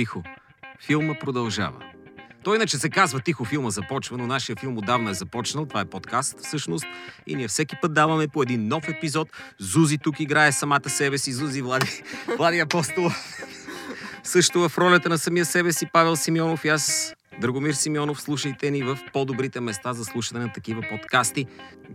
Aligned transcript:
тихо. 0.00 0.22
Филма 0.86 1.14
продължава. 1.20 1.78
Той 2.44 2.56
иначе 2.56 2.78
се 2.78 2.90
казва 2.90 3.20
Тихо 3.20 3.44
филма 3.44 3.70
започва, 3.70 4.18
но 4.18 4.26
нашия 4.26 4.56
филм 4.56 4.78
отдавна 4.78 5.10
е 5.10 5.14
започнал. 5.14 5.66
Това 5.66 5.80
е 5.80 5.84
подкаст 5.84 6.40
всъщност. 6.40 6.86
И 7.26 7.34
ние 7.34 7.48
всеки 7.48 7.76
път 7.82 7.94
даваме 7.94 8.28
по 8.28 8.42
един 8.42 8.68
нов 8.68 8.88
епизод. 8.88 9.28
Зузи 9.58 9.98
тук 9.98 10.20
играе 10.20 10.52
самата 10.52 10.88
себе 10.88 11.18
си. 11.18 11.32
Зузи 11.32 11.62
Влади, 11.62 12.02
Влади 12.36 12.58
Апостол. 12.58 13.10
Също 14.22 14.68
в 14.68 14.78
ролята 14.78 15.08
на 15.08 15.18
самия 15.18 15.44
себе 15.44 15.72
си 15.72 15.86
Павел 15.92 16.16
Симеонов 16.16 16.64
и 16.64 16.68
аз 16.68 17.14
Драгомир 17.40 17.72
Симеонов, 17.72 18.20
слушайте 18.20 18.70
ни 18.70 18.82
в 18.82 18.98
по-добрите 19.12 19.60
места 19.60 19.92
за 19.92 20.04
слушане 20.04 20.40
на 20.40 20.52
такива 20.52 20.82
подкасти. 20.90 21.46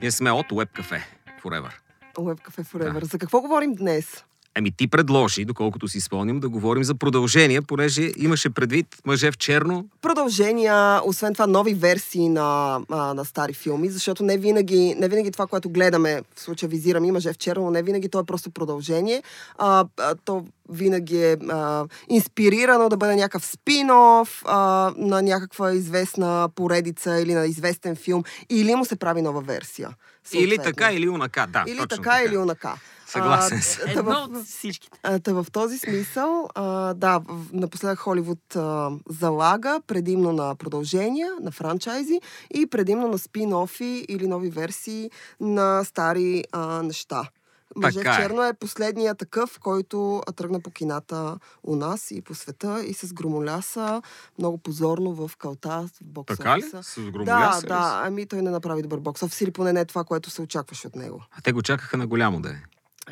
Ние 0.01 0.11
сме 0.11 0.31
от 0.31 0.47
Web 0.47 0.81
Cafe 0.81 1.01
Forever. 1.43 1.71
Web 2.15 2.49
Cafe 2.49 2.63
Forever. 2.63 2.99
Да. 2.99 3.05
За 3.05 3.17
какво 3.17 3.41
говорим 3.41 3.75
днес? 3.75 4.23
Ами 4.57 4.71
ти 4.71 4.87
предложи, 4.87 5.45
доколкото 5.45 5.87
си 5.87 6.01
спомням, 6.01 6.39
да 6.39 6.49
говорим 6.49 6.83
за 6.83 6.95
продължения, 6.95 7.61
понеже 7.61 8.11
имаше 8.17 8.49
предвид 8.49 8.87
мъже 9.05 9.31
в 9.31 9.37
черно. 9.37 9.85
Продължения, 10.01 11.01
освен 11.05 11.33
това 11.33 11.47
нови 11.47 11.73
версии 11.73 12.29
на, 12.29 12.79
а, 12.89 13.13
на 13.13 13.25
стари 13.25 13.53
филми, 13.53 13.89
защото 13.89 14.23
не 14.23 14.37
винаги, 14.37 14.95
не 14.99 15.07
винаги 15.07 15.31
това, 15.31 15.47
което 15.47 15.69
гледаме, 15.69 16.21
в 16.35 16.41
случая 16.41 16.69
визирам 16.69 17.05
и 17.05 17.11
мъже 17.11 17.33
в 17.33 17.37
черно, 17.37 17.63
но 17.63 17.71
не 17.71 17.83
винаги 17.83 18.09
то 18.09 18.19
е 18.19 18.23
просто 18.23 18.49
продължение. 18.49 19.23
А, 19.57 19.85
а, 19.99 20.15
то 20.25 20.45
винаги 20.69 21.23
е 21.23 21.37
а, 21.49 21.85
инспирирано 22.09 22.89
да 22.89 22.97
бъде 22.97 23.15
някакъв 23.15 23.43
спин-оф 23.45 24.43
а, 24.45 24.93
на 24.97 25.21
някаква 25.21 25.73
известна 25.73 26.49
поредица 26.55 27.19
или 27.19 27.33
на 27.33 27.45
известен 27.45 27.95
филм, 27.95 28.23
или 28.49 28.75
му 28.75 28.85
се 28.85 28.95
прави 28.95 29.21
нова 29.21 29.41
версия. 29.41 29.89
Съответно. 30.23 30.53
Или 30.53 30.57
така, 30.63 30.91
или 30.91 31.09
унака, 31.09 31.47
да. 31.49 31.63
Или 31.67 31.77
така, 31.77 31.95
така, 31.95 32.23
или 32.23 32.37
унака. 32.37 32.75
Съгласен 33.15 33.61
съм. 33.61 33.89
Едно 33.89 34.27
от 34.31 34.45
всичките. 34.45 34.99
Та 35.23 35.33
в 35.33 35.47
този 35.51 35.77
смисъл, 35.77 36.47
а, 36.55 36.93
да, 36.93 37.21
напоследък 37.53 37.99
Холивуд 37.99 38.55
а, 38.55 38.91
залага 39.09 39.81
предимно 39.87 40.31
на 40.33 40.55
продължения, 40.55 41.31
на 41.41 41.51
франчайзи 41.51 42.21
и 42.53 42.65
предимно 42.67 43.07
на 43.07 43.17
спин-офи 43.17 44.05
или 44.09 44.27
нови 44.27 44.49
версии 44.49 45.11
на 45.39 45.83
стари 45.83 46.43
а, 46.51 46.83
неща. 46.83 47.29
Мъже 47.75 47.99
в 47.99 48.03
Така 48.03 48.21
черно 48.21 48.43
е 48.43 48.53
последния 48.53 49.15
такъв, 49.15 49.59
който 49.59 50.21
тръгна 50.35 50.59
по 50.59 50.71
кината 50.71 51.39
у 51.63 51.75
нас 51.75 52.11
и 52.11 52.21
по 52.21 52.35
света 52.35 52.83
и 52.85 52.93
с 52.93 53.13
громоляса 53.13 54.01
много 54.39 54.57
позорно 54.57 55.13
в 55.13 55.31
калта, 55.37 55.89
в 55.93 56.03
бокс 56.03 56.37
Така 56.37 56.57
ли? 56.57 56.61
С 56.61 56.95
Да, 56.97 57.11
громоляса 57.11 57.65
ли? 57.65 57.67
да, 57.67 58.01
ами 58.05 58.25
той 58.25 58.41
не 58.41 58.49
направи 58.51 58.81
добър 58.81 58.99
бокс 58.99 59.23
офис 59.23 59.41
или 59.41 59.51
поне 59.51 59.73
не 59.73 59.79
е 59.79 59.85
това, 59.85 60.03
което 60.03 60.29
се 60.29 60.41
очакваше 60.41 60.87
от 60.87 60.95
него. 60.95 61.23
А 61.37 61.41
те 61.41 61.51
го 61.51 61.61
чакаха 61.61 61.97
на 61.97 62.07
голямо 62.07 62.41
да 62.41 62.49
е. 62.49 62.61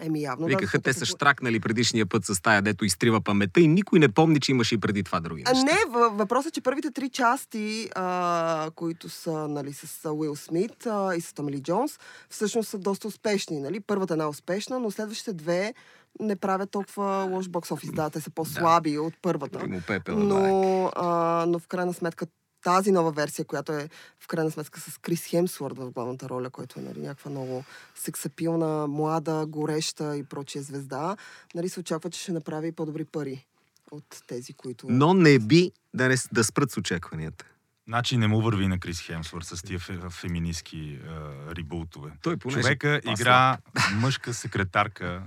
Еми 0.02 0.22
явно 0.22 0.48
Викаха, 0.48 0.78
да. 0.78 0.82
те 0.84 0.94
са 0.94 1.06
штракнали 1.06 1.60
предишния 1.60 2.06
път 2.06 2.26
с 2.26 2.42
тая, 2.42 2.62
дето 2.62 2.86
изтрива 2.86 3.22
паметта 3.22 3.62
и 3.62 3.68
никой 3.68 4.00
не 4.00 4.10
помни, 4.10 4.40
че 4.40 4.52
имаше 4.52 4.76
и 4.76 4.78
преди 4.78 5.04
това 5.04 5.20
други 5.20 5.44
неща. 5.44 5.64
не, 5.64 5.92
въ- 5.92 6.10
въпросът 6.18 6.50
е, 6.50 6.54
че 6.54 6.62
първите 6.62 6.92
три 6.92 7.10
части, 7.10 7.90
а, 7.96 8.70
които 8.76 9.10
са 9.10 9.48
нали, 9.48 9.74
с 9.74 10.10
Уил 10.12 10.36
Смит 10.36 10.86
а, 10.86 11.16
и 11.16 11.22
с 11.22 11.34
Томили 11.34 11.62
Джонс, 11.62 12.00
всъщност 12.30 12.70
са 12.70 12.78
доста 12.78 13.08
успешни. 13.08 13.60
Нали? 13.60 13.80
Първата 13.80 14.14
е 14.14 14.18
най-успешна, 14.18 14.80
но 14.80 14.92
следващите 14.92 15.34
две 15.34 15.74
не 16.20 16.36
правят 16.36 16.72
толкова 16.72 17.28
лош 17.32 17.50
бокс 17.50 17.72
офис. 17.72 17.92
Да, 17.92 18.10
те 18.10 18.22
са 18.22 18.30
по-слаби 18.30 18.98
от 18.98 19.14
първата. 19.22 19.60
Пепела. 19.88 20.24
Но, 20.24 20.92
а, 20.96 21.46
но 21.48 21.60
в 21.60 21.68
крайна 21.68 21.94
сметка 21.94 22.26
тази 22.64 22.92
нова 22.92 23.12
версия, 23.12 23.46
която 23.46 23.74
е 23.74 23.90
в 24.20 24.28
крайна 24.28 24.52
сметка 24.52 24.80
с 24.80 24.98
Крис 24.98 25.26
Хемсворд 25.26 25.78
в 25.78 25.92
главната 25.92 26.30
роля, 26.30 26.50
който 26.50 26.80
е 26.80 26.84
нали, 26.84 27.00
някаква 27.00 27.32
много 27.32 27.64
сексапилна, 27.96 28.88
млада, 28.88 29.46
гореща 29.48 30.18
и 30.18 30.24
прочие 30.24 30.62
звезда, 30.62 31.18
нали, 31.56 31.70
се 31.70 31.80
очаква, 31.80 32.10
че 32.10 32.20
ще 32.20 32.32
направи 32.32 32.72
по-добри 32.72 33.06
пари 33.06 33.46
от 33.92 34.24
тези, 34.28 34.54
които... 34.54 34.88
но 34.90 35.14
не 35.14 35.40
би 35.40 35.72
да, 35.94 36.08
не, 36.08 36.16
да 36.32 36.44
спрат 36.44 36.72
с 36.72 36.78
очакванията. 36.78 37.46
Значи 37.88 38.18
не 38.18 38.28
му 38.28 38.42
върви 38.42 38.68
на 38.68 38.80
Крис 38.80 39.02
Хемсворт 39.02 39.46
с 39.46 39.62
тия 39.62 39.80
фе, 39.80 40.00
феминистки 40.10 40.80
е, 40.80 41.10
рибултове. 41.56 42.12
Той 42.22 42.38
понеже 42.38 42.62
Човека 42.62 43.00
по-слаб. 43.04 43.20
игра 43.20 43.58
мъжка 43.94 44.34
секретарка, 44.34 45.24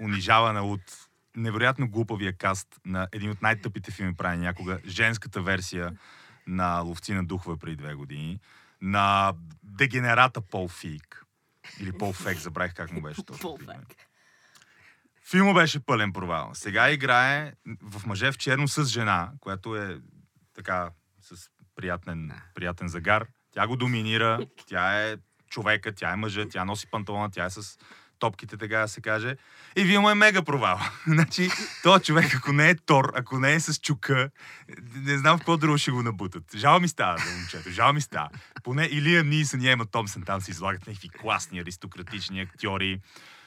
унижавана 0.00 0.62
от 0.62 0.80
невероятно 1.36 1.90
глупавия 1.90 2.32
каст 2.32 2.68
на 2.86 3.08
един 3.12 3.30
от 3.30 3.42
най-тъпите 3.42 3.90
филми 3.90 4.14
прави 4.14 4.36
някога, 4.36 4.78
женската 4.86 5.42
версия 5.42 5.92
на 6.46 6.80
Ловци 6.80 7.14
на 7.14 7.24
духове 7.24 7.56
преди 7.56 7.76
две 7.76 7.94
години, 7.94 8.40
на 8.80 9.34
дегенерата 9.62 10.40
Пол 10.40 10.68
Фик. 10.68 11.24
Или 11.80 11.98
Пол 11.98 12.12
Фек, 12.12 12.38
забравих 12.38 12.74
как 12.74 12.92
му 12.92 13.00
беше 13.02 13.24
точно. 13.24 13.58
Филмът 15.30 15.54
беше 15.54 15.80
пълен 15.80 16.12
провал. 16.12 16.50
Сега 16.54 16.90
играе 16.90 17.52
в 17.82 18.06
мъже 18.06 18.32
в 18.32 18.38
черно 18.38 18.68
с 18.68 18.84
жена, 18.84 19.32
която 19.40 19.76
е 19.76 20.00
така 20.54 20.90
с 21.20 21.50
приятен, 21.76 22.32
приятен 22.54 22.88
загар. 22.88 23.26
Тя 23.50 23.66
го 23.66 23.76
доминира, 23.76 24.46
тя 24.66 25.02
е 25.02 25.16
човека, 25.50 25.92
тя 25.92 26.12
е 26.12 26.16
мъжа, 26.16 26.48
тя 26.48 26.64
носи 26.64 26.90
панталона, 26.90 27.30
тя 27.30 27.44
е 27.44 27.50
с 27.50 27.78
топките, 28.22 28.56
така 28.56 28.78
да 28.78 28.88
се 28.88 29.00
каже. 29.00 29.36
И 29.76 29.84
вие 29.84 29.98
му 29.98 30.10
е 30.10 30.14
мега 30.14 30.42
провал. 30.42 30.80
значи, 31.06 31.48
този 31.82 32.04
човек, 32.04 32.34
ако 32.34 32.52
не 32.52 32.70
е 32.70 32.74
Тор, 32.74 33.12
ако 33.14 33.38
не 33.38 33.54
е 33.54 33.60
с 33.60 33.80
чука, 33.80 34.30
не 34.94 35.18
знам 35.18 35.36
в 35.36 35.40
какво 35.40 35.56
друго 35.56 35.78
ще 35.78 35.90
го 35.90 36.02
набутат. 36.02 36.56
Жал 36.56 36.80
ми 36.80 36.88
става 36.88 37.18
за 37.18 37.36
момчето, 37.36 37.70
жал 37.70 37.92
ми 37.92 38.00
става. 38.00 38.30
Поне 38.62 38.84
Илия 38.84 39.24
Нисън 39.24 39.60
и 39.60 39.68
Ема 39.68 39.86
Томсън 39.86 40.22
там 40.22 40.40
се 40.40 40.50
излагат 40.50 40.86
някакви 40.86 41.08
класни, 41.08 41.58
аристократични 41.58 42.40
актьори. 42.40 43.00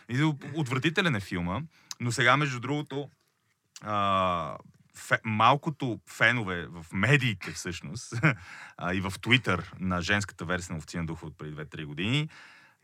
И 0.09 0.33
отвратителен 0.53 1.15
е 1.15 1.19
филма, 1.19 1.59
но 1.99 2.11
сега, 2.11 2.37
между 2.37 2.59
другото, 2.59 3.09
а, 3.81 4.57
фе, 4.95 5.17
малкото 5.23 5.99
фенове 6.09 6.67
в 6.67 6.85
медиите 6.93 7.51
всъщност 7.51 8.13
а, 8.77 8.93
и 8.93 9.01
в 9.01 9.13
Твитър 9.21 9.73
на 9.79 10.01
женската 10.01 10.45
версия 10.45 10.73
на 10.73 10.77
Овци 10.77 10.97
на 10.97 11.05
духа 11.05 11.25
от 11.25 11.37
преди 11.37 11.55
2-3 11.55 11.85
години 11.85 12.29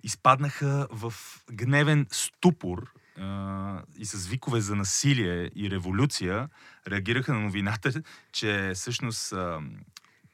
изпаднаха 0.04 0.88
в 0.92 1.14
гневен 1.52 2.08
ступор 2.12 2.94
а, 3.20 3.82
и 3.98 4.06
с 4.06 4.28
викове 4.28 4.62
за 4.62 4.76
насилие 4.76 5.52
и 5.56 5.70
революция 5.70 6.50
реагираха 6.88 7.34
на 7.34 7.40
новината, 7.40 8.04
че 8.32 8.72
всъщност 8.76 9.34
а, 9.34 9.60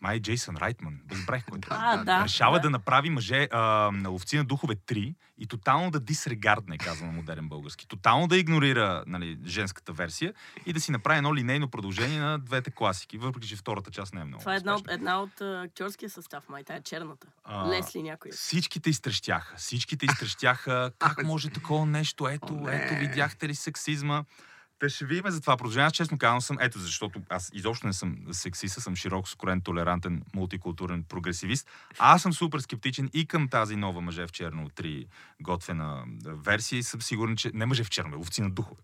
май 0.08 0.20
Джейсън 0.20 0.58
Райтман, 0.58 1.00
разбрах 1.12 1.46
кой 1.46 1.58
е. 1.58 1.62
А, 1.70 2.04
да, 2.04 2.24
решава 2.24 2.58
да. 2.58 2.62
да, 2.62 2.70
направи 2.70 3.10
мъже 3.10 3.48
а, 3.52 3.60
на 3.94 4.10
ловци 4.10 4.38
на 4.38 4.44
духове 4.44 4.76
3 4.76 5.16
и 5.38 5.48
тотално 5.48 5.92
да 5.92 6.00
дисрегардне, 6.00 6.78
казва 6.78 7.06
на 7.06 7.12
модерен 7.12 7.50
български. 7.50 7.88
Тотално 7.88 8.28
да 8.28 8.38
игнорира 8.38 9.04
нали, 9.08 9.40
женската 9.46 9.94
версия 9.94 10.34
и 10.66 10.74
да 10.74 10.82
си 10.82 10.92
направи 10.92 11.18
едно 11.18 11.36
линейно 11.36 11.68
продължение 11.68 12.20
на 12.20 12.40
двете 12.40 12.72
класики, 12.72 13.18
въпреки 13.18 13.48
че 13.48 13.56
втората 13.56 13.92
част 13.92 14.14
не 14.14 14.22
е 14.22 14.24
много. 14.24 14.40
Това 14.40 14.54
е 14.54 14.58
една 14.58 14.76
от, 14.76 14.92
една 14.92 15.22
от 15.22 15.42
актьорския 15.42 16.10
състав, 16.10 16.50
май, 16.50 16.64
тая 16.64 16.82
черната. 16.82 17.28
А, 17.44 17.70
Лесли 17.70 18.04
някой. 18.04 18.32
Всичките 18.32 18.90
изтрещяха. 18.90 19.56
Всичките 19.58 20.06
изтрещяха. 20.06 20.92
Как 21.00 21.24
може 21.24 21.50
такова 21.50 21.86
нещо? 21.86 22.28
Ето, 22.28 22.54
О, 22.54 22.70
ето, 22.70 22.96
видяхте 22.96 23.48
ли 23.48 23.56
сексизма? 23.56 24.24
Та 24.80 24.90
ще 24.90 25.06
видим 25.06 25.32
за 25.32 25.42
това 25.42 25.58
продължение. 25.58 25.86
Аз 25.86 25.94
честно 25.94 26.18
казвам 26.18 26.42
съм, 26.42 26.58
ето 26.62 26.80
защото 26.80 27.22
аз 27.30 27.50
изобщо 27.54 27.88
не 27.88 27.94
съм 27.94 28.18
сексист, 28.32 28.82
съм 28.82 28.96
широко 28.96 29.30
скорен, 29.30 29.62
толерантен, 29.62 30.24
мултикултурен 30.36 31.04
прогресивист. 31.04 31.68
А 32.00 32.14
аз 32.14 32.22
съм 32.22 32.34
супер 32.34 32.60
скептичен 32.60 33.10
и 33.14 33.26
към 33.26 33.48
тази 33.48 33.76
нова 33.76 34.02
мъже 34.02 34.28
в 34.28 34.32
черно 34.32 34.70
3 34.70 35.08
готвена 35.42 36.04
версия 36.26 36.80
и 36.80 36.84
съм 36.84 37.02
сигурен, 37.02 37.36
че... 37.36 37.52
Не 37.54 37.66
мъже 37.66 37.84
в 37.84 37.90
черно, 37.90 38.20
овци 38.20 38.42
на 38.42 38.50
духове. 38.50 38.82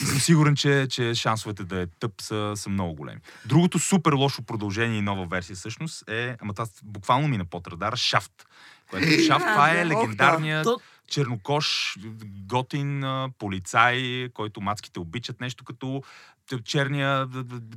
И 0.00 0.04
съм 0.04 0.18
сигурен, 0.18 0.56
че, 0.56 0.86
че 0.90 1.14
шансовете 1.14 1.64
да 1.64 1.80
е 1.80 1.86
тъп 1.86 2.20
са, 2.20 2.52
са 2.56 2.70
много 2.70 2.94
големи. 2.94 3.20
Другото 3.44 3.78
супер 3.78 4.12
лошо 4.12 4.42
продължение 4.42 4.98
и 4.98 5.02
нова 5.02 5.26
версия 5.26 5.56
всъщност 5.56 6.08
е, 6.08 6.36
ама 6.40 6.54
това 6.54 6.66
буквално 6.82 7.28
мина 7.28 7.44
под 7.44 7.66
радара, 7.66 7.96
Шафт. 7.96 8.46
Което 8.90 9.22
Шафт, 9.22 9.46
това 9.54 9.70
е 9.70 9.86
легендарният 9.86 10.68
чернокош, 11.08 11.96
готин 12.46 13.04
полицай, 13.38 14.28
който 14.34 14.60
мацките 14.60 15.00
обичат 15.00 15.40
нещо 15.40 15.64
като 15.64 16.02
черния 16.64 17.28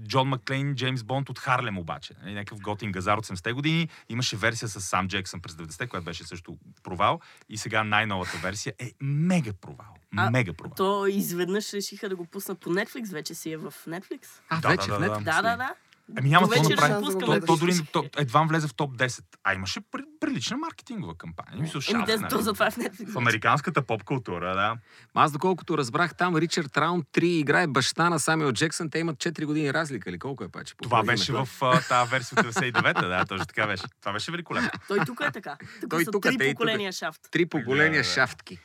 Джон 0.08 0.28
Маклейн, 0.28 0.76
Джеймс 0.76 1.04
Бонд 1.04 1.30
от 1.30 1.40
Харлем 1.40 1.78
обаче. 1.78 2.14
Нали, 2.24 2.34
Някакъв 2.34 2.62
готин 2.62 2.92
газар 2.92 3.18
от 3.18 3.26
70-те 3.26 3.54
години. 3.54 3.90
Имаше 4.10 4.38
версия 4.38 4.70
с 4.70 4.82
Сам 4.82 5.08
Джексън 5.08 5.42
през 5.42 5.54
90-те, 5.56 5.88
която 5.88 6.06
беше 6.06 6.24
също 6.24 6.58
провал. 6.84 7.20
И 7.50 7.58
сега 7.58 7.84
най-новата 7.84 8.38
версия 8.38 8.74
е 8.80 8.92
мега 9.02 9.54
провал. 9.54 9.94
А, 10.18 10.30
мега 10.30 10.54
провал. 10.54 10.74
то 10.76 11.08
изведнъж 11.08 11.74
решиха 11.74 12.10
да 12.10 12.16
го 12.16 12.26
пуснат 12.26 12.60
по 12.60 12.70
Netflix, 12.70 13.12
вече 13.12 13.34
си 13.36 13.52
е 13.52 13.58
в 13.58 13.74
Netflix. 13.88 14.28
А, 14.50 14.62
Да, 14.62 14.68
вече 14.70 14.88
да, 14.88 14.96
в 14.96 15.00
да, 15.00 15.06
Netflix 15.06 15.24
Да, 15.24 15.42
да, 15.42 15.54
ли? 15.54 15.58
да. 15.58 15.74
Ами 16.16 16.30
няма 16.30 16.50
какво 16.50 16.70
направи. 16.70 17.06
ще 17.06 17.12
То-. 17.14 17.46
То, 17.46 17.58
дори 17.58 17.74
то, 17.92 18.06
едва 18.18 18.44
влезе 18.44 18.68
в 18.68 18.74
топ 18.74 18.98
10. 18.98 19.24
А 19.44 19.54
имаше 19.54 19.80
при, 19.92 20.02
прилична 20.20 20.58
маркетингова 20.58 21.18
кампания. 21.18 21.62
Мисля, 21.62 21.82
Еми, 21.90 22.00
шаф, 22.00 22.06
те, 22.06 22.18
нали? 22.18 22.30
то 22.30 22.42
затова 22.42 22.68
е 22.68 22.70
в. 22.70 23.12
В 23.14 23.18
американската 23.18 23.82
поп 23.82 24.04
култура, 24.04 24.56
да. 24.56 24.78
Ма 25.16 25.22
Аз 25.22 25.32
доколкото 25.32 25.78
разбрах, 25.78 26.16
там 26.16 26.38
Ричард 26.38 26.78
Раунд 26.78 27.06
3 27.14 27.24
играе 27.24 27.68
баща 27.68 28.10
на 28.10 28.20
Самюел 28.20 28.52
Джексън. 28.52 28.90
Те 28.90 29.00
имат 29.00 29.18
4 29.18 29.46
години 29.46 29.74
разлика 29.74 30.10
или 30.10 30.20
колко 30.20 30.44
е 30.44 30.50
паче? 30.50 30.74
Това 30.84 31.04
беше 31.04 31.34
в 31.34 31.48
а, 31.62 31.82
тази 31.82 32.12
версия 32.12 32.40
от 32.40 32.46
99-та, 32.46 33.08
да, 33.08 33.26
точно 33.26 33.46
така 33.46 33.68
беше. 33.68 33.84
Това 34.02 34.14
беше 34.14 34.32
великолепно. 34.32 34.70
Той 34.88 35.00
тук 35.00 35.20
е 35.22 35.32
така. 35.32 35.58
Тук 35.82 35.90
Той 35.90 36.06
са 36.06 36.12
тук 36.12 36.26
е, 36.26 36.30
три 36.30 36.36
и 36.36 36.50
тук. 36.50 36.58
поколения 36.58 36.92
шафт. 36.92 37.22
Три 37.32 37.46
поколения 37.46 37.92
Да, 37.92 38.08
да. 38.08 38.14
шафтки. 38.14 38.60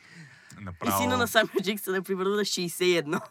И 0.61 0.63
Направо, 0.63 1.01
сина 1.01 1.17
на 1.17 1.27
Самюел 1.27 1.59
Джексън 1.63 1.95
е 1.95 2.01
примерно 2.01 2.31
на 2.31 2.41
61. 2.41 3.21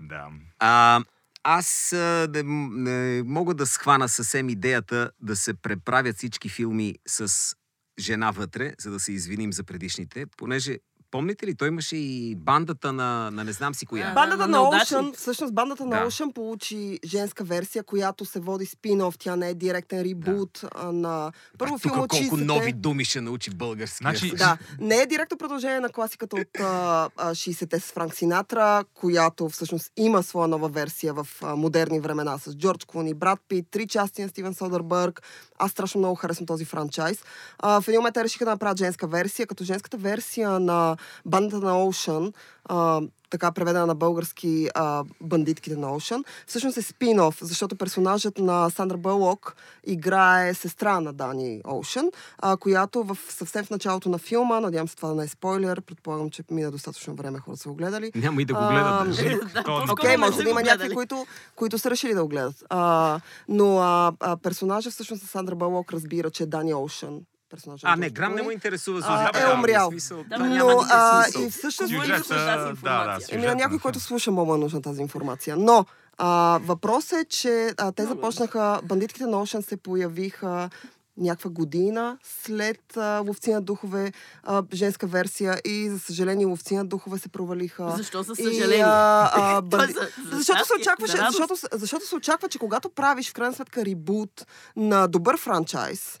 Да. 0.00 0.26
А, 0.58 1.00
аз 1.44 1.92
а, 1.92 2.28
не, 2.34 2.42
не 2.70 3.22
мога 3.22 3.54
да 3.54 3.66
схвана 3.66 4.08
съвсем 4.08 4.48
идеята 4.48 5.10
да 5.20 5.36
се 5.36 5.54
преправят 5.54 6.16
всички 6.16 6.48
филми 6.48 6.94
с 7.06 7.54
жена 7.98 8.30
вътре, 8.30 8.74
за 8.80 8.90
да 8.90 9.00
се 9.00 9.12
извиним 9.12 9.52
за 9.52 9.64
предишните, 9.64 10.26
понеже 10.36 10.78
Помните 11.12 11.46
ли, 11.46 11.54
той 11.54 11.68
имаше 11.68 11.96
и 11.96 12.34
бандата 12.34 12.92
на, 12.92 13.30
на 13.30 13.44
не 13.44 13.52
знам 13.52 13.74
си 13.74 13.86
коя. 13.86 14.08
Да, 14.08 14.12
Бандата 14.14 14.48
на 14.48 14.58
на. 14.60 14.64
Ocean, 14.64 15.16
всъщност 15.16 15.54
бандата 15.54 15.86
на 15.86 16.00
Да. 16.00 16.06
Ocean 16.06 16.32
получи 16.32 16.98
женска 17.04 17.44
версия, 17.44 17.82
която 17.84 18.24
се 18.24 18.40
води 18.40 18.66
спин-оф. 18.66 19.16
Тя 19.18 19.36
не 19.36 19.48
е 19.48 19.54
директен 19.54 20.02
ребут 20.02 20.60
а, 20.74 20.92
на 20.92 21.32
първо 21.58 21.74
Тук 21.74 21.82
филм 21.82 22.00
от 22.00 22.10
колко 22.10 22.24
60-те. 22.24 22.44
нови 22.44 22.72
думи 22.72 23.04
ще 23.04 23.20
научи 23.20 23.50
български. 23.50 23.96
Значи, 23.96 24.34
Да, 24.36 24.58
не 24.80 24.96
е 24.96 25.06
директно 25.06 25.38
продължение 25.38 25.80
на 25.80 25.88
класиката 25.88 26.36
от 26.36 26.60
а, 26.60 27.08
а, 27.16 27.30
60-те 27.30 27.80
с 27.80 27.92
Франк 27.92 28.14
Синатра, 28.14 28.84
която 28.94 29.48
всъщност 29.48 29.92
има 29.96 30.22
своя 30.22 30.48
нова 30.48 30.68
версия 30.68 31.14
в 31.14 31.26
а, 31.42 31.56
модерни 31.56 32.00
времена 32.00 32.38
с 32.38 32.56
Джордж 32.56 32.84
Клуни, 32.84 33.14
Брат 33.14 33.38
Пит, 33.48 33.66
три 33.70 33.86
части 33.86 34.22
на 34.22 34.28
Стивен 34.28 34.54
Содърбърг. 34.54 35.22
Аз 35.58 35.70
страшно 35.70 35.98
много 35.98 36.14
харесвам 36.14 36.46
този 36.46 36.64
франчайз. 36.64 37.18
А, 37.58 37.80
в 37.80 37.88
един 37.88 37.98
момент 37.98 38.14
те 38.14 38.24
решиха 38.24 38.44
да 38.44 38.50
направят 38.50 38.78
женска 38.78 39.06
версия, 39.06 39.46
като 39.46 39.64
женската 39.64 39.96
версия 39.96 40.60
на 40.60 40.96
бандата 41.26 41.66
на 41.66 41.72
Ocean, 41.72 42.32
а, 42.64 43.00
така 43.32 43.52
преведена 43.52 43.86
на 43.86 43.94
български 43.94 44.68
а, 44.74 45.04
бандитките 45.20 45.76
на 45.76 45.86
Ocean, 45.86 46.24
всъщност 46.46 46.76
е 46.76 46.82
спин-оф, 46.82 47.44
защото 47.44 47.76
персонажът 47.76 48.38
на 48.38 48.70
Сандра 48.70 48.96
Бълок 48.96 49.56
играе 49.86 50.54
сестра 50.54 51.00
на 51.00 51.12
Дани 51.12 51.60
Оушен, 51.64 52.10
а, 52.38 52.56
която 52.56 53.04
в, 53.04 53.18
съвсем 53.28 53.64
в 53.64 53.70
началото 53.70 54.08
на 54.08 54.18
филма, 54.18 54.60
надявам 54.60 54.88
се 54.88 54.96
това 54.96 55.08
да 55.08 55.14
не 55.14 55.24
е 55.24 55.28
спойлер, 55.28 55.80
предполагам, 55.80 56.30
че 56.30 56.42
мина 56.50 56.70
достатъчно 56.70 57.14
време 57.14 57.38
хората 57.38 57.62
са 57.62 57.68
го 57.68 57.74
гледали. 57.74 58.12
Няма 58.14 58.42
и 58.42 58.44
да 58.44 58.54
го 58.54 58.60
гледат. 58.60 59.36
Окей, 59.90 60.16
може 60.16 60.42
да 60.42 60.50
има 60.50 60.62
някакви, 60.62 60.94
които, 60.94 61.26
които 61.56 61.78
са 61.78 61.90
решили 61.90 62.14
да 62.14 62.22
го 62.22 62.28
гледат. 62.28 62.64
А, 62.70 63.20
но 63.48 63.78
а, 63.78 64.12
а, 64.20 64.36
персонажа 64.36 64.90
всъщност 64.90 65.30
Сандра 65.30 65.54
Бълок 65.54 65.92
разбира, 65.92 66.30
че 66.30 66.42
е 66.42 66.46
Дани 66.46 66.74
Оушен. 66.74 67.20
Персонажа 67.52 67.86
на 67.86 67.92
А, 67.92 67.96
не, 67.96 68.10
грам 68.10 68.34
не 68.34 68.42
му 68.42 68.50
интересува 68.50 69.00
А, 69.04 69.18
сюжета. 69.18 69.50
е 69.50 69.54
умрял. 69.54 69.90
смисъл. 69.90 70.24
Да, 70.28 70.38
но, 70.38 70.84
а, 70.90 71.24
и 71.28 71.50
всъщност... 71.50 71.92
Сюжет. 71.92 72.24
Сюжета, 72.24 72.74
да, 72.82 73.18
да, 73.32 73.38
на 73.38 73.54
някой, 73.54 73.78
който 73.78 74.00
слуша, 74.00 74.30
е 74.30 74.58
нужна 74.58 74.82
тази 74.82 75.02
информация. 75.02 75.56
Но 75.56 75.86
а, 76.18 76.60
въпросът 76.62 77.18
е, 77.20 77.24
че 77.24 77.74
а, 77.78 77.92
те 77.92 78.04
започнаха, 78.04 78.80
бандитките 78.84 79.26
на 79.26 79.36
Ocean 79.36 79.60
се 79.60 79.76
появиха 79.76 80.70
някаква 81.16 81.50
година 81.50 82.18
след 82.22 82.96
а, 82.96 83.22
Ловци 83.26 83.52
на 83.52 83.62
духове, 83.62 84.12
а, 84.42 84.62
женска 84.72 85.06
версия 85.06 85.60
и 85.64 85.90
за 85.90 85.98
съжаление 85.98 86.46
Ловци 86.46 86.76
на 86.76 86.84
духове 86.84 87.18
се 87.18 87.28
провалиха. 87.28 87.94
Защо 87.96 88.22
за 88.22 88.32
И, 88.32 88.44
съжаление? 88.44 88.84
а, 88.86 89.30
а, 89.34 89.54
Той 89.70 89.78
банди... 89.78 89.92
за- 89.92 90.08
за 90.30 90.36
защото, 90.36 90.64
се 90.66 90.72
очакваше, 90.80 91.16
защото, 91.16 91.54
защото 91.72 92.06
се 92.06 92.14
очаква, 92.16 92.48
че 92.48 92.58
когато 92.58 92.88
правиш 92.90 93.30
в 93.30 93.34
крайна 93.34 93.54
сметка 93.54 93.84
ребут 93.84 94.46
на 94.76 95.06
добър 95.08 95.36
франчайз, 95.38 96.18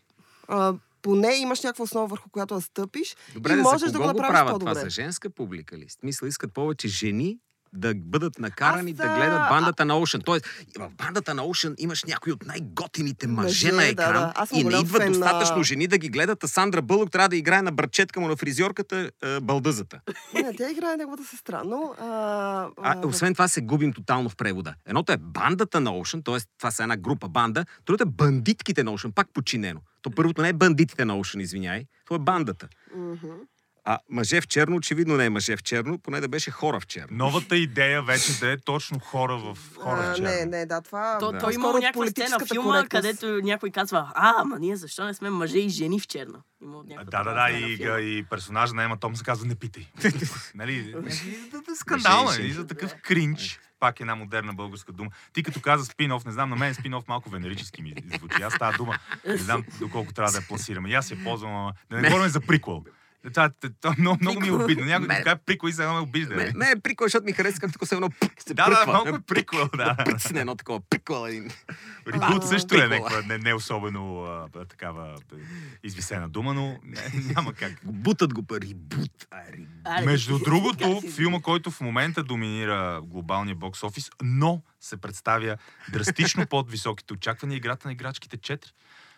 а, 0.48 0.74
поне 1.02 1.34
имаш 1.34 1.62
някаква 1.62 1.82
основа 1.82 2.06
върху 2.06 2.30
която 2.30 2.54
да 2.54 2.60
стъпиш 2.60 3.16
Добре, 3.34 3.52
и 3.52 3.56
да, 3.56 3.62
можеш 3.62 3.86
за 3.86 3.92
да 3.92 3.98
го 3.98 4.04
го 4.04 4.06
направиш 4.06 4.30
правят 4.30 4.48
това? 4.50 4.58
по-добре. 4.58 4.80
За 4.80 4.90
женска 4.90 5.30
публика 5.30 5.78
ли? 5.78 5.86
Смисъл, 5.90 6.26
искат 6.26 6.54
повече 6.54 6.88
жени 6.88 7.38
да 7.74 7.94
бъдат 7.96 8.38
накарани 8.38 8.90
Аз, 8.90 8.96
да 8.96 9.04
а, 9.04 9.16
гледат 9.16 9.48
бандата 9.48 9.84
на 9.84 9.94
Ocean. 9.94 10.24
Тоест, 10.24 10.46
в 10.78 10.90
бандата 10.90 11.34
на 11.34 11.42
Ocean 11.42 11.74
имаш 11.78 12.04
някои 12.04 12.32
от 12.32 12.46
най-готините 12.46 13.26
мъже, 13.26 13.46
Мъже, 13.46 13.70
на 13.70 13.76
да, 13.76 13.88
екран 13.88 14.12
да. 14.14 14.32
Аз 14.36 14.48
съм 14.48 14.58
и 14.58 14.64
не 14.64 14.76
идват 14.76 15.02
фен 15.02 15.12
на- 15.12 15.18
достатъчно 15.18 15.62
жени 15.62 15.86
да 15.86 15.98
ги 15.98 16.08
гледат, 16.08 16.44
а 16.44 16.48
Сандра 16.48 16.82
Бълък 16.82 17.10
трябва 17.10 17.28
да 17.28 17.36
играе 17.36 17.62
на 17.62 17.72
братчетка 17.72 18.20
му 18.20 18.28
на 18.28 18.36
фризьорката 18.36 19.10
е, 19.22 19.40
балдъзата. 19.40 20.00
Не, 20.34 20.56
тя 20.56 20.70
играе 20.70 20.96
неговата 20.96 21.24
сестра, 21.24 21.62
но... 21.64 21.94
А, 21.98 22.04
А, 22.04 22.70
а, 22.94 23.06
освен 23.06 23.34
това 23.34 23.48
се 23.48 23.60
губим 23.60 23.92
тотално 23.92 24.28
в 24.28 24.36
превода. 24.36 24.74
Едното 24.86 25.12
е 25.12 25.16
бандата 25.16 25.80
на 25.80 25.90
Ocean, 25.90 26.24
т.е. 26.24 26.38
това 26.58 26.70
са 26.70 26.82
една 26.82 26.96
група 26.96 27.28
банда, 27.28 27.64
другото 27.86 28.02
е 28.02 28.06
бандитките 28.06 28.84
на 28.84 28.90
Ocean, 28.90 29.12
пак 29.12 29.28
подчинено. 29.34 29.80
То 30.02 30.10
първото 30.10 30.42
не 30.42 30.48
е 30.48 30.52
бандитите 30.52 31.04
на 31.04 31.14
Ocean, 31.14 31.40
извиняй, 31.40 31.84
то 32.06 32.14
е 32.14 32.18
бандата. 32.18 32.68
мгм. 32.96 33.32
А 33.84 33.98
мъже 34.10 34.40
в 34.40 34.46
черно, 34.46 34.76
очевидно 34.76 35.16
не 35.16 35.24
е 35.24 35.30
мъже 35.30 35.56
в 35.56 35.62
черно, 35.62 35.98
поне 35.98 36.20
да 36.20 36.28
беше 36.28 36.50
хора 36.50 36.80
в 36.80 36.86
черно. 36.86 37.16
Новата 37.16 37.56
идея 37.56 38.02
вече 38.02 38.38
да 38.40 38.52
е 38.52 38.56
точно 38.56 38.98
хора 38.98 39.36
в 39.36 39.58
хора 39.76 40.02
в 40.02 40.10
А, 40.10 40.14
черно. 40.14 40.28
Не, 40.28 40.44
не, 40.46 40.66
да, 40.66 40.80
това... 40.80 41.18
То, 41.18 41.32
Да. 41.32 41.38
той 41.38 41.54
има 41.54 41.72
някаква 41.72 42.06
сцена 42.06 42.38
в 42.38 42.46
филма, 42.52 42.68
коректност. 42.70 42.88
където 43.20 43.46
някой 43.46 43.70
казва, 43.70 44.12
а, 44.14 44.34
ама 44.38 44.58
ние 44.58 44.76
защо 44.76 45.04
не 45.04 45.14
сме 45.14 45.30
мъже 45.30 45.58
и 45.58 45.68
жени 45.68 46.00
в 46.00 46.06
черно? 46.06 46.42
Да, 46.62 47.04
да, 47.04 47.24
да, 47.24 47.48
в 47.48 47.60
и, 47.60 47.76
филма. 47.76 47.98
и 48.00 48.24
персонажа 48.30 48.74
на 48.74 48.82
Ема 48.84 48.96
Том 48.96 49.16
се 49.16 49.24
казва 49.24 49.46
не 49.46 49.54
питай. 49.54 49.86
нали? 50.54 50.92
да, 51.52 51.60
да, 51.62 51.76
скандал, 51.76 52.24
нали? 52.24 52.36
жени. 52.36 52.52
За 52.52 52.66
такъв 52.66 52.94
кринч. 53.02 53.60
Пак 53.80 54.00
една 54.00 54.14
модерна 54.14 54.54
българска 54.54 54.92
дума. 54.92 55.10
Ти 55.32 55.42
като 55.42 55.60
каза 55.60 55.84
спин-оф, 55.84 56.26
не 56.26 56.32
знам, 56.32 56.50
на 56.50 56.56
мен 56.56 56.74
спин-оф 56.74 57.08
малко 57.08 57.30
венерически 57.30 57.82
ми 57.82 57.94
звучи. 58.18 58.42
Аз 58.42 58.58
тази 58.58 58.76
дума 58.76 58.98
не 59.26 59.36
знам 59.36 59.64
доколко 59.80 60.12
трябва 60.12 60.32
да 60.32 60.38
я 60.38 60.44
пласираме. 60.48 60.88
И 60.90 60.94
аз 60.94 61.10
я 61.10 61.24
ползвам, 61.24 61.72
да 61.90 62.00
не 62.00 62.08
говорим 62.08 62.28
за 62.28 62.40
приквел. 62.40 62.84
Това, 63.24 63.50
това 63.80 63.94
много, 63.98 64.18
много 64.20 64.40
ми 64.40 64.48
е 64.48 64.52
обидно. 64.52 64.84
Някой 64.84 65.06
Мен- 65.06 65.16
така 65.16 65.36
приквел 65.36 65.68
и 65.68 65.72
сега 65.72 65.92
ме 65.92 65.98
обижда. 65.98 66.34
Не, 66.34 66.44
бе. 66.44 66.52
не 66.54 66.70
е 66.70 66.76
прикол, 66.76 67.04
защото 67.04 67.24
ми 67.24 67.32
харесва 67.32 67.60
как 67.60 67.72
тук 67.72 67.86
се 67.86 67.94
едно 67.94 68.10
пик 68.10 68.32
се 68.38 68.54
Да, 68.54 68.64
да, 68.66 68.86
малко 68.86 69.08
е 69.08 69.20
приквел, 69.20 69.68
да. 69.76 69.96
Пръцне 69.96 70.40
едно 70.40 70.54
такова 70.56 70.80
приквел. 70.82 71.26
един. 71.26 71.50
Ребут 72.08 72.42
А, 72.42 72.46
също 72.46 72.74
е 72.74 72.88
някаква 72.88 73.22
не, 73.22 73.38
не 73.38 73.54
особено 73.54 74.24
а, 74.24 74.64
такава 74.64 75.16
извисена 75.84 76.28
дума, 76.28 76.54
но 76.54 76.78
няма 77.26 77.52
как. 77.52 77.72
Бутат 77.84 78.34
го 78.34 78.42
пари. 78.42 78.74
Бут. 78.76 79.26
А, 79.30 79.36
рибут. 79.52 80.06
Между 80.06 80.38
ти- 80.38 80.44
другото, 80.44 81.00
филма, 81.10 81.40
който 81.40 81.70
в 81.70 81.80
момента 81.80 82.22
доминира 82.22 83.00
глобалния 83.04 83.56
бокс 83.56 83.82
офис, 83.82 84.10
но 84.22 84.62
се 84.80 84.96
представя 84.96 85.56
драстично 85.88 86.46
под 86.46 86.70
високите 86.70 87.12
очаквания 87.14 87.56
играта 87.56 87.88
на 87.88 87.92
играчките 87.92 88.36
4. 88.38 88.64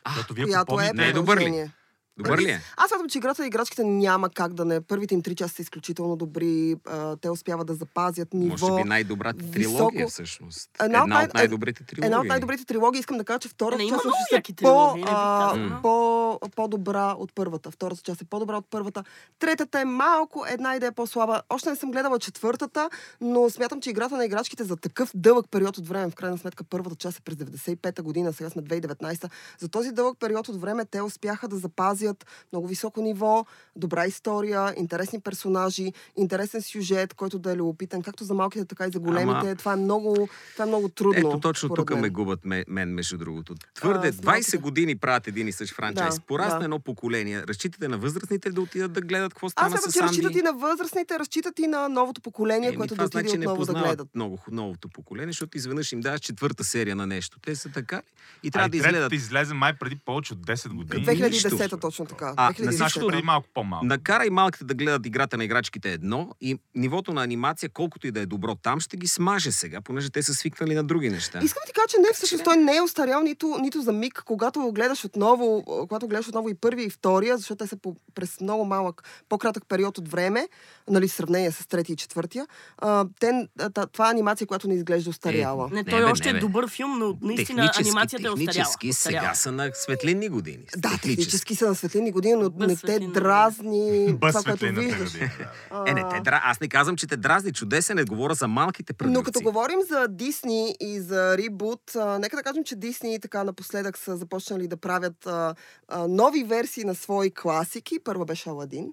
Защото 0.06 0.35
вие 0.35 0.45
която 0.45 0.61
е 0.62 0.67
попомните... 0.67 0.95
Не 0.95 1.06
е 1.09 1.12
добър 1.12 1.37
ли? 1.39 1.71
Добър 2.19 2.39
ли 2.39 2.45
е? 2.45 2.61
Аз 2.77 2.89
смятам, 2.89 3.09
че 3.09 3.19
играта 3.19 3.43
на 3.43 3.49
играчките 3.49 3.85
няма 3.85 4.31
как 4.31 4.55
да 4.55 4.65
не. 4.65 4.81
Първите 4.81 5.15
им 5.15 5.23
три 5.23 5.35
часа 5.35 5.55
са 5.55 5.63
изключително 5.63 6.17
добри. 6.17 6.77
А, 6.87 7.17
те 7.17 7.31
успяват 7.31 7.67
да 7.67 7.75
запазят 7.75 8.35
ниво. 8.35 8.57
Може 8.61 8.83
би 8.83 8.89
най-добрата 8.89 9.39
високо- 9.41 9.53
трилогия 9.53 10.09
всъщност. 10.09 10.71
Една 10.81 10.99
от 10.99 11.03
Една 11.03 11.15
най- 11.15 11.25
от 11.25 11.35
най-добрите 11.35 11.85
трилогии. 11.85 12.07
Една 12.07 12.21
от 12.21 12.27
най-добрите 12.27 12.65
трилогии, 12.65 12.99
искам 13.01 13.19
да 13.19 13.25
кажа, 13.25 13.39
че 13.39 13.49
втората 13.49 13.77
Не, 13.79 13.85
има 13.85 13.97
част 13.97 14.07
е 14.33 14.35
яки 14.35 14.55
по, 14.55 14.95
а, 14.97 15.05
казала. 15.51 15.79
по, 15.83 16.15
по-добра 16.57 17.13
от 17.13 17.35
първата. 17.35 17.71
Втората 17.71 18.01
част 18.03 18.21
е 18.21 18.25
по-добра 18.25 18.57
от 18.57 18.67
първата. 18.71 19.05
Третата 19.39 19.81
е 19.81 19.85
малко, 19.85 20.45
една 20.49 20.77
идея 20.77 20.93
по-слаба. 20.93 21.43
Още 21.49 21.71
не 21.71 21.77
съм 21.77 21.91
гледала 21.91 22.19
четвъртата, 22.19 22.91
но 23.21 23.51
смятам, 23.51 23.81
че 23.81 23.91
играта 23.91 24.17
на 24.17 24.25
играчките 24.25 24.65
за 24.65 24.77
такъв 24.77 25.11
дълъг 25.15 25.47
период 25.51 25.79
от 25.79 25.89
време, 25.89 26.11
в 26.11 26.15
крайна 26.15 26.39
сметка 26.39 26.65
първата 26.65 26.97
част 26.97 27.19
е 27.19 27.23
през 27.23 27.35
95-та 27.37 28.03
година, 28.03 28.33
сега 28.33 28.51
сме 28.51 28.63
2019 28.63 29.29
за 29.59 29.69
този 29.69 29.93
дълъг 29.93 30.19
период 30.21 30.49
от 30.49 30.61
време 30.61 30.85
те 30.85 31.03
успяха 31.03 31.49
да 31.49 31.56
запазят 31.56 32.04
много 32.53 32.67
високо 32.67 33.01
ниво, 33.01 33.46
добра 33.77 34.06
история, 34.06 34.75
интересни 34.77 35.20
персонажи, 35.20 35.93
интересен 36.17 36.63
сюжет, 36.63 37.15
който 37.15 37.39
да 37.39 37.53
е 37.53 37.56
любопитен, 37.56 38.03
както 38.03 38.25
за 38.25 38.34
малките, 38.34 38.65
така 38.65 38.87
и 38.87 38.91
за 38.91 38.99
големите. 39.01 39.39
Ама- 39.39 39.55
Това 39.55 39.73
е 39.73 39.77
много, 39.77 40.29
това 40.53 40.65
е 40.65 40.69
много 40.69 40.89
трудно. 40.89 41.19
Ето 41.20 41.41
точно 41.41 41.69
тук 41.70 41.91
мен. 41.91 42.01
ме 42.01 42.08
губят 42.11 42.44
ме, 42.44 42.65
мен, 42.69 42.89
между 42.91 43.19
другото. 43.19 43.55
Твърде, 43.75 44.08
А, 44.08 44.13
с 44.13 44.17
20 44.17 44.25
малките. 44.27 44.56
години 44.58 44.96
правят 44.96 45.29
един 45.29 45.49
и 45.49 45.53
същ 45.53 45.75
франчайз. 45.75 46.15
Да, 46.15 46.20
Порасна 46.23 46.58
да. 46.58 46.65
едно 46.65 46.79
поколение. 46.81 47.43
Разчитате 47.43 47.89
на 47.89 47.99
възрастните 47.99 48.51
да 48.51 48.61
отидат 48.61 48.93
да 48.93 49.01
гледат 49.01 49.34
какво 49.34 49.46
Аз 49.46 49.53
стана 49.53 49.70
смятам, 49.70 49.91
с 49.91 49.94
че 49.94 50.03
разчитат 50.03 50.34
и 50.34 50.43
на 50.43 50.53
възрастните, 50.55 51.19
разчитат 51.19 51.58
и 51.58 51.67
на 51.67 51.89
новото 51.89 52.20
поколение, 52.20 52.69
Еми, 52.69 52.77
което 52.77 52.94
това 52.94 53.03
да 53.03 53.08
отиде 53.08 53.20
значи 53.23 53.39
не 53.39 53.46
отново 53.46 53.56
да 53.56 53.67
познават 53.67 53.89
гледат. 53.89 54.15
много 54.15 54.39
новото 54.51 54.89
поколение, 54.89 55.27
защото 55.27 55.56
изведнъж 55.56 55.93
им 55.93 56.01
даваш 56.01 56.20
четвърта 56.20 56.65
серия 56.65 56.96
на 56.96 57.06
нещо. 57.06 57.39
Те 57.41 57.56
са 57.56 57.69
така? 57.70 58.03
И 58.43 58.51
трябва 58.51 58.65
А 58.65 58.69
и 58.69 58.70
да 58.70 58.77
изгледат. 58.79 59.13
излезе 59.13 59.55
май 59.55 59.73
преди 59.75 59.96
повече 59.96 60.32
от 60.32 60.39
10 60.41 60.69
години. 60.69 61.06
2010 61.06 61.44
точно 61.77 61.94
така. 61.96 62.34
А, 62.36 62.53
2010. 62.53 62.79
Нашето 62.79 63.06
преди 63.06 63.22
малко 63.22 63.48
по-малко. 63.55 63.86
Накарай 63.86 64.31
малките 64.31 64.65
да 64.65 64.74
гледат 64.74 65.06
играта 65.06 65.36
на 65.36 65.44
играчките 65.44 65.93
едно 65.93 66.31
и 66.41 66.58
нивото 66.74 67.13
на 67.13 67.22
анимация, 67.22 67.69
колкото 67.69 68.06
и 68.06 68.10
да 68.10 68.20
е 68.20 68.27
добро 68.27 68.55
там, 68.55 68.81
ще 68.81 68.96
ги 68.96 69.06
смаже 69.06 69.53
сега, 69.53 69.81
понеже 69.81 70.10
те 70.10 70.22
са 70.22 70.34
свикнали 70.34 70.74
на 70.74 70.84
други 70.84 71.10
неща. 71.10 71.41
Искам 71.43 71.60
да 71.60 71.67
ти 71.67 71.72
кажа, 71.72 71.86
че 71.89 71.96
не, 71.98 72.08
всъщност 72.15 72.44
той 72.44 72.56
не 72.56 72.77
е 72.77 72.82
устарял 72.82 73.22
нито, 73.22 73.58
нито 73.60 73.82
за 73.82 73.93
миг, 73.93 74.22
когато 74.24 74.60
го 74.60 74.72
гледаш 74.72 75.05
отново, 75.05 75.63
когато 75.65 76.08
гледаш 76.08 76.29
отново 76.29 76.48
и 76.48 76.55
първия 76.55 76.86
и 76.86 76.91
втория, 76.91 77.36
защото 77.36 77.65
те 77.65 77.69
са 77.69 77.77
по, 77.77 77.96
през 78.15 78.41
много 78.41 78.65
малък, 78.65 79.03
по-кратък 79.29 79.65
период 79.69 79.98
от 79.98 80.08
време, 80.08 80.48
нали, 80.91 81.08
в 81.08 81.13
сравнение 81.13 81.53
с 81.53 81.67
третия 81.67 81.94
и 81.94 81.96
четвъртия. 81.96 82.46
А, 82.79 83.06
те, 83.20 83.48
това 83.93 84.08
е 84.08 84.10
анимация, 84.10 84.46
която 84.46 84.69
не 84.69 84.74
изглежда 84.74 85.10
устаряла. 85.10 85.69
Не, 85.69 85.77
Не, 85.77 85.84
той 85.84 86.01
бе, 86.01 86.05
още 86.05 86.32
не, 86.32 86.39
е 86.39 86.41
добър 86.41 86.69
филм, 86.69 86.98
но 86.98 87.19
наистина 87.22 87.72
анимацията 87.81 88.27
е 88.27 88.31
остаряла. 88.31 88.53
технически 88.53 88.93
сега 88.93 89.34
са 89.34 89.53
на 89.53 89.70
светлинни 89.74 90.29
години. 90.29 90.65
Да, 90.77 90.98
технически 91.03 91.55
са 91.55 91.67
на 91.67 91.74
светлини 91.84 92.12
години, 92.12 92.34
но 92.34 92.50
Без 92.50 92.69
не 92.69 92.74
те 92.74 92.79
светлинна 92.79 93.12
дразни 93.12 94.14
Без 94.20 94.34
това, 94.34 94.43
което 94.43 94.81
виждаш. 94.81 95.12
година. 95.12 95.31
да. 95.70 95.84
Е, 95.86 95.94
не, 95.94 96.05
те 96.08 96.20
дра... 96.20 96.41
Аз 96.44 96.60
не 96.60 96.69
казвам, 96.69 96.96
че 96.96 97.06
те 97.06 97.17
дразни. 97.17 97.53
Чудесен 97.53 97.98
е. 97.98 98.05
Говоря 98.05 98.34
за 98.34 98.48
малките 98.48 98.93
продукции. 98.93 99.14
Но 99.14 99.22
като 99.22 99.41
говорим 99.41 99.79
за 99.88 100.08
Дисни 100.08 100.76
и 100.81 101.00
за 101.00 101.38
ребут, 101.38 101.96
а, 101.96 102.19
нека 102.19 102.36
да 102.36 102.43
кажем, 102.43 102.64
че 102.64 102.76
Дисни 102.76 103.20
така 103.20 103.44
напоследък 103.44 103.98
са 103.98 104.17
започнали 104.17 104.69
да 104.69 104.76
правят 104.76 105.26
а, 105.26 105.55
а, 105.88 106.08
нови 106.08 106.44
версии 106.44 106.84
на 106.84 106.94
свои 106.94 107.31
класики. 107.31 107.98
Първа 108.05 108.24
беше 108.24 108.48
Аладин, 108.48 108.93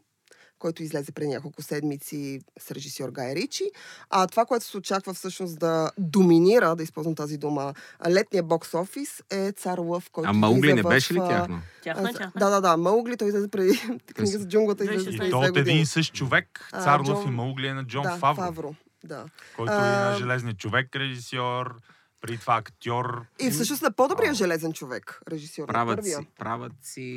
който 0.61 0.83
излезе 0.83 1.11
преди 1.11 1.27
няколко 1.27 1.61
седмици 1.61 2.39
с 2.59 2.71
режисьор 2.71 3.09
Гай 3.09 3.35
Ричи. 3.35 3.63
А 4.09 4.27
това, 4.27 4.45
което 4.45 4.65
се 4.65 4.77
очаква 4.77 5.13
всъщност 5.13 5.59
да 5.59 5.91
доминира, 5.97 6.75
да 6.75 6.83
използвам 6.83 7.15
тази 7.15 7.37
дума, 7.37 7.73
летния 8.09 8.43
бокс 8.43 8.73
офис 8.73 9.23
е 9.31 9.51
Цар 9.51 9.77
Лъв, 9.77 10.09
който 10.11 10.29
А 10.29 10.33
Маугли 10.33 10.73
не 10.73 10.81
в, 10.81 10.87
беше 10.89 11.13
ли 11.13 11.17
тяхно? 11.17 11.61
Тяхна, 11.83 12.09
а, 12.09 12.13
тяхна. 12.13 12.31
Да, 12.39 12.49
да, 12.49 12.61
да. 12.61 12.77
Маугли, 12.77 13.17
той 13.17 13.27
излезе 13.27 13.47
преди 13.47 13.79
книга 14.15 14.37
за 14.37 14.47
джунглата, 14.47 14.83
излезе 14.83 15.09
И 15.09 15.29
то 15.29 15.39
от 15.39 15.57
един 15.57 15.81
и 15.81 15.85
същ 15.85 16.13
човек, 16.13 16.69
Цар 16.71 16.99
Лъв 16.99 17.07
Джон- 17.07 17.27
и 17.27 17.31
Маугли 17.31 17.67
е 17.67 17.73
на 17.73 17.85
Джон 17.85 18.03
да, 18.03 18.17
Фавро, 18.17 18.41
Фавро. 18.41 18.75
Да. 19.03 19.25
който 19.55 19.73
е 19.73 19.75
А, 19.75 20.09
на 20.09 20.17
Железния 20.17 20.53
човек, 20.53 20.95
режисьор, 20.95 21.75
преди 22.21 22.37
това 22.37 22.55
актьор. 22.55 23.21
И 23.39 23.51
всъщност 23.51 23.81
на 23.81 23.91
по-добрия 23.91 24.31
А. 24.31 24.33
железен 24.33 24.73
човек, 24.73 25.21
режисьор. 25.27 25.67
Правят 25.67 26.05
си, 26.05 26.15
правят 26.39 26.71
си 26.81 27.07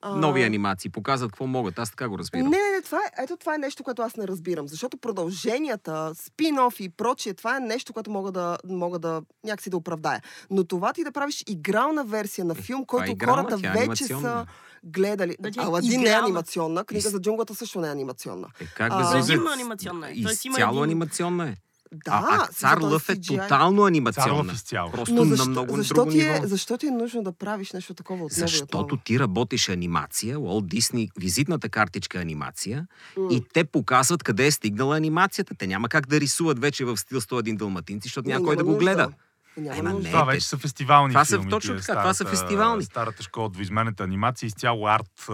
А. 0.00 0.14
нови 0.16 0.42
анимации, 0.42 0.90
показват 0.90 1.32
какво 1.32 1.46
могат. 1.46 1.78
Аз 1.78 1.90
така 1.90 2.08
го 2.08 2.14
Не, 2.14 2.18
разбирам. 2.18 2.44
не, 2.44 2.70
не, 2.70 2.82
това 2.82 2.98
е, 2.98 3.22
ето 3.22 3.36
това 3.36 3.54
е 3.54 3.58
нещо, 3.58 3.84
което 3.84 4.02
аз 4.02 4.16
не 4.16 4.28
разбирам. 4.28 4.68
Защото 4.68 4.96
продълженията, 4.96 5.90
спин-оф 6.14 6.80
и 6.80 6.88
прочие, 6.88 7.34
това 7.34 7.56
е 7.56 7.60
нещо, 7.60 7.92
което 7.92 8.10
мога 8.10 8.32
да, 8.32 8.58
мога 8.66 8.98
да 8.98 9.22
някакси 9.44 9.70
да 9.70 9.76
оправдая. 9.76 10.20
Но 10.50 10.64
това 10.64 10.92
ти 10.92 11.04
да 11.04 11.12
правиш 11.12 11.44
игрална 11.46 12.04
версия 12.04 12.44
на 12.44 12.54
филм, 12.56 12.84
това 12.84 12.98
е 12.98 13.00
който 13.00 13.12
игрална, 13.12 13.42
хората 13.42 13.58
тя 13.58 13.68
е 13.68 13.72
вече 13.72 13.82
анимационна. 14.04 14.20
са 14.22 14.46
гледали. 14.84 15.36
Е 15.46 15.50
Аладин 15.58 16.00
не 16.00 16.10
е 16.10 16.14
анимационна, 16.14 16.84
книга 16.84 16.98
Из- 16.98 17.10
за 17.10 17.20
джунглата 17.20 17.54
също 17.54 17.80
не 17.80 17.88
е 17.88 17.92
анимационна. 17.92 18.48
Е, 18.60 18.66
как 18.66 18.92
А, 18.92 18.96
да 19.02 19.18
е 19.18 19.20
Зузе? 19.20 19.32
зимно 19.32 19.50
анимационна 19.50 20.08
е. 20.08 20.12
Има 20.14 20.30
Изцяло 20.30 20.72
един- 20.72 20.82
анимационна 20.84 21.48
е. 21.48 21.56
Да, 21.96 22.10
а, 22.30 22.36
а 22.42 22.46
Цар 22.46 22.78
Лъв 22.78 23.08
е 23.08 23.12
CGI. 23.12 23.42
тотално 23.42 23.78
Цар 23.78 23.88
анимационна. 23.88 24.34
Лъв 24.38 24.52
изцяло. 24.54 24.90
Просто 24.90 25.14
Но 25.14 25.24
на 25.24 25.30
защо, 25.30 25.50
много 25.50 25.76
защо, 25.76 25.94
друго 25.94 26.10
ти 26.10 26.20
е, 26.20 26.32
ниво. 26.32 26.46
защо 26.46 26.78
ти 26.78 26.86
е 26.86 26.92
нужно 26.92 27.22
да 27.22 27.32
правиш 27.34 27.72
нещо 27.72 27.94
такова 27.94 28.24
отново 28.24 28.38
и 28.38 28.40
Защото 28.40 28.96
ти 28.96 29.18
работиш 29.20 29.68
анимация, 29.68 30.40
Уолт 30.40 30.66
Дисни, 30.66 31.10
визитната 31.16 31.68
картичка 31.68 32.18
е 32.18 32.22
анимация 32.22 32.86
М. 33.16 33.28
и 33.30 33.42
те 33.52 33.64
показват 33.64 34.22
къде 34.22 34.46
е 34.46 34.50
стигнала 34.50 34.96
анимацията. 34.96 35.54
Те 35.54 35.66
няма 35.66 35.88
как 35.88 36.06
да 36.06 36.20
рисуват 36.20 36.58
вече 36.58 36.84
в 36.84 36.96
стил 36.96 37.20
101 37.20 37.56
далматинци, 37.56 38.08
защото 38.08 38.28
Не, 38.28 38.34
някой 38.34 38.56
да 38.56 38.62
няма 38.62 38.72
го 38.72 38.78
гледа. 38.78 39.08
Няма 39.56 39.78
Ема 39.80 39.92
не. 39.92 40.04
Това 40.04 40.24
вече 40.24 40.46
са 40.46 40.56
фестивални 40.58 41.12
Това 41.12 41.24
са 41.24 41.36
филми. 41.36 41.50
точно 41.50 41.74
тия 41.74 41.80
така, 41.80 41.92
това 41.94 42.14
са 42.14 42.16
старата- 42.16 42.36
фестивални. 42.36 42.84
Старата 42.84 43.22
школа 43.22 43.46
от 43.46 43.52
двоизменната 43.52 44.04
анимация, 44.04 44.46
изцяло 44.46 44.86
арт 44.86 45.26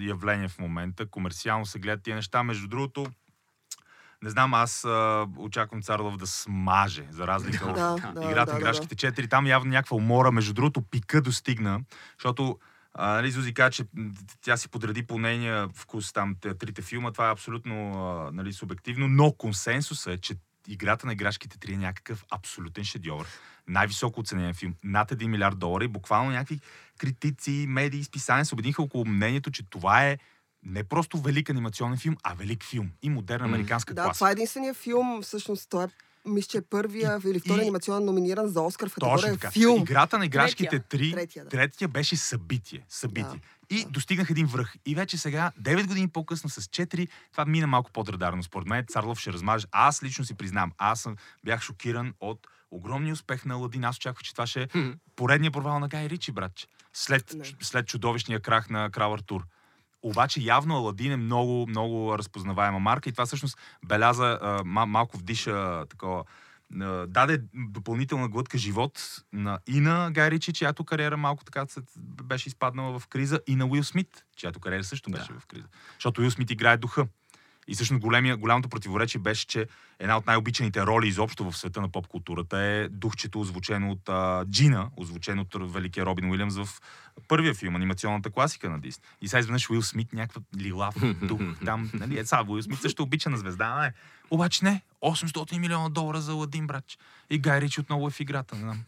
явление 0.00 0.48
в 0.48 0.58
момента. 0.58 1.06
Комерциално 1.06 1.66
се 1.66 1.78
гледат 1.78 2.02
тия 2.02 2.16
неща. 2.16 2.42
Между 2.42 2.68
другото, 2.68 3.06
не 4.22 4.30
знам, 4.30 4.54
аз 4.54 4.84
а, 4.84 5.26
очаквам 5.36 5.82
Царлов 5.82 6.16
да 6.16 6.26
смаже, 6.26 7.04
за 7.10 7.26
разлика 7.26 7.66
от 7.66 7.74
Да, 7.74 8.12
да, 8.14 8.24
играта 8.24 8.46
да, 8.46 8.52
на 8.52 8.58
да, 8.58 8.64
крашките 8.64 8.94
4. 9.12 9.30
Там 9.30 9.46
явно 9.46 9.70
някаква 9.70 9.96
умора. 9.96 10.30
Между 10.30 10.52
другото, 10.54 10.82
пика 10.82 11.22
достигна, 11.22 11.80
защото 12.18 12.58
а, 12.94 13.12
нали, 13.12 13.30
Зузи 13.30 13.54
каза, 13.54 13.70
че 13.70 13.84
тя 14.40 14.56
си 14.56 14.68
подреди 14.68 15.06
по 15.06 15.18
нейния 15.18 15.68
вкус 15.74 16.12
там 16.12 16.36
те- 16.40 16.54
трите 16.54 16.82
филма. 16.82 17.12
Това 17.12 17.28
е 17.28 17.32
абсолютно 17.32 17.92
а, 17.92 18.30
нали, 18.32 18.52
субективно, 18.52 19.08
но 19.08 19.32
консенсусът 19.32 20.14
е, 20.14 20.20
че 20.20 20.34
играта 20.68 21.06
на 21.06 21.12
играшките 21.12 21.58
3 21.58 21.74
е 21.74 21.76
някакъв 21.76 22.24
абсолютен 22.30 22.84
шедьовър. 22.84 23.26
Най-високо 23.68 24.20
оценен 24.20 24.54
филм. 24.54 24.74
Над 24.84 25.10
1 25.10 25.26
милиард 25.26 25.58
долара 25.58 25.84
и 25.84 25.88
буквално 25.88 26.30
някакви 26.30 26.60
критици, 26.98 27.66
медии, 27.68 28.04
списания 28.04 28.44
се 28.44 28.54
обединиха 28.54 28.82
около 28.82 29.04
мнението, 29.04 29.50
че 29.50 29.70
това 29.70 30.04
е 30.04 30.18
не 30.62 30.84
просто 30.84 31.18
велик 31.18 31.50
анимационен 31.50 31.98
филм, 31.98 32.16
а 32.22 32.34
велик 32.34 32.64
филм 32.64 32.90
и 33.02 33.10
модерна 33.10 33.46
американска 33.46 33.94
Да, 33.94 34.02
класа. 34.02 34.18
това 34.18 34.28
е 34.28 34.32
единствения 34.32 34.74
филм, 34.74 35.22
всъщност 35.22 35.70
той 35.70 35.84
е 35.84 35.88
мисля, 36.26 36.48
че 36.48 36.58
е 36.58 36.62
първия 36.62 37.20
или 37.26 37.40
втори 37.40 37.58
и- 37.58 37.62
анимационен 37.62 38.04
номиниран 38.04 38.48
за 38.48 38.60
Оскар 38.60 38.88
в 38.88 38.94
категория 38.94 39.32
така. 39.32 39.50
филм. 39.50 39.82
Играта 39.82 40.18
на 40.18 40.24
играшките 40.26 40.68
Третия. 40.70 41.00
3, 41.00 41.12
Третия, 41.12 41.44
да. 41.44 41.50
третия 41.50 41.88
беше 41.88 42.16
събитие. 42.16 42.84
събитие. 42.88 43.40
И 43.70 43.84
Да. 43.84 43.90
достигнах 43.90 44.30
един 44.30 44.46
връх. 44.46 44.74
И 44.86 44.94
вече 44.94 45.18
сега, 45.18 45.52
9 45.56 45.86
години 45.86 46.08
по-късно 46.08 46.50
с 46.50 46.60
4, 46.62 47.08
това 47.32 47.44
мина 47.44 47.66
малко 47.66 47.92
по-радарно. 47.92 48.42
Според 48.42 48.68
мен 48.68 48.84
Царлов 48.86 49.20
ще 49.20 49.32
размаже. 49.32 49.66
Аз 49.72 50.02
лично 50.02 50.24
си 50.24 50.34
признавам, 50.34 50.72
аз 50.78 51.00
съм, 51.00 51.16
бях 51.44 51.62
шокиран 51.62 52.14
от 52.20 52.46
огромния 52.70 53.12
успех 53.12 53.44
на 53.44 53.54
Аладин. 53.54 53.84
Аз 53.84 53.96
очаквах, 53.96 54.22
че 54.22 54.32
това 54.32 54.46
ще 54.46 54.62
е 54.62 54.68
поредния 55.16 55.50
провал 55.50 55.80
на 55.80 55.88
Гай 55.88 56.08
Ричи, 56.08 56.32
братче. 56.32 56.66
След, 56.92 57.34
Не. 57.34 57.44
след 57.60 57.86
чудовищния 57.86 58.40
крах 58.40 58.70
на 58.70 58.90
Крал 58.90 59.14
Артур. 59.14 59.46
Обаче 60.02 60.40
явно 60.40 60.76
Аладин 60.76 61.12
е 61.12 61.16
много, 61.16 61.66
много 61.68 62.18
разпознаваема 62.18 62.78
марка 62.78 63.08
и 63.08 63.12
това 63.12 63.26
всъщност 63.26 63.58
беляза, 63.84 64.38
а, 64.42 64.64
ма- 64.64 64.84
малко 64.84 65.18
вдиша 65.18 65.86
такова, 65.86 66.24
даде 67.06 67.42
допълнителна 67.54 68.28
глътка 68.28 68.58
живот 68.58 69.22
на, 69.32 69.58
и 69.66 69.80
на 69.80 70.10
Гай 70.10 70.30
Ричи, 70.30 70.52
чиято 70.52 70.84
кариера 70.84 71.16
малко 71.16 71.44
така 71.44 71.66
беше 72.22 72.48
изпаднала 72.48 72.98
в 72.98 73.06
криза, 73.06 73.40
и 73.46 73.56
на 73.56 73.66
Уил 73.66 73.84
Смит, 73.84 74.24
чиято 74.36 74.60
кариера 74.60 74.84
също 74.84 75.10
беше 75.10 75.32
в 75.32 75.46
криза. 75.46 75.66
Защото 75.94 76.20
Уил 76.20 76.30
Смит 76.30 76.50
играе 76.50 76.76
духа. 76.76 77.06
И 77.68 77.74
всъщност 77.74 78.00
големия, 78.00 78.36
голямото 78.36 78.68
противоречие 78.68 79.20
беше, 79.20 79.46
че 79.46 79.66
една 79.98 80.16
от 80.16 80.26
най-обичаните 80.26 80.86
роли 80.86 81.08
изобщо 81.08 81.50
в 81.50 81.58
света 81.58 81.80
на 81.80 81.88
поп-културата 81.88 82.58
е 82.58 82.88
духчето, 82.88 83.40
озвучено 83.40 83.90
от 83.90 84.08
а, 84.08 84.44
Джина, 84.50 84.90
озвучено 84.96 85.46
от 85.54 85.72
великия 85.72 86.06
Робин 86.06 86.30
Уилямс 86.30 86.56
в 86.56 86.68
първия 87.28 87.54
филм, 87.54 87.76
анимационната 87.76 88.30
класика 88.30 88.70
на 88.70 88.80
Дисни. 88.80 89.02
И 89.22 89.28
сега 89.28 89.40
изведнъж 89.40 89.70
Уил 89.70 89.82
Смит, 89.82 90.12
някакъв 90.12 90.42
лилав 90.56 90.94
дух 91.22 91.40
там. 91.64 91.90
Нали, 91.94 92.18
е, 92.18 92.26
сега 92.26 92.44
Уил 92.48 92.62
Смит 92.62 92.80
също 92.80 93.02
обича 93.02 93.30
на 93.30 93.38
звезда, 93.38 93.80
не. 93.80 93.92
Обаче 94.30 94.64
не, 94.64 94.82
800 95.02 95.58
милиона 95.58 95.88
долара 95.88 96.20
за 96.20 96.34
Ладин, 96.34 96.66
братче. 96.66 96.98
И 97.30 97.38
Гай 97.38 97.60
Ричи 97.60 97.80
отново 97.80 98.08
е 98.08 98.10
в 98.10 98.20
играта, 98.20 98.54
не 98.54 98.60
знам. 98.60 98.82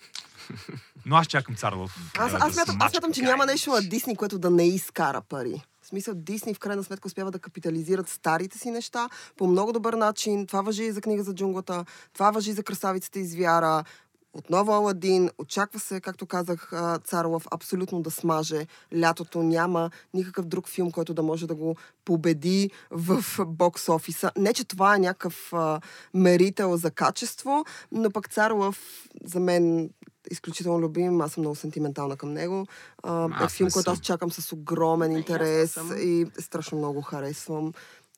Но 1.06 1.16
аз 1.16 1.26
чакам 1.26 1.54
Царлов. 1.54 2.12
Аз, 2.18 2.32
да 2.32 2.38
аз, 2.40 2.54
смятам, 2.54 2.76
аз 2.80 2.90
смятам, 2.90 3.12
че 3.12 3.22
няма 3.22 3.46
нещо 3.46 3.70
на 3.70 3.82
Дисни, 3.82 4.16
което 4.16 4.38
да 4.38 4.50
не 4.50 4.68
изкара 4.68 5.20
пари. 5.20 5.62
Смисъл, 5.90 6.14
Дисни 6.14 6.54
в 6.54 6.58
крайна 6.58 6.84
сметка 6.84 7.06
успява 7.06 7.30
да 7.30 7.38
капитализират 7.38 8.08
старите 8.08 8.58
си 8.58 8.70
неща 8.70 9.08
по 9.36 9.46
много 9.46 9.72
добър 9.72 9.94
начин. 9.94 10.46
Това 10.46 10.62
въжи 10.62 10.84
и 10.84 10.92
за 10.92 11.00
книга 11.00 11.22
за 11.22 11.34
джунглата, 11.34 11.84
това 12.12 12.30
въжи 12.30 12.50
и 12.50 12.54
за 12.54 12.62
красавицата 12.62 13.18
из 13.18 13.34
вяра. 13.34 13.84
Отново 14.32 14.72
Аладин. 14.72 15.30
Очаква 15.38 15.80
се, 15.80 16.00
както 16.00 16.26
казах, 16.26 16.72
Царлов 17.04 17.46
абсолютно 17.50 18.02
да 18.02 18.10
смаже. 18.10 18.66
Лятото 19.00 19.42
няма 19.42 19.90
никакъв 20.14 20.46
друг 20.46 20.68
филм, 20.68 20.92
който 20.92 21.14
да 21.14 21.22
може 21.22 21.46
да 21.46 21.54
го 21.54 21.76
победи 22.04 22.70
в 22.90 23.24
бокс 23.46 23.88
офиса. 23.88 24.30
Не, 24.36 24.52
че 24.52 24.64
това 24.64 24.96
е 24.96 24.98
някакъв 24.98 25.52
а, 25.52 25.80
мерител 26.14 26.76
за 26.76 26.90
качество, 26.90 27.64
но 27.92 28.10
пък 28.10 28.28
Царлов 28.28 29.08
за 29.24 29.40
мен 29.40 29.90
изключително 30.30 30.80
любим. 30.80 31.20
Аз 31.20 31.32
съм 31.32 31.40
много 31.40 31.56
сентиментална 31.56 32.16
към 32.16 32.32
него. 32.32 32.66
А, 33.02 33.24
е 33.24 33.28
Аз 33.32 33.52
филм, 33.52 33.70
който 33.70 33.90
аз 33.90 34.00
чакам 34.00 34.30
с 34.30 34.52
огромен 34.52 35.12
интерес 35.12 35.72
съм. 35.72 35.90
и 35.98 36.26
страшно 36.38 36.78
много 36.78 37.02
харесвам. 37.02 37.72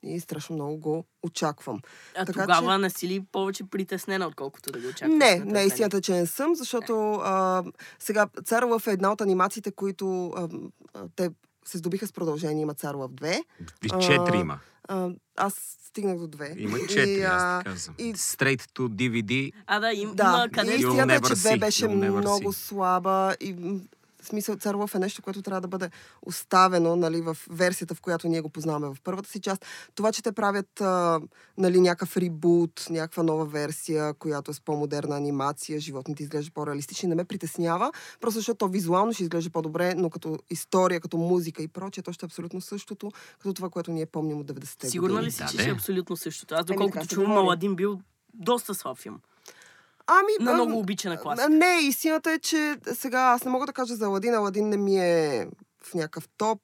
И 0.05 0.21
страшно 0.21 0.55
много 0.55 0.77
го 0.77 1.05
очаквам. 1.23 1.81
А 2.13 2.25
Така 2.25 2.43
тогава 2.43 2.73
че- 2.73 2.79
не 2.79 2.91
си 2.91 3.09
ли 3.09 3.25
повече 3.33 3.65
притеснена, 3.65 4.27
отколкото 4.27 4.73
да 4.73 4.81
го 4.81 4.89
очакваш? 4.89 5.17
Не, 5.19 5.39
не, 5.39 5.63
истината, 5.63 5.97
е, 5.97 6.01
че 6.01 6.13
не 6.13 6.27
съм, 6.27 6.55
защото 6.55 7.13
а, 7.15 7.65
сега 7.99 8.27
Царлъв 8.45 8.87
е 8.87 8.93
една 8.93 9.13
от 9.13 9.21
анимациите, 9.21 9.73
които 9.73 10.27
а, 10.29 10.49
а, 10.95 11.05
те 11.17 11.31
се 11.65 11.79
здобиха 11.79 12.07
с 12.07 12.13
продължение. 12.13 12.63
Има 12.63 12.75
Царлъв 12.75 13.11
2. 13.11 13.43
Виж, 13.83 13.93
А, 13.93 13.99
четири 13.99 14.37
има. 14.37 14.59
А, 14.89 15.09
аз 15.37 15.55
стигнах 15.83 16.19
до 16.19 16.29
2. 16.29 16.59
Има 16.59 16.79
четири, 16.79 17.11
И, 17.11 17.23
аз 17.23 17.65
казвам. 17.65 17.95
и- 17.99 18.15
Straight 18.15 18.63
to 18.63 18.89
DVD. 18.89 19.53
А, 19.67 19.81
да, 19.81 19.93
им, 19.93 20.15
Да, 20.15 20.23
има 20.25 20.45
и 20.47 20.51
къде... 20.51 20.73
You'll 20.73 20.77
истината 20.91 21.15
е, 21.15 21.21
че 21.21 21.35
2 21.35 21.61
беше 21.61 21.89
много 21.89 22.53
слаба 22.53 23.37
и 23.41 23.55
в 24.23 24.27
смисъл 24.27 24.57
Царлов 24.57 24.95
е 24.95 24.99
нещо, 24.99 25.23
което 25.23 25.43
трябва 25.43 25.61
да 25.61 25.69
бъде 25.69 25.91
оставено 26.23 26.97
нали, 26.97 27.21
в 27.21 27.37
версията, 27.51 27.95
в 27.95 28.01
която 28.01 28.29
ние 28.29 28.41
го 28.41 28.49
познаваме 28.49 28.95
в 28.95 28.97
първата 29.05 29.29
си 29.31 29.41
част. 29.41 29.67
Това, 29.95 30.13
че 30.13 30.23
те 30.23 30.33
правят 30.33 30.81
а, 30.81 31.21
нали, 31.59 31.81
някакъв 31.81 32.17
ребут, 32.17 32.87
някаква 32.91 33.23
нова 33.23 33.45
версия, 33.45 34.15
която 34.15 34.51
е 34.51 34.55
с 34.55 34.61
по-модерна 34.61 35.17
анимация, 35.17 35.81
животните 35.81 36.23
изглеждат 36.23 36.55
по-реалистични, 36.55 37.09
не 37.09 37.15
ме 37.15 37.25
притеснява, 37.25 37.93
просто 38.21 38.39
защото 38.39 38.59
то 38.59 38.69
визуално 38.69 39.13
ще 39.13 39.23
изглежда 39.23 39.51
по-добре, 39.51 39.95
но 39.95 40.11
като 40.11 40.39
история, 40.51 41.01
като 41.01 41.17
музика 41.17 41.63
и 41.63 41.69
прочее, 41.69 42.03
то 42.03 42.13
ще 42.13 42.27
е 42.27 42.29
абсолютно 42.29 42.61
същото, 42.61 43.11
като 43.39 43.55
това, 43.55 43.71
което 43.71 43.93
ние 43.93 44.07
помним 44.07 44.39
от 44.39 44.47
90-те 44.47 44.91
Сигурна 44.91 45.23
ли 45.23 45.31
си, 45.31 45.39
Да, 45.39 45.49
че 45.49 45.59
ще 45.59 45.69
е 45.69 45.73
абсолютно 45.73 46.17
същото? 46.17 46.55
Аз, 46.55 46.61
Еми, 46.61 46.67
доколкото 46.67 47.07
чувам, 47.07 47.31
говори. 47.31 47.47
Аладин 47.47 47.77
бил 47.77 48.01
доста 48.35 48.75
слаб 48.75 48.99
филм. 48.99 49.21
Ами, 50.13 50.45
На 50.45 50.55
много 50.55 50.79
обичана 50.79 51.17
класа. 51.17 51.43
а, 51.43 51.49
Не, 51.49 51.79
истината 51.83 52.33
е, 52.33 52.39
че 52.39 52.77
сега 52.93 53.21
аз 53.21 53.45
не 53.45 53.51
мога 53.51 53.67
да 53.67 53.73
кажа 53.73 53.97
за 53.97 54.05
Аладин. 54.05 54.35
Аладин 54.35 54.69
не 54.69 54.77
ми 54.77 54.99
е 54.99 55.47
в 55.85 55.95
някакъв 55.95 56.29
топ, 56.37 56.59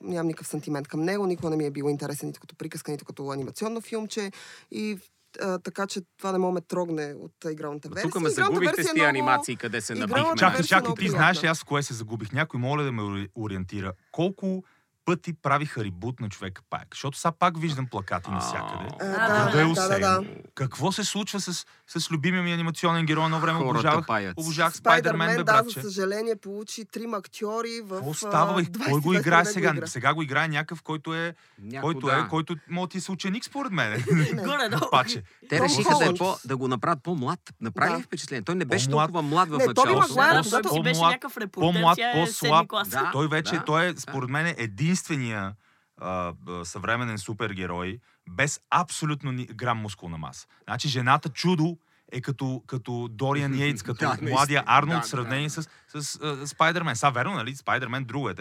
нямам 0.00 0.26
никакъв 0.26 0.46
сантимент 0.46 0.88
към 0.88 1.02
него, 1.02 1.26
никога 1.26 1.50
не 1.50 1.56
ми 1.56 1.66
е 1.66 1.70
било 1.70 1.88
интересен 1.88 2.26
нито 2.26 2.40
като 2.40 2.56
приказка, 2.56 2.90
нито 2.90 3.04
като 3.04 3.30
анимационно 3.30 3.80
филмче. 3.80 4.32
И 4.70 4.98
а, 5.40 5.58
така 5.58 5.86
че 5.86 6.00
това 6.18 6.32
не 6.32 6.38
мога 6.38 6.52
ме 6.52 6.60
трогне 6.60 7.14
от 7.14 7.52
игралната 7.52 7.88
версия. 7.88 8.10
Тук 8.10 8.20
ме 8.20 8.30
загубихте 8.30 8.74
с 8.76 8.78
е 8.80 8.84
тия 8.84 8.94
много- 8.94 9.08
анимации, 9.08 9.56
къде 9.56 9.80
се 9.80 9.94
набихме. 9.94 10.22
Чакай, 10.36 10.60
е 10.60 10.62
чакай, 10.62 10.80
много 10.80 10.96
ти 10.96 11.08
знаеш 11.08 11.44
аз 11.44 11.60
в 11.60 11.64
кое 11.64 11.82
се 11.82 11.94
загубих? 11.94 12.32
Някой 12.32 12.60
моля 12.60 12.82
да 12.82 12.92
ме 12.92 13.02
ори- 13.02 13.28
ориентира. 13.36 13.92
Колко 14.12 14.64
пъти 15.06 15.32
правиха 15.42 15.84
ребут 15.84 16.20
на 16.20 16.28
човека 16.28 16.62
пак. 16.70 16.86
Защото 16.92 17.18
сега 17.18 17.32
пак 17.32 17.60
виждам 17.60 17.86
плакати 17.86 18.30
навсякъде. 18.30 18.88
Да, 18.98 19.06
да, 19.06 19.50
да, 19.52 19.74
да, 19.74 19.74
да, 19.74 19.88
да, 19.88 19.98
да. 19.98 20.24
Какво 20.54 20.92
се 20.92 21.04
случва 21.04 21.40
с, 21.40 21.66
с 21.86 22.10
любимия 22.10 22.42
ми 22.42 22.52
анимационен 22.52 23.06
герой? 23.06 23.24
Едно 23.24 23.40
време 23.40 23.58
обожавах, 23.58 24.06
обожавах 24.36 24.76
Спайдермен, 24.76 25.28
бе, 25.28 25.32
да, 25.32 25.38
за 25.38 25.44
братче. 25.44 25.80
съжаление, 25.80 26.36
получи 26.36 26.84
трима 26.84 27.16
актьори 27.16 27.80
в... 27.84 27.96
Какво 27.96 28.14
става, 28.14 28.54
Кой 28.54 29.00
го 29.00 29.14
22 29.14 29.20
играе 29.20 29.44
сега? 29.44 29.70
игра. 29.70 29.86
Сега 29.86 30.14
го 30.14 30.22
играе 30.22 30.48
някакъв, 30.48 30.82
който 30.82 31.14
е, 31.14 31.34
който 31.80 32.06
да. 32.06 32.16
е, 32.16 32.28
който 32.28 32.56
може 32.70 32.88
ти 32.88 32.98
е 32.98 33.00
съученик, 33.00 33.44
според 33.44 33.72
мен. 33.72 34.04
Паче. 34.90 35.22
Те 35.48 35.60
решиха 35.60 35.98
да, 35.98 36.04
е 36.04 36.14
по, 36.14 36.36
да 36.44 36.56
го 36.56 36.68
направят 36.68 37.02
по-млад. 37.02 37.40
Направи 37.60 37.92
Да. 37.92 37.98
ли 37.98 38.02
впечатление? 38.02 38.42
Той 38.42 38.54
не 38.54 38.64
беше 38.64 38.86
По-млад. 38.86 39.12
толкова 39.12 39.22
млад 39.22 39.48
в 39.48 39.52
началото. 39.52 40.62
Той 40.62 40.72
си 40.72 40.82
беше 40.82 41.00
някакъв 41.00 41.36
репортер, 41.36 41.72
по-млад, 41.72 41.98
е 41.98 42.12
по-слаб. 42.14 42.66
Той 43.12 43.28
вече, 43.28 43.60
той 43.66 43.86
е, 43.86 43.94
според 43.96 44.30
мен, 44.30 44.54
единствения 44.96 45.54
а, 46.00 46.34
съвременен 46.64 47.18
супергерой 47.18 47.98
без 48.30 48.60
абсолютно 48.70 49.32
ни, 49.32 49.46
грам 49.46 49.78
мускулна 49.78 50.18
маса. 50.18 50.46
Значи 50.64 50.88
жената 50.88 51.28
чудо 51.28 51.78
е 52.12 52.20
като, 52.20 52.62
като 52.66 53.08
Дориан 53.10 53.54
Йейтс, 53.58 53.82
като 53.82 53.98
Да, 53.98 54.18
младия. 54.22 54.62
Арнолд, 54.66 55.02
Да, 55.02 55.08
сравнение 55.08 55.48
да. 55.48 55.62
с, 55.62 55.68
с 56.02 56.18
а, 56.22 56.46
Спайдермен. 56.46 56.96
Са, 56.96 57.10
верно, 57.10 57.34
нали? 57.34 57.56
Спайдермен 57.56 58.04
друго 58.04 58.28
е. 58.30 58.34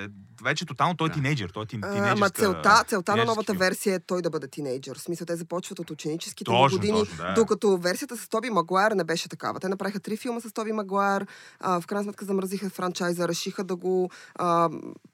Вече 0.43 0.65
тотално 0.65 0.97
той 0.97 1.07
е 1.07 1.09
Да. 1.09 1.15
тинейджър. 1.15 1.49
Той 1.49 1.63
е 1.63 1.65
тин. 1.65 1.83
Ама 1.83 2.29
целта, 2.29 2.83
целта 2.87 3.15
на 3.15 3.25
новата 3.25 3.53
версия 3.53 3.95
е 3.95 3.99
той 3.99 4.21
да 4.21 4.29
бъде 4.29 4.47
тинейджър. 4.47 4.97
В 4.97 5.01
смисъл, 5.01 5.25
те 5.25 5.35
започват 5.35 5.79
от 5.79 5.91
ученическите 5.91 6.43
Точно, 6.43 6.77
години, 6.77 6.99
точно, 6.99 7.17
да. 7.17 7.33
докато 7.33 7.77
версията 7.77 8.17
с 8.17 8.29
Тоби 8.29 8.49
Магуайер 8.49 8.91
не 8.91 9.03
беше 9.03 9.29
такава. 9.29 9.59
Те 9.59 9.69
направиха 9.69 9.99
три 9.99 10.17
филма 10.17 10.39
с 10.39 10.53
Тоби 10.53 10.71
Магуайер, 10.71 11.27
а, 11.59 11.81
в 11.81 11.87
крайна 11.87 12.03
сметка 12.03 12.25
замразиха 12.25 12.69
франчайза, 12.69 13.27
решиха 13.27 13.63
да 13.63 13.75
го 13.75 14.09
а, 14.35 14.69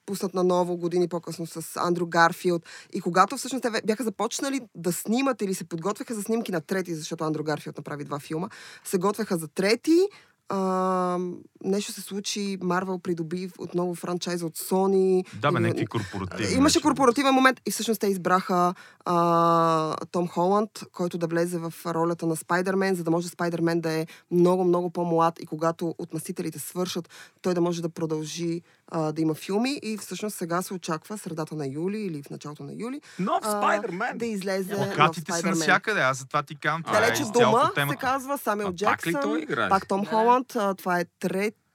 пуснат 0.06 0.34
на 0.34 0.44
ново 0.44 0.78
години 0.78 1.08
по-късно 1.08 1.48
с 1.48 1.78
Андрю 1.80 2.08
Гарфилд. 2.08 2.66
И 2.94 3.02
когато 3.02 3.38
всъщност 3.38 3.62
те 3.64 3.82
бяха 3.86 4.04
започнали 4.04 4.62
да 4.76 4.94
снимат 4.94 5.42
или 5.42 5.54
се 5.54 5.64
подготвяха 5.64 6.14
за 6.14 6.22
снимки 6.22 6.52
на 6.52 6.62
трети, 6.62 6.96
защото 6.96 7.24
Андрю 7.24 7.44
Гарфилд 7.44 7.78
направи 7.78 8.04
два 8.04 8.20
филма, 8.20 8.48
се 8.84 8.98
готвяха 8.98 9.38
за 9.38 9.48
трети, 9.48 10.08
а, 10.54 11.18
нещо 11.64 11.92
се 11.92 12.02
случи, 12.02 12.58
Марвел 12.62 13.00
придоби 13.00 13.50
отново 13.58 13.96
франчайза 13.96 14.46
от 14.46 14.58
Sony. 14.58 15.26
Да, 15.40 15.52
бе, 15.52 15.58
И- 15.58 15.62
някакви 15.62 15.86
корпоративни. 15.86 16.56
Имаше 16.56 16.78
неща. 16.78 16.88
корпоративен 16.90 17.34
момент 17.34 17.62
и 17.66 17.72
всъщност 17.72 18.02
те 18.02 18.08
избраха 18.08 18.74
а, 19.06 19.96
Том 20.12 20.28
Холанд, 20.28 20.70
който 20.94 21.18
да 21.18 21.28
влезе 21.28 21.58
в 21.58 21.74
ролята 21.86 22.26
на 22.26 22.36
Спайдермен, 22.36 22.96
за 22.96 23.04
да 23.04 23.12
може 23.12 23.28
Спайдермен 23.28 23.82
да 23.82 23.92
е 23.92 24.08
много, 24.32 24.64
много 24.64 24.90
по-млад 24.90 25.40
и 25.40 25.46
когато 25.46 25.96
отмъстителите 25.98 26.60
свършат, 26.60 27.10
той 27.42 27.54
да 27.54 27.62
може 27.62 27.82
да 27.82 27.90
продължи 27.90 28.62
а, 28.88 29.12
да 29.12 29.22
има 29.22 29.34
филми 29.34 29.80
и 29.84 29.98
всъщност 29.98 30.38
сега 30.38 30.62
се 30.62 30.74
очаква 30.74 31.18
средата 31.18 31.56
на 31.56 31.68
юли 31.68 32.00
или 32.00 32.24
в 32.24 32.30
началото 32.30 32.64
на 32.64 32.74
юли 32.78 33.02
Нов 33.20 33.40
Спайдермен! 33.40 34.18
да 34.18 34.26
излезе 34.26 34.76
Плакатите 34.76 35.32
са 35.32 35.48
навсякъде, 35.48 36.02
аз 36.02 36.18
за 36.18 36.26
това 36.26 36.44
ти 36.44 36.54
е 36.54 36.92
Далече 36.92 37.22
изцяло 37.22 37.52
дома 37.52 37.92
се 37.92 37.96
казва 37.96 38.38
ли 38.38 38.74
Джексън, 38.74 39.46
пак 39.70 39.88
Том. 39.88 40.06
Холанд. 40.06 40.41
А, 40.56 40.76
това 40.76 41.00
е 41.00 41.06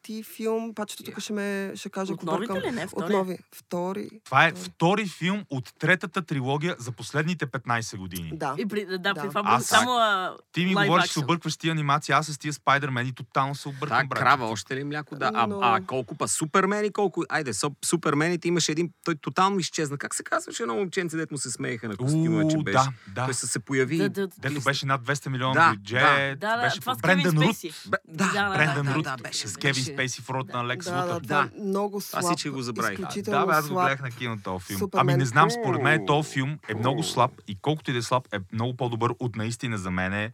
трети 0.07 0.23
филм. 0.25 0.75
Пачето 0.75 1.03
тук 1.03 1.21
ще 1.21 1.33
ме 1.33 1.73
ще 1.75 1.89
каже, 1.91 2.13
От 2.13 2.19
ако 2.19 2.27
бъркам. 2.29 2.59
ли? 2.59 2.71
Не, 2.71 2.85
От 2.85 2.91
втория. 2.91 3.11
нови. 3.13 3.39
Втори. 3.55 4.09
Това 4.25 4.47
е 4.47 4.51
втори. 4.51 4.65
втори 4.67 5.07
филм 5.09 5.45
от 5.51 5.73
третата 5.79 6.23
трилогия 6.23 6.77
за 6.79 6.93
последните 6.93 7.47
15 7.47 7.97
години. 7.97 8.31
Да. 8.35 8.55
И 8.59 8.67
при, 8.67 8.87
да, 8.87 8.99
Да. 8.99 9.15
при 9.15 9.29
това 9.29 9.43
Аз- 9.45 9.67
само 9.67 9.91
а, 9.91 10.37
Ти 10.53 10.65
ми 10.65 10.75
говориш, 10.75 11.11
че 11.11 11.19
объркваш 11.19 11.53
с 11.53 11.57
тия 11.57 11.73
анимации, 11.73 12.13
аз 12.13 12.27
с 12.27 12.39
тия 12.39 12.53
Спайдермен 12.53 13.07
и 13.07 13.13
тотално 13.13 13.55
се 13.55 13.69
обърквам, 13.69 13.99
Да, 13.99 14.07
брат. 14.07 14.19
крава, 14.19 14.47
още 14.47 14.77
ли 14.77 14.85
мляко? 14.85 15.17
Да. 15.17 15.31
А, 15.35 15.47
Но- 15.47 15.59
а 15.63 15.81
колко 15.83 16.15
па 16.15 16.29
супермени, 16.29 16.93
колко... 16.93 17.23
Айде, 17.29 17.53
со, 17.53 17.71
супермените 17.85 18.49
имаше 18.49 18.73
един... 18.73 18.91
Той 19.05 19.15
тотално 19.15 19.59
изчезна. 19.59 19.99
Как 19.99 20.15
се 20.15 20.23
казваше 20.23 20.63
едно 20.63 20.75
момченце, 20.75 21.17
дето 21.17 21.35
му 21.35 21.39
се 21.39 21.51
смееха 21.51 21.89
на 21.89 21.97
костюма, 21.97 22.49
че 22.49 22.57
беше? 22.59 22.75
да, 22.75 22.89
да. 23.09 23.25
Той 23.25 23.35
се, 23.35 23.47
се 23.47 23.59
появи. 23.59 23.99
Да, 23.99 24.09
да, 24.09 24.29
Дето 24.39 24.61
беше 24.61 24.87
над 24.87 25.03
200 25.03 25.29
милиона 25.29 25.55
Да, 25.57 25.71
бюджет. 25.71 26.01
да. 26.01 26.37
Да, 26.39 26.57
да, 26.57 26.63
беше 26.63 26.81
това 26.81 26.95
с 26.95 26.99
Брендан 26.99 27.33
Кевин 27.33 27.49
Рут. 27.49 27.57
Да, 27.87 27.99
Да, 28.09 28.33
да, 28.35 28.51
Брендан 28.51 28.87
да, 28.87 28.95
Рут 28.95 29.05
да, 29.05 29.17
беше, 29.19 29.49
с 29.49 29.57
Кевин 29.57 29.96
Спейси 29.97 30.23
в 30.23 30.31
ролята 30.31 30.57
на 30.57 30.67
Лекс 30.67 30.87
Да, 30.87 30.93
да, 30.93 31.03
Лутър. 31.05 31.23
това 31.23 31.37
Да. 31.37 31.51
е 31.57 31.61
много 31.61 32.01
слаб. 32.01 32.19
Аз 32.21 32.27
всички 32.27 32.49
го 32.49 32.63
забравих. 32.63 32.99
Да, 33.17 33.47
бе, 33.47 33.53
аз 33.53 33.69
го 33.69 33.75
гледах 33.75 34.03
на 34.03 34.11
кино 34.11 34.39
този 34.45 34.65
филм. 34.65 34.79
Супермен. 34.79 35.01
Ами 35.05 35.19
не 35.19 35.25
знам, 35.25 35.51
според 35.51 35.83
мен 35.83 36.07
този 36.07 36.31
филм 36.31 36.59
е 36.69 36.75
много 36.75 37.03
слаб 37.03 37.31
и 37.49 37.57
колкото 37.57 37.91
и 37.91 37.95
да 37.95 37.99
е 37.99 38.03
слаб, 38.03 38.29
е 38.33 38.39
много 38.53 38.77
по-добър 38.77 39.15
от 39.19 39.37
наистина 39.37 39.79
за 39.79 39.91
мен 39.91 40.13
е 40.13 40.33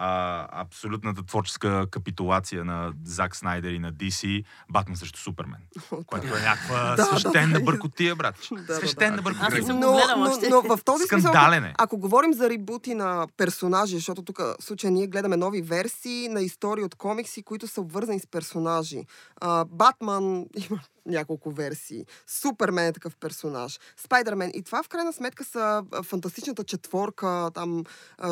а, 0.00 0.46
абсолютната 0.60 1.22
творческа 1.22 1.86
капитулация 1.90 2.64
на 2.64 2.92
Зак 3.04 3.36
Снайдер 3.36 3.70
и 3.70 3.78
на 3.78 3.92
DC 3.92 4.44
Батман 4.70 4.96
срещу 4.96 5.18
Супермен. 5.18 5.60
Което 6.06 6.26
е 6.36 6.40
някаква 6.40 6.94
Да, 6.96 7.04
свещена 7.04 7.52
да. 7.52 7.60
бъркотия, 7.60 8.16
брат. 8.16 8.34
Да, 8.66 8.74
Свещена 8.74 9.16
да. 9.16 9.22
бъркотия. 9.22 9.74
Но, 9.74 9.74
но, 9.74 10.30
още. 10.30 10.48
но 10.48 10.62
в 10.62 10.84
този 10.84 11.04
смисъл, 11.04 11.32
Скандален 11.32 11.64
е. 11.64 11.74
ако 11.78 11.98
говорим 11.98 12.32
за 12.34 12.50
ребути 12.50 12.94
на 12.94 13.26
персонажи, 13.36 13.96
защото 13.96 14.22
тук 14.22 14.38
в 14.38 14.56
случая 14.60 14.90
ние 14.90 15.06
гледаме 15.06 15.36
нови 15.36 15.62
версии 15.62 16.28
на 16.28 16.40
истории 16.40 16.84
от 16.84 16.94
комикси, 16.94 17.42
които 17.42 17.66
са 17.66 17.80
обвързани 17.80 18.20
с 18.20 18.26
персонажи. 18.26 19.04
А, 19.40 19.64
Батман 19.64 20.46
има 20.70 20.80
няколко 21.08 21.50
версии. 21.50 22.04
Супермен 22.26 22.86
е 22.86 22.92
такъв 22.92 23.16
персонаж. 23.16 23.80
Спайдермен. 23.96 24.50
И 24.54 24.62
това 24.62 24.82
в 24.82 24.88
крайна 24.88 25.12
сметка 25.12 25.44
са 25.44 25.84
фантастичната 26.02 26.64
четворка. 26.64 27.50
Там 27.54 27.84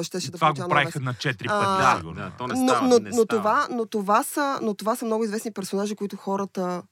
щеше 0.03 0.31
да 0.31 0.39
Това 0.39 0.53
го 0.53 0.69
правиха 0.69 1.01
на 1.01 1.15
4 1.15 1.47
А, 1.49 1.95
пъти, 1.97 2.15
Да, 2.15 2.23
да, 2.23 2.33
то 2.39 2.47
не 2.47 2.55
но, 2.55 2.69
става. 2.69 2.89
но, 2.89 2.99
не 2.99 3.11
но, 3.11 3.15
става. 3.15 3.27
това, 3.27 3.67
но, 3.71 3.87
това 3.87 4.23
са, 4.23 4.59
но 4.63 4.75
това 4.75 4.97
са 4.97 5.05
много 5.05 5.25
известни 5.25 5.51
персонажи, 5.53 5.97
които 5.97 6.17
хората 6.17 6.83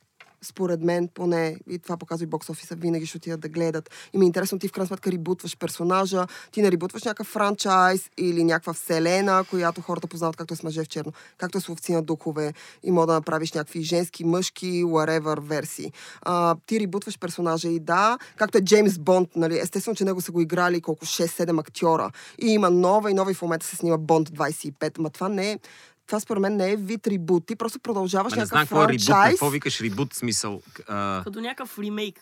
според 0.44 0.80
мен, 0.80 1.09
поне, 1.14 1.57
и 1.70 1.78
това 1.78 1.96
показва 1.96 2.24
и 2.24 2.26
бокс 2.26 2.50
офиса, 2.50 2.74
винаги 2.74 3.07
ще 3.07 3.16
отидат 3.16 3.40
да 3.40 3.48
гледат. 3.48 3.90
И 4.12 4.18
ми 4.18 4.24
е 4.24 4.26
интересно, 4.26 4.59
ти 4.59 4.68
в 4.68 4.72
крайна 4.72 4.87
сметка 4.87 5.12
ребутваш 5.12 5.57
персонажа, 5.59 6.26
ти 6.52 6.62
не 6.62 6.72
ребутваш 6.72 7.02
някакъв 7.02 7.26
франчайз 7.26 8.11
или 8.18 8.44
някаква 8.44 8.72
вселена, 8.72 9.44
която 9.50 9.80
хората 9.80 10.07
познават, 10.07 10.37
както 10.37 10.54
е 10.54 10.57
с 10.57 10.62
мъже 10.62 10.85
в 10.85 10.88
черно, 10.88 11.12
както 11.38 11.59
е 11.59 11.61
с 11.61 11.68
ловци 11.68 11.92
на 11.92 12.02
духове 12.02 12.52
и 12.83 12.90
мога 12.90 13.07
да 13.07 13.12
направиш 13.12 13.52
някакви 13.52 13.83
женски, 13.83 14.24
мъжки, 14.24 14.85
whatever 14.85 15.40
версии. 15.40 15.92
А, 16.22 16.57
ти 16.66 16.80
ребутваш 16.80 17.18
персонажа 17.18 17.68
и 17.68 17.80
да, 17.80 18.18
както 18.37 18.59
е 18.59 18.61
Джеймс 18.61 18.98
Бонд, 18.98 19.28
нали, 19.37 19.59
естествено, 19.59 19.96
че 19.96 20.04
него 20.04 20.20
са 20.20 20.33
го 20.33 20.40
играли 20.40 20.80
колко 20.80 21.04
6-7 21.04 21.61
актьора 21.61 22.11
и 22.42 22.46
има 22.46 22.70
нова 22.70 23.11
и 23.11 23.14
нова 23.14 23.30
и 23.30 23.35
в 23.35 23.42
момента 23.42 23.66
се 23.66 23.76
снима 23.76 23.96
Бонд 23.96 24.28
25, 24.28 24.98
ма 24.98 25.11
това 25.11 25.28
не 25.28 25.52
е 25.52 25.59
това 26.06 26.20
според 26.20 26.40
мен 26.40 26.56
не 26.56 26.72
е 26.72 26.76
вид 26.76 27.06
ребут. 27.06 27.46
Ти 27.46 27.56
просто 27.56 27.78
продължаваш 27.78 28.32
не 28.32 28.46
знам 28.46 28.56
някакъв 28.56 28.68
какво 28.68 28.82
е 28.82 28.86
франчайз, 28.86 29.30
Какво 29.30 29.50
викаш 29.50 29.80
ребут 29.80 30.14
смисъл? 30.14 30.62
А, 30.88 31.20
Като 31.24 31.40
някакъв 31.40 31.78
ремейк. 31.78 32.20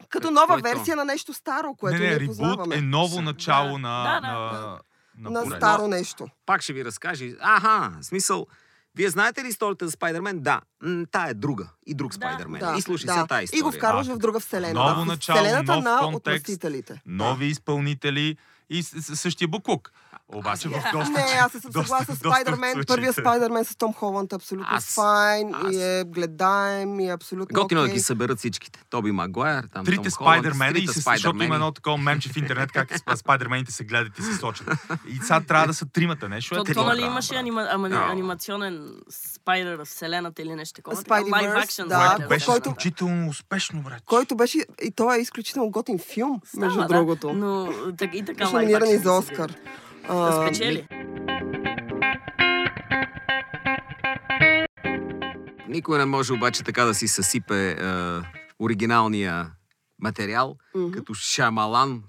като 0.00 0.28
Какво 0.28 0.30
нова 0.30 0.54
е 0.54 0.62
то? 0.62 0.62
версия 0.64 0.96
на 0.96 1.04
нещо 1.04 1.32
старо, 1.32 1.74
което 1.74 1.98
не, 1.98 2.04
не, 2.04 2.14
ребут 2.14 2.26
познаваме. 2.28 2.76
е 2.76 2.80
ново 2.80 3.16
Да. 3.16 3.22
начало 3.22 3.68
Да, 3.68 3.78
на, 3.78 4.04
да, 4.04 4.20
да, 4.20 4.32
на, 4.32 4.78
да. 5.20 5.30
на, 5.30 5.44
на 5.44 5.56
старо 5.56 5.88
нещо. 5.88 6.28
пак 6.46 6.62
ще 6.62 6.72
ви 6.72 6.84
разкаже. 6.84 7.30
Аха, 7.40 7.92
смисъл. 8.02 8.46
Вие 8.96 9.10
знаете 9.10 9.44
ли 9.44 9.48
историята 9.48 9.86
за 9.86 9.90
Спайдермен? 9.90 10.40
Да. 10.40 10.60
М, 10.82 11.04
та 11.10 11.24
е 11.24 11.34
друга. 11.34 11.68
И 11.86 11.94
друг 11.94 12.10
Да. 12.10 12.16
Спайдермен. 12.16 12.60
Да, 12.60 12.74
и 12.78 12.82
слушай 12.82 13.06
да. 13.06 13.12
сега 13.12 13.26
тази 13.26 13.44
история. 13.44 13.58
И 13.58 13.62
го 13.62 13.72
вкарваш 13.72 14.08
А, 14.08 14.14
в 14.14 14.18
друга 14.18 14.40
вселена. 14.40 14.72
ново 14.74 15.04
начало, 15.04 15.38
Вселената 15.38 15.74
нов 15.74 15.84
на 15.84 15.98
контекст. 16.02 16.18
отмъстителите. 16.38 17.02
Нови 17.06 17.46
изпълнители 17.46 18.36
и 18.70 18.82
същия 18.82 19.48
буклук. 19.48 19.92
Обаче 20.28 20.68
в 20.68 20.82
доста... 20.92 21.12
Не, 21.12 21.38
аз 21.40 21.52
съм 21.52 21.60
съгласна 21.62 22.14
с 22.14 22.18
Спайдермен. 22.18 22.72
случаите. 22.72 22.86
Първия 22.86 23.12
Спайдермен 23.12 23.64
с 23.64 23.76
Том 23.76 23.92
Холанд 23.92 24.32
е 24.32 24.36
абсолютно 24.36 24.66
Аз- 24.70 24.84
файн 24.86 25.54
аз- 25.54 25.72
и 25.72 25.82
е 25.82 26.04
гледаем 26.06 27.00
и 27.00 27.08
е 27.08 27.12
абсолютно 27.12 27.54
Готино 27.54 27.80
да 27.80 27.84
окей. 27.84 27.94
ги 27.94 28.00
съберат 28.00 28.38
всичките. 28.38 28.80
Тоби 28.90 29.12
Магуайер, 29.12 29.68
там 29.74 29.84
Трите 29.84 30.10
спайдермени, 30.10 30.78
и 30.78 30.86
се, 30.86 31.00
защото 31.00 31.42
има 31.42 31.54
едно 31.54 31.72
такова 31.72 31.96
мемче 31.96 32.28
в 32.28 32.36
интернет, 32.36 32.72
как 32.72 32.90
сп- 32.90 33.14
спайдермените 33.14 33.72
се 33.72 33.84
гледат 33.84 34.18
и 34.18 34.22
се 34.22 34.34
сочат. 34.34 34.70
И 35.08 35.16
сега 35.16 35.40
трябва 35.40 35.66
да 35.66 35.74
са 35.74 35.86
тримата, 35.86 36.28
нещо 36.28 36.54
е 36.54 36.74
То, 36.74 36.84
нали 36.84 37.02
имаше 37.02 37.34
Да. 37.34 38.08
анимационен 38.10 38.90
спайдер 39.34 39.76
в 39.76 39.84
вселената 39.84 40.42
или 40.42 40.54
нещо 40.54 40.74
такова. 40.74 40.96
Action 40.96 41.86
да, 41.86 42.26
беше 42.28 42.50
изключително 42.50 43.28
успешно, 43.28 43.82
брат. 43.82 44.02
Който 44.06 44.36
беше, 44.36 44.58
и 44.82 44.90
той 44.90 45.18
е 45.18 45.20
изключително 45.20 45.70
готин 45.70 45.98
филм, 45.98 46.40
между 46.56 46.80
да, 46.80 46.86
другото. 46.86 47.32
Но 47.32 47.68
и 48.12 48.24
така 48.24 48.44
Беше 48.44 48.52
номиниран 48.52 48.88
и 48.88 48.98
за 48.98 49.12
Оскар. 49.12 49.54
Да 50.08 50.42
спечели. 50.42 50.86
Никой 55.68 55.98
не 55.98 56.04
може 56.04 56.32
обаче 56.32 56.62
така 56.62 56.84
да 56.84 56.94
си 56.94 57.08
съсипе 57.08 57.70
е, 57.70 57.76
оригиналния 58.58 59.50
материал, 59.98 60.56
Мгм. 60.74 60.90
като 60.90 61.14
Шамалан, 61.14 62.02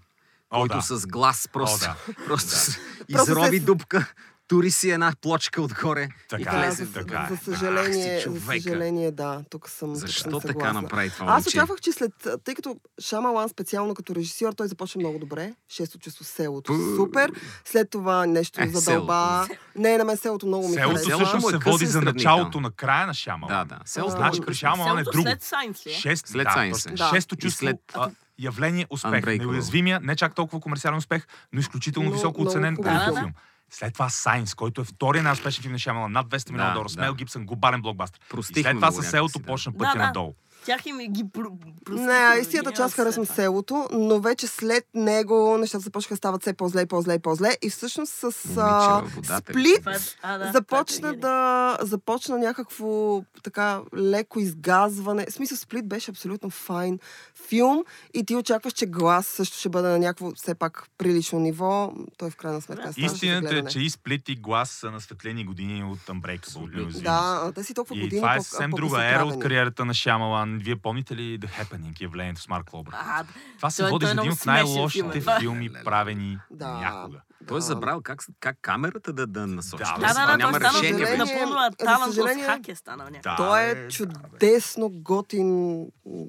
О, 0.52 0.60
който 0.60 0.76
да. 0.76 0.82
с 0.82 1.08
глас 1.08 1.50
просто, 1.54 1.90
О, 2.10 2.14
просто 2.26 2.50
с- 2.50 2.80
Просто 3.12 3.32
изроби 3.32 3.60
се- 3.60 3.66
дупка, 3.66 4.14
тури 4.48 4.72
си 4.72 4.90
една 4.90 5.14
плочка 5.22 5.62
отгоре 5.62 6.08
Така 6.30 6.42
и 6.42 6.48
е, 6.48 6.52
Да, 6.52 6.58
влезе. 6.60 6.86
за, 6.86 6.94
така 6.94 7.28
е. 7.32 7.36
за 7.36 7.38
съжаление, 7.40 8.18
Ах, 8.18 8.32
за 8.32 8.40
съжаление, 8.42 9.12
да, 9.12 9.44
тук 9.50 9.70
съм, 9.70 9.90
тук 9.90 9.98
Защо 9.98 10.32
съм 10.32 10.40
така 10.42 10.74
направи 10.74 11.10
това 11.10 11.26
Аз 11.30 11.48
очаквах, 11.48 11.82
че 11.82 11.92
след, 11.92 12.12
тъй 12.44 12.56
като 12.56 12.76
Шамалан 13.00 13.50
специално 13.50 13.94
като 13.94 14.16
режисьор, 14.16 14.54
той 14.54 14.68
започва 14.68 15.00
много 15.00 15.20
добре. 15.20 15.54
Шесто 15.70 15.98
чувство 15.98 16.24
селото. 16.24 16.74
Пу. 16.74 16.96
Супер. 16.96 17.32
След 17.66 17.90
това 17.90 18.26
нещо 18.26 18.62
Е, 18.62 18.68
задълба. 18.68 19.48
Не, 19.76 19.98
на 19.98 20.06
мен 20.06 20.18
селото 20.18 20.48
много 20.48 20.68
ми 20.68 20.74
Селото 20.74 20.90
харесва. 20.90 21.10
Селото 21.10 21.26
всъщност 21.26 21.46
е 21.46 21.50
се 21.50 21.58
късен 21.58 21.72
води 21.72 21.86
за 21.86 22.02
началото 22.02 22.60
на 22.60 22.72
края 22.72 23.08
на 23.08 23.14
Шамала. 23.14 23.50
Да, 23.50 23.66
да. 23.66 23.80
Селото 23.86 24.12
Значи 24.12 24.40
е 24.40 24.46
при. 24.46 24.54
Шамалан 24.56 24.82
е 24.90 25.02
Селото 25.02 25.12
друго. 25.12 25.24
след 25.24 25.44
Сайнс 25.44 25.86
ли 25.88 25.92
е? 25.92 25.94
Шест, 25.94 26.28
След 26.28 26.44
да, 26.44 26.52
Сайнс 26.52 26.86
е. 26.86 26.90
Да. 26.90 27.10
Шесто 27.10 27.36
чувство. 27.36 27.60
след- 27.60 27.96
явление 28.40 28.86
успех. 28.90 29.26
Неуязвимия, 29.26 30.00
не 30.00 30.16
чак 30.16 30.36
толкова 30.36 30.60
комерциален 30.62 30.98
успех, 30.98 31.28
но 31.54 31.60
изключително 31.60 32.10
Но- 32.10 32.16
високо 32.16 32.42
оценен 32.42 32.76
култов 32.76 33.18
филм. 33.20 33.34
След 33.72 33.94
това 33.94 34.10
Сайнс, 34.10 34.54
който 34.54 34.82
е 34.82 34.84
втория 34.84 35.24
най-успешен 35.24 35.62
филм 35.62 35.72
на 35.72 35.80
Шамала, 35.80 36.10
над 36.10 36.28
200 36.28 36.52
милиона 36.52 36.70
Да, 36.70 36.74
долара. 36.74 36.90
Да. 36.96 37.02
Мел 37.02 37.14
Гибсън, 37.14 37.46
глобален 37.46 37.82
блокбастер. 37.82 38.20
И 38.20 38.30
Простихме 38.30 38.64
след 38.64 38.78
това 38.78 38.92
със 38.92 39.10
селото 39.10 39.40
да. 39.40 39.46
почна 39.46 39.74
пътя 39.78 39.98
да. 39.98 40.06
надолу. 40.06 40.36
Тях 40.66 40.86
им 40.86 40.98
ги 41.00 41.24
про... 41.30 41.50
простих, 41.86 42.06
Не, 42.08 42.40
истината 42.42 42.72
ги 42.72 42.76
част 42.76 42.96
харесвам 42.96 43.26
селото, 43.26 43.88
но 43.94 44.20
вече 44.20 44.48
след 44.48 44.88
него 44.94 45.58
нещата 45.58 45.80
започнаха 45.80 46.14
да 46.14 46.18
стават 46.18 46.42
все 46.42 46.54
по-зле 46.54 46.82
и 46.82 46.86
по-зле 46.86 47.14
и 47.14 47.20
по-зле. 47.20 47.58
И 47.62 47.70
всъщност 47.70 48.14
с 48.14 48.24
а, 48.58 48.80
Момиче 48.94 49.04
във 49.06 49.16
водата. 49.16 49.52
сплит 49.52 49.88
е- 49.88 50.18
а, 50.22 50.38
да, 50.38 50.52
започна 50.52 51.10
е 51.10 51.14
да 51.14 51.46
започна 51.82 52.38
някакво 52.38 53.22
така 53.44 53.82
леко 53.96 54.40
изгазване. 54.40 55.26
В 55.26 55.34
смисъл 55.34 55.58
Сплит 55.58 55.88
беше 55.88 56.12
абсолютно 56.12 56.50
файн 56.50 57.00
филм 57.48 57.84
и 58.14 58.26
ти 58.26 58.36
очакваш, 58.36 58.74
че 58.74 58.86
глас 58.86 59.28
също 59.28 59.58
ще 59.58 59.70
бъде 59.70 59.88
на 59.88 60.00
някакво 60.00 60.32
все 60.32 60.56
пак 60.56 60.90
прилично 60.98 61.40
ниво. 61.40 61.94
Той 62.18 62.30
в 62.30 62.36
крайна 62.36 62.62
сметка 62.62 62.84
Да. 62.84 62.92
ставаше 62.94 63.10
за 63.10 63.16
Истината 63.16 63.56
е, 63.58 63.66
че 63.66 63.80
и 63.80 63.90
Сплит 63.90 64.30
и 64.30 64.36
глас 64.36 64.70
са 64.72 64.92
на 64.92 65.02
светлени 65.02 65.46
години 65.46 65.84
от 65.84 66.00
Unbreakable. 66.00 67.02
Да, 67.02 67.52
те 67.56 67.64
си 67.64 67.74
толкова 67.74 67.98
И 67.98 68.02
години 68.02 68.22
това 68.22 68.36
е 68.36 68.42
съвсем 68.42 68.72
друга 68.72 69.06
ера 69.06 69.26
от 69.26 69.40
кариерата 69.40 69.86
на 69.86 69.94
Шамалан. 69.94 70.55
Вие 70.58 70.76
помните 70.76 71.16
ли 71.16 71.40
The 71.40 71.50
Happening, 71.50 72.02
явлението 72.02 72.42
с 72.42 72.48
Марк 72.48 72.74
Лобър? 72.74 72.94
А, 72.98 73.24
Това 73.56 73.70
се 73.70 73.82
той- 73.82 73.92
води 73.92 74.06
е 74.06 74.08
за 74.08 74.14
един 74.14 74.32
от 74.32 74.46
най-лошите 74.46 75.22
филм, 75.22 75.40
филми, 75.40 75.70
правени 75.84 76.38
Да. 76.52 76.68
някога. 76.72 77.22
Той 77.48 77.58
е 77.58 77.62
забрал 77.62 78.02
как, 78.02 78.20
как 78.40 78.58
камерата 78.62 79.14
да, 79.14 79.28
да 79.28 79.48
насочи. 79.48 79.84
Да, 79.86 79.98
Да, 80.00 80.14
да, 80.14 80.26
да, 80.28 80.38
няма 80.38 80.52
той 80.52 80.60
стана 80.62 80.80
решение. 80.80 81.06
вече. 81.06 81.18
напълно 81.18 81.52
за 81.62 81.70
талант 81.78 82.04
съжаление- 82.06 82.46
хак 82.46 82.68
е 82.68 82.76
станал 82.76 83.08
някакъв. 83.08 83.22
Да, 83.24 83.36
Той 83.38 83.62
е 83.62 83.76
да, 83.76 83.88
чудесно 83.90 84.90
готин 84.92 85.86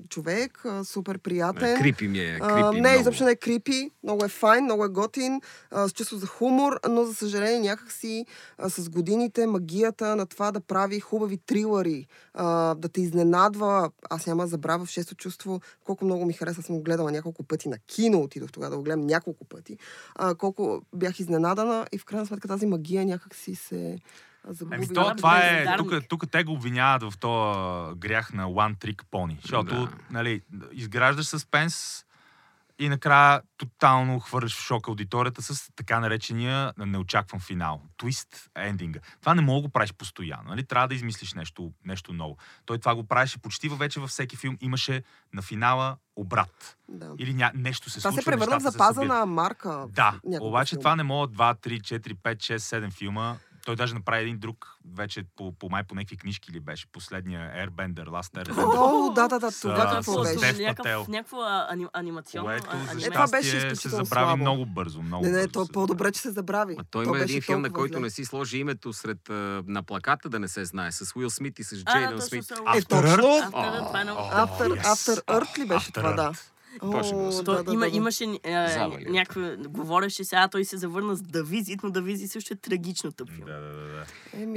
човек, 0.08 0.62
а, 0.64 0.84
супер 0.84 1.18
приятен. 1.18 1.78
Крипи 1.78 2.08
ми 2.08 2.18
е. 2.20 2.38
А, 2.42 2.48
Крипи 2.48 2.62
не, 2.72 2.80
много. 2.80 3.00
изобщо 3.00 3.24
не 3.24 3.30
е 3.30 3.36
крипи, 3.36 3.90
много 4.02 4.24
е 4.24 4.28
файн, 4.28 4.64
много 4.64 4.84
е 4.84 4.88
готин, 4.88 5.40
а, 5.70 5.88
с 5.88 5.92
чувство 5.92 6.16
за 6.16 6.26
хумор, 6.26 6.80
но 6.88 7.04
за 7.04 7.14
съжаление 7.14 7.60
някакси 7.60 8.26
а, 8.58 8.70
с 8.70 8.88
годините 8.88 9.46
магията 9.46 10.16
на 10.16 10.26
това 10.26 10.52
да 10.52 10.60
прави 10.60 11.00
хубави 11.00 11.38
трилъри, 11.38 12.06
а, 12.34 12.46
да 12.74 12.88
те 12.88 13.00
изненадва. 13.00 13.90
Аз 14.10 14.26
няма 14.26 14.46
забравя 14.46 14.84
в 14.84 14.90
шесто 14.90 15.14
чувство 15.14 15.60
колко 15.84 16.04
много 16.04 16.24
ми 16.24 16.32
хареса, 16.32 16.62
съм 16.62 16.76
го 16.76 16.82
гледала 16.82 17.12
няколко 17.12 17.42
пъти 17.42 17.68
на 17.68 17.78
кино, 17.78 18.20
отидох 18.20 18.52
тогава 18.52 18.70
да 18.70 18.76
го 18.76 18.82
гледам 18.82 19.00
няколко 19.00 19.44
пъти, 19.44 19.78
а, 20.14 20.34
колко 20.34 20.82
бях 20.96 21.20
изненадана 21.20 21.86
и 21.92 21.98
в 21.98 22.04
крайна 22.04 22.26
сметка 22.26 22.48
тази 22.48 22.66
магия 22.66 23.06
някакси 23.06 23.54
се 23.54 23.98
а, 24.48 24.52
загуби. 24.52 24.76
Еми, 24.76 24.88
то, 24.88 25.14
това 25.16 25.38
е, 25.38 25.76
тук, 25.76 25.92
тук 26.08 26.30
те 26.30 26.44
го 26.44 26.52
обвиняват 26.52 27.02
в 27.12 27.18
този 27.18 27.94
грях 27.98 28.32
на 28.32 28.44
One 28.46 28.76
Trick 28.76 29.02
Pony. 29.12 29.40
Защото, 29.42 29.74
Да. 29.74 29.90
нали, 30.10 30.42
изграждаш 30.72 31.26
съспенс 31.26 32.05
и 32.78 32.88
накрая 32.88 33.42
тотално 33.56 34.20
хвърляш 34.20 34.56
в 34.56 34.60
шок 34.60 34.88
аудиторията 34.88 35.42
с 35.42 35.70
така 35.76 36.00
наречения 36.00 36.72
неочакван 36.78 37.40
финал. 37.40 37.82
Твист 37.96 38.50
ендинга. 38.56 39.00
Това 39.20 39.34
не 39.34 39.42
мога 39.42 39.56
да 39.56 39.68
го 39.68 39.72
правиш 39.72 39.92
постоянно. 39.92 40.48
Нали? 40.48 40.64
Трябва 40.64 40.88
да 40.88 40.94
измислиш 40.94 41.34
нещо, 41.34 41.72
нещо 41.84 42.12
ново. 42.12 42.36
Той 42.66 42.78
това 42.78 42.94
го 42.94 43.04
правеше 43.04 43.38
почти 43.38 43.68
във- 43.68 43.78
вече 43.78 44.00
във 44.00 44.10
всеки 44.10 44.36
филм. 44.36 44.56
Имаше 44.60 45.02
на 45.32 45.42
финала 45.42 45.96
обрат. 46.16 46.76
Да. 46.88 47.12
Или 47.18 47.34
ня... 47.34 47.50
нещо 47.54 47.90
се 47.90 47.98
Това 48.00 48.10
случва. 48.10 48.22
се 48.22 48.30
превърна 48.30 48.58
в 48.58 48.62
се 48.62 48.70
запазена 48.70 49.26
марка. 49.26 49.86
Да, 49.88 50.20
обаче 50.40 50.70
филма. 50.70 50.80
това 50.80 50.96
не 50.96 51.02
мога 51.02 51.28
2, 51.28 51.66
3, 51.68 51.80
4, 51.80 52.14
5, 52.14 52.36
6, 52.36 52.56
7 52.56 52.92
филма. 52.92 53.36
Той 53.66 53.76
даже 53.76 53.94
направи 53.94 54.22
един 54.22 54.38
друг, 54.38 54.76
вече 54.94 55.24
по, 55.36 55.52
по 55.52 55.68
май 55.68 55.84
по 55.84 55.94
някакви 55.94 56.16
книжки 56.16 56.52
ли 56.52 56.60
беше, 56.60 56.86
последния 56.92 57.40
Airbender, 57.40 58.04
Last 58.04 58.44
Airbender. 58.44 59.08
О, 59.08 59.12
да, 59.14 59.28
да, 59.28 59.38
да, 59.38 59.50
С, 59.50 59.60
това 59.60 59.74
а, 59.74 59.94
какво 59.94 60.24
с 60.24 60.34
беше? 60.34 60.46
Дев 60.46 60.58
някакъв, 60.58 60.76
Пател. 60.76 61.06
някаква 61.08 61.66
ани, 61.70 61.86
анимационна 61.92 62.44
Което, 62.46 62.66
а- 62.72 62.98
за. 62.98 63.06
Е, 63.06 63.10
това 63.10 63.26
беше 63.30 63.76
се 63.76 63.88
забрави 63.88 64.06
слабо. 64.06 64.36
много 64.36 64.66
бързо. 64.66 65.02
Много 65.02 65.24
Не, 65.24 65.30
не, 65.30 65.48
то 65.48 65.66
се 65.66 65.72
по-добре, 65.72 66.12
че 66.12 66.20
се 66.20 66.30
забрави. 66.30 66.74
Ма 66.76 66.84
той 66.90 67.04
То 67.04 67.08
има 67.08 67.18
един 67.22 67.42
филм, 67.42 67.62
на 67.62 67.70
който 67.72 68.00
не 68.00 68.10
си 68.10 68.24
сложи 68.24 68.58
името 68.58 68.92
сред, 68.92 69.30
а, 69.30 69.62
на 69.66 69.82
плаката, 69.82 70.28
да 70.28 70.38
не 70.38 70.48
се 70.48 70.64
знае, 70.64 70.92
с 70.92 71.16
Уил 71.16 71.30
Смит 71.30 71.58
и 71.58 71.64
с 71.64 71.82
А, 71.86 71.92
точно 71.92 72.20
Смит. 72.20 72.50
Е, 72.50 72.54
After 72.54 72.88
точно. 72.88 73.06
Earth? 73.06 73.50
After, 73.50 73.86
това 73.86 74.00
е 74.00 74.04
Earth 75.16 75.58
ли 75.58 75.66
беше 75.66 75.92
това, 75.92 76.12
да? 76.12 76.32
Точно 76.80 77.28
О, 77.28 77.32
съм. 77.32 77.44
То, 77.44 77.52
да, 77.52 77.64
да, 77.64 77.72
има, 77.72 77.84
да, 77.84 77.90
да. 77.90 77.96
имаше 77.96 78.24
е, 78.24 78.68
Завалието. 78.68 79.12
някаква... 79.12 79.56
Говореше 79.58 80.24
сега, 80.24 80.48
той 80.48 80.64
се 80.64 80.76
завърна 80.76 81.16
с 81.16 81.22
Давизит, 81.22 81.80
но 81.82 81.90
Давизит 81.90 82.30
също 82.30 82.52
е 82.54 82.56
трагично 82.56 83.12
тъп 83.12 83.30
филм. 83.30 83.46
Да, 83.46 83.60
да, 83.60 83.72
да. 83.72 84.04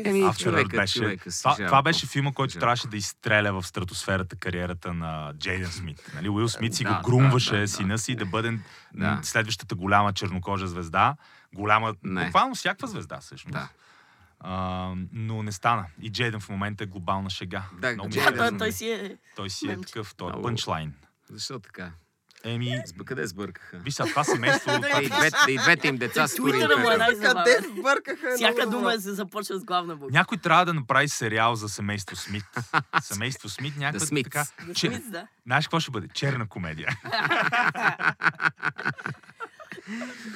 Еми, 0.10 0.24
човека, 0.40 0.78
беше... 0.78 1.00
човека 1.00 1.32
си 1.32 1.40
това, 1.44 1.56
жалко. 1.56 1.70
това 1.70 1.82
беше 1.82 2.08
филма, 2.08 2.32
който 2.32 2.52
Жалко. 2.52 2.60
трябваше 2.60 2.88
да 2.88 2.98
изстреля 2.98 3.54
в 3.54 3.68
стратосферата 3.68 4.36
кариерата 4.36 4.94
на 4.94 5.34
Джейден 5.38 5.72
Смит. 5.72 6.12
Нали, 6.16 6.30
Уил 6.30 6.50
Смит 6.50 6.74
си 6.74 6.84
Да, 6.84 6.94
го 6.96 7.02
грумваше 7.04 7.52
да, 7.52 7.60
да, 7.60 7.68
сина 7.68 7.98
си 7.98 8.16
да 8.16 8.26
бъде 8.26 8.60
Да. 8.94 9.20
следващата 9.24 9.76
голяма 9.76 10.14
чернокожа 10.14 10.68
звезда. 10.68 11.16
Голяма, 11.56 11.96
Не. 12.04 12.26
буквално 12.26 12.56
всякаква 12.56 12.88
звезда 12.88 13.20
всъщност. 13.20 13.54
Да. 13.54 13.70
А, 14.40 14.94
но 15.14 15.44
не 15.44 15.52
стана. 15.52 15.86
И 16.02 16.12
Джейден 16.12 16.40
в 16.40 16.50
момента 16.50 16.84
е 16.84 16.88
глобална 16.88 17.30
шега. 17.30 17.64
Да, 17.82 17.96
Джейден- 17.96 18.38
той, 18.38 18.58
той 18.58 18.72
си 18.72 18.90
е... 18.90 19.18
Той 19.36 19.50
си 19.50 19.68
е 19.68 19.78
такъв, 19.82 20.16
той 20.16 20.30
е 20.30 20.42
пънчлайн. 20.42 20.94
Защо 21.30 21.60
така? 21.60 21.92
Еми, 22.44 22.82
Къде 23.06 23.28
сбъркаха? 23.28 23.78
виж 23.78 23.94
сега, 23.94 24.10
това 24.10 24.24
семейство... 24.24 24.72
И 25.02 25.10
двете, 25.10 25.38
и 25.50 25.58
двете 25.58 25.88
им 25.88 25.98
деца 25.98 26.28
с 26.28 26.36
Тури 26.36 26.52
Твитъра 26.52 26.78
му 26.78 26.90
е 26.90 26.98
Къде 26.98 27.60
сбъркаха? 27.78 28.30
е 28.34 28.36
Всяка 28.36 28.68
дума 28.68 29.00
се 29.00 29.14
започва 29.14 29.60
с 29.60 29.64
главна 29.64 29.96
буква. 29.96 30.10
Някой 30.12 30.38
трябва 30.38 30.66
да 30.66 30.74
направи 30.74 31.08
сериал 31.10 31.56
за 31.56 31.70
семейство 31.70 32.16
Смит. 32.16 32.46
семейство 33.02 33.50
Смит, 33.50 33.78
някаква 33.78 34.08
Smiths. 34.08 34.24
така... 34.24 34.46
Че, 34.76 34.90
Smiths, 34.90 35.10
да. 35.10 35.28
знаеш 35.46 35.66
какво 35.66 35.80
ще 35.80 35.92
бъде? 35.92 36.08
Черна 36.14 36.48
комедия. 36.48 37.00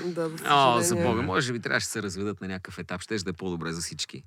Да, 0.06 0.30
за 0.30 0.36
О, 0.50 0.82
за. 0.82 0.96
Бога, 0.96 1.22
може 1.22 1.54
би 1.54 1.60
трябваше 1.60 1.86
да 1.88 1.92
се 1.92 2.04
разведат 2.04 2.42
на 2.42 2.48
някакъв 2.48 2.80
етап. 2.80 3.02
Ще 3.02 3.18
да 3.18 3.30
е 3.30 3.34
по-добре 3.34 3.72
за 3.72 3.82
всички. 3.82 4.24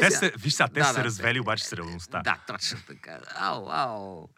те 0.00 0.10
се, 0.10 0.32
виж 0.38 0.52
сега, 0.54 0.68
те 0.68 0.80
Да, 0.80 0.84
са 0.86 0.92
се 0.92 0.98
да, 0.98 1.04
развели 1.04 1.40
обаче 1.40 1.64
с 1.64 1.72
реалността. 1.72 2.20
Да, 2.24 2.38
точно 2.46 2.78
така. 2.86 3.18
Ау, 3.34 3.68
ау. 3.70 4.28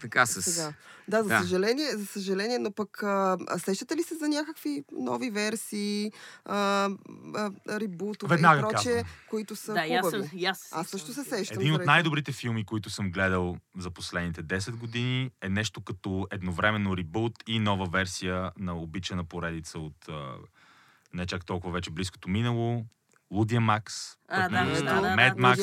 Така 0.00 0.26
с... 0.26 0.72
Да, 1.08 1.22
за 1.22 1.28
Да. 1.28 1.40
съжаление, 1.40 1.90
за 1.90 2.06
съжаление, 2.06 2.58
но 2.58 2.72
пък 2.72 3.02
а, 3.02 3.36
сещате 3.58 3.96
ли 3.96 4.02
се 4.02 4.14
за 4.14 4.28
някакви 4.28 4.84
нови 4.92 5.30
версии, 5.30 6.12
а, 6.44 6.90
а, 7.34 7.50
ребутове 7.70 8.34
Веднага 8.34 8.58
и 8.58 8.62
прочее, 8.62 8.92
казвам. 8.92 9.10
които 9.30 9.56
са 9.56 9.74
Да, 9.74 9.80
аз, 9.80 10.04
хубави? 10.04 10.30
и 10.34 10.46
аз, 10.46 10.68
Аз 10.72 10.88
също 10.88 11.12
се 11.12 11.24
сещам. 11.24 11.60
Един 11.60 11.74
от 11.74 11.86
най-добрите 11.86 12.32
филми, 12.32 12.64
които 12.64 12.90
съм 12.90 13.10
гледал 13.10 13.56
за 13.78 13.90
последните 13.90 14.42
10 14.42 14.70
години 14.70 15.30
е 15.42 15.48
нещо 15.48 15.80
като 15.80 16.26
едновременно 16.30 16.96
ребут 16.96 17.32
и 17.46 17.58
нова 17.58 17.86
версия 17.86 18.50
на 18.58 18.76
обичана 18.76 19.24
поредица 19.24 19.78
от 19.78 20.08
а, 20.08 20.32
не 21.14 21.26
чак 21.26 21.46
толкова 21.46 21.72
вече 21.72 21.90
близкото 21.90 22.28
минало. 22.28 22.84
Лудия 23.30 23.60
Макс, 23.60 23.94
Лудия 24.32 25.34
Макс, 25.36 25.60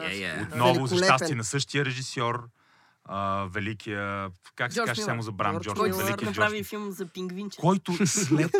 Е, 0.00 0.22
е. 0.22 0.42
отново 0.42 0.86
за 0.86 0.96
щастие 0.96 1.34
на 1.34 1.44
същия 1.44 1.84
режисьор, 1.84 2.48
а, 3.08 3.46
великия, 3.54 4.28
как 4.56 4.72
се 4.72 4.80
каже, 4.86 5.02
само 5.02 5.22
забравям, 5.22 5.62
Джордж 5.62 5.76
Джордж, 5.76 5.90
Милър. 5.90 6.04
Великия 6.04 6.26
направи 6.26 6.56
Джордж, 6.56 6.68
филм 6.68 6.90
за 6.90 7.06
пингвинче. 7.06 7.56
който 7.60 7.92
след 8.06 8.50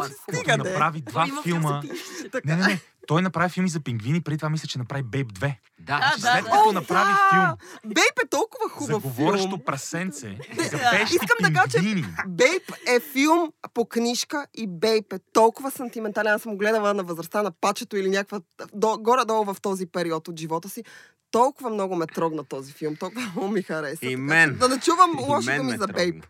направи 0.59 1.01
два 1.01 1.27
филма, 1.43 1.83
за 2.23 2.45
не, 2.45 2.57
не, 2.57 2.67
не, 2.67 2.81
той 3.09 3.23
направи 3.23 3.51
филми 3.51 3.68
за 3.68 3.81
пингвини, 3.81 4.21
преди 4.21 4.38
това 4.38 4.51
мисля, 4.51 4.68
че 4.68 4.79
направи 4.79 5.03
Бейб 5.03 5.33
2. 5.33 5.55
Да, 5.81 5.99
да, 5.99 6.21
След 6.21 6.44
да. 6.44 6.51
като 6.51 6.68
О, 6.68 6.73
направи 6.73 7.12
да! 7.12 7.29
филм 7.31 7.57
Бейп 7.94 8.18
е 8.25 8.29
толкова 8.31 8.64
за 8.68 8.75
хубав 8.75 9.03
говорещо 9.03 9.49
филм. 9.49 9.62
прасенце 9.66 10.38
за 10.59 10.71
Да. 10.71 11.01
Искам 11.03 11.37
да 11.42 11.53
кажа, 11.53 11.68
че-. 11.71 12.05
Бейп 12.29 12.62
е 12.87 13.01
филм 13.01 13.53
по 13.75 13.85
книжка 13.85 14.47
и 14.55 14.66
Бейп 14.66 15.12
е 15.12 15.18
толкова 15.33 15.71
сантиментален. 15.71 16.33
Аз 16.33 16.42
съм 16.42 16.53
го 16.53 16.59
гледала 16.59 16.94
на 16.94 17.03
възрастта 17.03 17.42
на 17.42 17.53
пачето 17.61 17.97
или 17.97 18.11
някаква... 18.11 18.40
До, 18.75 18.99
горе-долу 18.99 19.44
в 19.44 19.57
този 19.62 19.87
период 19.87 20.29
от 20.29 20.40
живота 20.40 20.68
си. 20.68 20.85
Толкова 21.31 21.71
много 21.71 21.97
ме 21.97 22.07
трогна 22.07 22.44
този 22.44 22.73
филм. 22.73 22.97
Толкова 22.97 23.31
много 23.33 23.49
ми 23.49 23.62
хареса. 23.62 24.07
И 24.07 24.16
мен. 24.16 24.57
Да 24.61 24.68
не 24.68 24.81
чувам 24.81 25.18
лошото 25.18 25.62
ми 25.64 25.71
за 25.71 25.79
трогна. 25.79 25.92
Бейп. 25.92 26.27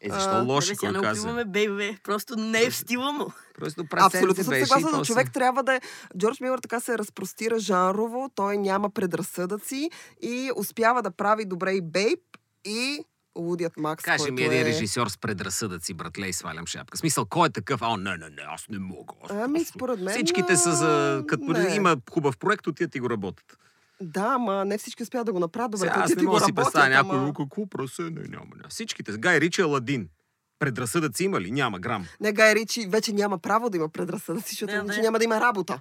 Е, 0.00 0.10
защо 0.10 0.30
А, 0.30 0.42
лошо, 0.42 0.66
сега 0.66 0.78
кой 0.78 0.92
не 0.92 1.00
каза? 1.00 1.20
опиваме 1.20 1.44
бейбе. 1.44 1.96
Просто 2.02 2.36
не 2.36 2.62
е 2.62 2.70
в 2.70 2.76
стила 2.76 3.12
му. 3.12 3.32
Просто 3.54 3.84
Абсолютно 3.92 4.44
съм 4.44 4.54
съгласна, 4.54 4.90
но 4.92 5.04
човек 5.04 5.32
трябва 5.32 5.62
да 5.62 5.74
е... 5.74 5.80
Джордж 6.18 6.40
Милър 6.40 6.58
така 6.58 6.80
се 6.80 6.98
разпростира 6.98 7.58
жанрово, 7.58 8.30
той 8.34 8.58
няма 8.58 8.90
предразсъдъци 8.90 9.90
и 10.22 10.50
успява 10.56 11.02
да 11.02 11.10
прави 11.10 11.44
добре 11.44 11.72
и 11.72 11.80
Бейп 11.80 12.20
и 12.64 13.04
Лудият 13.38 13.76
Макс, 13.76 14.04
Каже 14.04 14.30
ми 14.30 14.42
един 14.42 14.60
е... 14.60 14.64
режисьор 14.64 15.08
с 15.08 15.18
предразсъдъци, 15.18 15.94
братле, 15.94 16.26
и 16.26 16.32
свалям 16.32 16.66
шапка. 16.66 16.98
Смисъл, 16.98 17.26
кой 17.26 17.48
е 17.48 17.50
такъв? 17.50 17.82
А, 17.82 17.96
не, 17.96 18.10
не, 18.10 18.16
не, 18.16 18.42
аз 18.54 18.68
не 18.68 18.78
мога. 18.78 19.14
Аз 19.24 19.30
Ами, 19.30 19.64
според 19.64 20.00
мен... 20.00 20.14
Всичките 20.14 20.56
са 20.56 20.72
за... 20.72 21.24
Като 21.28 21.44
не. 21.44 21.74
има 21.76 21.96
хубав 22.10 22.38
проект, 22.38 22.66
отиват 22.66 22.94
и 22.94 23.00
го 23.00 23.10
работят. 23.10 23.58
Да, 24.00 24.26
ама 24.34 24.64
не 24.64 24.78
всички 24.78 25.02
успяват 25.02 25.26
да 25.26 25.32
го 25.32 25.38
направят 25.38 25.70
добре. 25.70 25.86
Сега 25.86 26.00
аз 26.00 26.10
ти 26.10 26.16
не 26.16 26.22
мога 26.22 26.38
да 26.38 26.44
си 26.44 26.52
представя 26.52 26.88
някой, 26.88 27.18
ама- 27.18 27.34
какво 27.34 27.66
прасе, 27.66 28.02
не, 28.02 28.10
няма, 28.10 28.28
няма. 28.28 28.68
Всичките. 28.68 29.12
Гай 29.12 29.40
Ричи 29.40 29.62
Аладин. 29.62 30.08
Предразсъдъци 30.58 31.24
има 31.24 31.40
ли? 31.40 31.50
Няма 31.50 31.78
грам. 31.78 32.06
Не, 32.20 32.32
Гай 32.32 32.54
Ричи 32.54 32.86
вече 32.88 33.12
няма 33.12 33.38
право 33.38 33.70
да 33.70 33.76
има 33.76 33.88
предразсъдъци, 33.88 34.50
защото 34.50 34.86
вече 34.86 35.00
да. 35.00 35.02
няма 35.02 35.18
да 35.18 35.24
има 35.24 35.40
работа. 35.40 35.80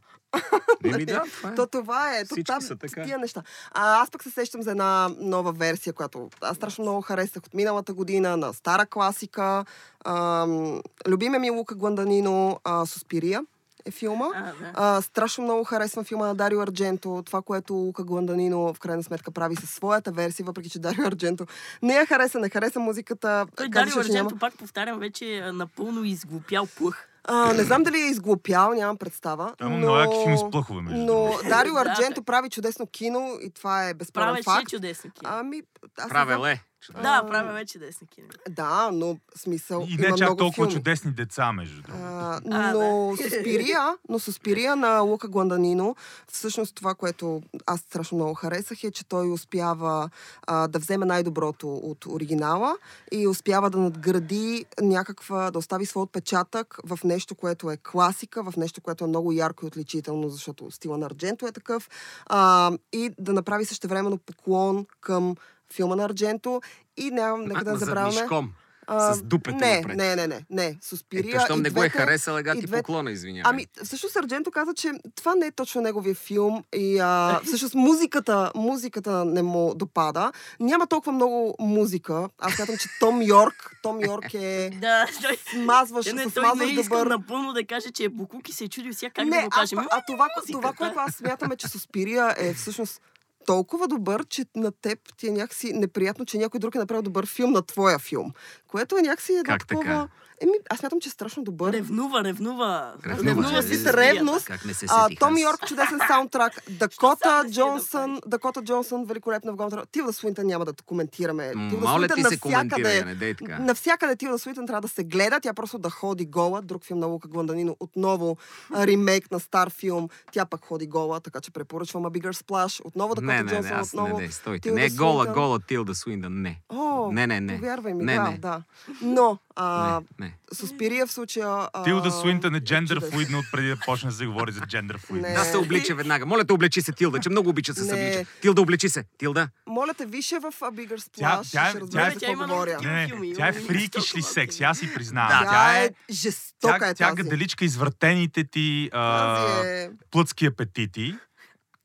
Еми 0.84 1.06
да, 1.06 1.24
това 1.38 1.52
е. 1.52 1.56
То 1.56 1.68
това 1.68 2.18
е. 2.18 2.26
То 2.26 2.36
там, 2.46 2.62
са 2.62 2.76
така. 2.76 3.04
Тия 3.04 3.18
неща. 3.18 3.44
А, 3.72 4.02
аз 4.02 4.12
пък 4.12 4.24
се 4.24 4.30
сещам 4.30 4.62
за 4.62 4.72
една 4.72 5.10
нова 5.20 5.52
версия, 5.52 5.94
която 5.94 6.30
аз 6.42 6.58
страшно 6.58 6.84
много 6.84 7.02
харесах 7.02 7.44
от 7.46 7.54
миналата 7.54 7.94
година, 7.94 8.38
на 8.38 8.54
стара 8.54 8.86
класика. 8.86 9.66
Ам, 10.06 10.82
любиме 11.08 11.40
ми 11.40 11.50
Лука 11.50 11.76
Гланданино 11.76 12.60
а, 12.64 12.86
Суспирия 12.86 13.42
е 13.86 13.92
филма. 13.92 14.26
А, 14.26 14.42
да. 14.44 14.72
А, 14.74 15.02
страшно 15.02 15.44
много 15.44 15.64
харесвам 15.64 16.06
филма 16.06 16.28
на 16.28 16.36
Дарио 16.36 16.62
Ардженто, 16.62 17.24
това, 17.26 17.42
което 17.42 17.74
Лука 17.74 18.04
Гланданино 18.04 18.74
в 18.74 18.80
крайна 18.80 19.04
сметка 19.04 19.32
прави 19.32 19.56
със 19.56 19.70
своята 19.70 20.12
версия, 20.12 20.46
въпреки 20.46 20.70
че 20.70 20.80
Дарио 20.80 21.06
Ардженто 21.06 21.46
не 21.82 21.94
я 21.94 22.06
хареса, 22.06 22.40
не 22.40 22.50
хареса 22.50 22.80
музиката. 22.80 23.46
Той 23.56 23.70
Дарио 23.70 23.86
че 23.86 23.98
няма- 23.98 24.02
Арженто, 24.02 24.38
пак 24.38 24.54
повтарям, 24.56 25.00
вече 25.00 25.38
е 25.38 25.52
напълно 25.52 26.04
изглупял 26.04 26.68
плъх. 26.68 27.06
А, 27.24 27.54
не 27.54 27.64
знам 27.64 27.84
дали 27.84 27.98
е 27.98 28.06
изглупял, 28.06 28.74
нямам 28.74 28.98
представа. 28.98 29.54
Има 29.62 29.70
но... 29.70 29.78
много 29.78 29.96
яки 29.96 30.16
филми 30.16 30.38
с 30.38 30.50
плъхове, 30.52 30.82
между 30.82 31.00
Но. 31.00 31.30
Дарио 31.46 31.74
Да, 31.74 31.80
Ардженто 31.82 32.24
прави 32.24 32.50
чудесно 32.50 32.88
кино 32.88 33.38
и 33.42 33.50
това 33.52 33.84
е 33.84 33.94
безспорен 33.94 34.26
Правеше 34.26 34.44
факт. 34.44 34.70
чудесно 34.70 35.12
кино. 35.12 35.30
Ами, 35.34 35.62
аз 35.98 36.06
не 36.06 36.10
Правил 36.10 36.38
знам. 36.38 36.46
е. 36.46 36.62
Да, 36.94 37.22
А, 37.24 37.28
правя 37.28 37.54
вече 37.54 37.74
чудесно 37.74 38.08
кино. 38.08 38.28
Да, 38.50 38.90
но 38.94 39.18
смисъл. 39.36 39.86
И 39.90 39.96
не 39.98 40.16
чак 40.18 40.28
толкова 40.28 40.52
филми. 40.54 40.72
чудесни 40.72 41.12
деца, 41.12 41.52
между 41.52 41.82
другото. 41.82 42.04
А, 42.04 42.40
А, 42.52 42.74
но 42.74 43.16
да. 43.18 43.24
Суспирия, 43.24 43.96
но 44.10 44.20
Суспирия 44.20 44.76
на 44.76 45.00
Лука 45.00 45.28
Гланданино, 45.28 45.96
всъщност 46.32 46.76
това, 46.76 46.96
което 46.96 47.42
аз 47.66 47.80
страшно 47.80 48.18
много 48.18 48.34
харесах 48.34 48.84
е, 48.84 48.92
че 48.92 49.06
той 49.06 49.32
успява 49.32 50.10
а, 50.48 50.68
да 50.68 50.80
вземе 50.80 51.06
най-доброто 51.06 51.74
от 51.74 52.06
оригинала 52.06 52.78
и 53.12 53.28
успява 53.28 53.70
да 53.70 53.78
надгради 53.78 54.66
някаква, 54.82 55.52
да 55.52 55.60
остави 55.60 55.86
своя 55.86 56.04
отпечатък 56.04 56.80
в 56.84 57.00
нещо, 57.04 57.36
което 57.36 57.72
е 57.72 57.78
класика, 57.78 58.44
в 58.44 58.58
нещо, 58.58 58.82
което 58.82 59.04
е 59.04 59.08
много 59.08 59.32
ярко 59.32 59.66
и 59.66 59.68
отличително, 59.68 60.30
защото 60.30 60.72
стила 60.72 60.98
на 60.98 61.06
Ардженто 61.06 61.48
е 61.48 61.52
такъв, 61.52 61.90
а, 62.26 62.72
и 62.94 63.12
да 63.20 63.34
направи 63.34 63.66
същевременно 63.66 64.18
поклон 64.18 64.86
към 65.02 65.36
филма 65.74 65.96
на 65.96 66.06
Ардженто 66.06 66.62
и 66.98 67.12
нямам, 67.12 67.42
нека 67.42 67.64
да 67.64 67.72
не 67.72 67.78
За 67.78 67.86
забравяме. 67.86 68.12
мишком. 68.12 68.54
А, 68.92 69.14
С 69.14 69.22
дупето 69.24 69.58
не, 69.58 69.76
напред. 69.76 69.98
не, 69.98 70.16
не, 70.16 70.28
не, 70.28 70.46
не. 70.50 70.66
Е, 70.66 70.76
Суспирия. 70.82 71.32
той, 71.32 71.46
щом 71.46 71.60
и 71.60 71.62
не 71.62 71.70
го 71.70 71.80
е 71.80 71.82
двете- 71.82 71.98
харесал, 71.98 72.38
ега 72.38 72.54
и 72.54 72.58
двете- 72.58 72.78
поклона, 72.78 73.12
извинявай. 73.12 73.44
Ами, 73.46 73.68
всъщност 73.84 74.16
Ардженто 74.16 74.52
каза, 74.52 74.74
че 74.74 74.92
това 75.16 75.36
не 75.36 75.46
е 75.46 75.52
точно 75.52 75.82
неговия 75.82 76.16
филм 76.16 76.64
и 76.76 77.00
а, 77.00 77.40
всъщност 77.44 77.76
музиката, 77.76 78.52
музиката 78.56 79.26
не 79.26 79.42
му 79.44 79.74
допада. 79.76 80.32
Няма 80.60 80.88
толкова 80.88 81.12
много 81.12 81.56
музика. 81.60 82.30
Аз 82.38 82.54
смятам, 82.54 82.78
че 82.78 82.88
Том 83.00 83.22
Йорк, 83.22 83.76
Том 83.84 84.02
Йорк 84.02 84.34
е 84.34 84.70
Да, 84.82 85.06
смазваш, 85.54 86.08
Е, 86.08 86.14
не, 86.14 86.24
той 86.24 86.26
не 86.26 86.32
смазваш 86.32 86.70
е 86.70 86.74
искал 86.74 86.98
добър. 86.98 87.08
напълно 87.10 87.54
да 87.54 87.66
каже, 87.66 87.92
че 87.92 88.04
е 88.04 88.10
Букук 88.10 88.50
и 88.50 88.54
се 88.54 88.64
е 88.64 88.70
чудил 88.70 88.94
сега 88.94 89.10
как 89.12 89.26
не, 89.26 89.32
да 89.32 89.42
го 89.42 89.48
а, 89.48 89.50
каже. 89.52 89.76
а, 89.76 89.88
а 89.92 90.02
това, 90.04 90.28
това, 90.48 90.74
което 90.74 91.00
аз 91.00 91.14
смятам 91.14 91.52
е, 91.52 91.56
че 91.56 91.68
Суспирия 91.68 92.36
е 92.38 92.54
всъщност 92.54 93.02
толкова 93.50 93.88
добър, 93.88 94.26
че 94.26 94.46
на 94.56 94.72
теб 94.72 95.00
ти 95.18 95.28
е 95.28 95.32
някакси 95.32 95.74
неприятно, 95.74 96.26
че 96.26 96.38
някой 96.38 96.60
друг 96.60 96.76
е 96.76 96.78
направил 96.78 97.02
добър 97.02 97.26
филм 97.26 97.52
на 97.52 97.62
твоя 97.62 98.00
филм. 98.00 98.34
Което 98.68 98.98
е 98.98 99.02
някакси 99.02 99.34
едно 99.34 99.44
Как 99.44 99.68
така? 99.68 100.08
Еми, 100.42 100.52
аз 100.70 100.80
смятам, 100.80 101.00
че 101.00 101.10
е 101.10 101.12
страшно 101.12 101.44
добър. 101.44 101.74
Ревнува, 101.74 102.24
ревнува. 102.24 102.94
Ревнува 103.08 103.62
си 103.62 103.68
си 103.70 103.76
с 103.76 103.84
с 103.84 103.86
ревност. 103.88 104.46
Как 104.46 104.66
не 104.66 104.74
се 104.74 104.86
А, 104.90 105.08
Том? 105.20 105.38
Йорк, 105.38 105.68
чудесен 105.68 106.00
саундтрак. 106.08 106.54
Дакота 106.70 107.44
не 107.44 107.52
Джонсън, 107.52 108.20
Дакота 108.28 108.64
Джонсън, 108.64 109.06
великолепна 109.06 109.52
в 109.54 109.74
роля. 109.74 109.86
Тилда 109.86 110.14
Суинтън 110.14 110.46
няма 110.46 110.66
да 110.66 110.74
коментираме. 110.76 111.52
Тилда 111.52 111.78
Моля 111.78 111.98
Суинтън 112.00 112.16
ти 112.18 112.24
се 112.26 112.40
коментира, 112.40 113.06
не 113.06 113.16
дей 113.16 113.34
така. 113.34 113.60
Навсякъде 113.60 114.16
Тилда 114.16 114.40
Суинтън 114.40 114.68
трябва 114.68 114.82
да 114.82 114.88
се 114.88 115.04
гледа. 115.04 115.40
Тя 115.40 115.54
просто 115.54 115.78
да 115.78 115.90
ходи 115.90 116.26
гола. 116.26 116.62
Друг 116.62 116.84
филм 116.84 117.00
на 117.00 117.08
Лука 117.08 117.28
Гланданино. 117.28 117.76
Отново 117.80 118.38
ремейк 118.76 119.32
на 119.32 119.40
стар 119.40 119.70
филм. 119.70 120.10
Тя 120.32 120.46
пък 120.46 120.66
ходи 120.66 120.88
гола, 120.88 121.20
така 121.20 121.42
че 121.42 121.52
препоръчвам 121.52 122.04
A 122.04 122.10
Bigger 122.10 122.34
Splash. 122.34 122.82
Отново 122.86 123.16
Дакота 123.16 123.26
Не, 123.28 123.34
не, 123.36 123.44
не, 123.44 123.50
Джонсън. 123.52 123.76
не, 123.76 123.82
отново. 123.82 124.20
не, 124.20 124.32
стойте. 124.32 124.62
Тилда 124.62 124.80
Не 124.80 124.86
е 124.86 124.90
гола, 124.90 125.14
Суинтън. 125.16 125.34
гола 125.36 125.60
Тилда 125.60 125.96
Суиндън, 125.96 126.42
не. 126.42 126.62
О, 126.70 127.12
Не, 127.12 127.28
не, 127.28 127.40
не. 127.42 127.56
Повярвай 127.56 127.94
ми, 127.94 128.04
Не, 128.04 128.16
да, 128.16 128.24
не. 128.24 128.38
да. 128.38 128.62
Но, 129.02 129.38
а, 129.60 130.02
Не, 130.20 130.26
не. 130.26 130.34
Суспирия 130.54 131.08
в 131.08 131.12
случая... 131.12 131.48
а, 131.74 131.84
Тилда 131.84 132.12
Суинтън 132.12 132.56
е 132.56 132.60
джендър 132.60 133.02
флуидна, 133.02 133.42
преди 133.52 133.68
да 133.68 133.78
почне 133.78 134.10
да 134.10 134.16
се 134.16 134.26
говори 134.26 134.52
за 134.52 134.62
джендър 134.62 134.98
флуидна. 135.06 135.28
Не. 135.28 135.34
Да 135.34 135.44
се 135.44 135.58
облича 135.58 135.96
веднага. 135.96 136.26
Моля 136.26 136.46
те, 136.46 136.54
облечи 136.54 136.82
се, 136.82 136.92
Тилда, 136.92 137.20
че 137.20 137.30
много 137.30 137.50
обича 137.50 137.74
да 137.74 137.80
се 137.80 137.96
Не. 137.96 138.12
съблича. 138.12 138.32
Тилда, 138.42 138.62
облечи 138.62 138.90
се. 138.90 139.04
Тилда. 139.18 139.50
Моля 139.68 139.94
те, 139.94 140.06
више 140.06 140.36
в 140.36 140.44
A 140.44 140.72
Bigger 140.72 140.98
Splash. 140.98 141.18
Тя- 141.20 141.42
тя 141.52 141.70
ще 141.70 141.80
тя 141.90 142.20
Тя 142.20 142.32
има 142.32 142.48
говоря. 142.48 142.78
Не, 142.84 143.12
тя 143.36 143.48
е 143.48 143.54
фрикиш 143.54 144.16
ли 144.16 144.22
секс, 144.22 144.62
аз 144.62 144.78
си 144.78 144.94
признавам. 144.94 145.44
Да. 145.44 145.50
Тя 145.50 145.84
е... 145.84 145.90
жестока 146.12 146.80
Тя, 146.80 146.88
е 146.88 146.94
тя 146.94 147.10
тази. 147.10 147.24
гаделичка 147.24 147.66
извратените 147.66 148.44
ти 148.44 148.90
а, 148.94 149.44
е... 149.66 149.90
плътски 150.12 150.46
апетити. 150.46 151.16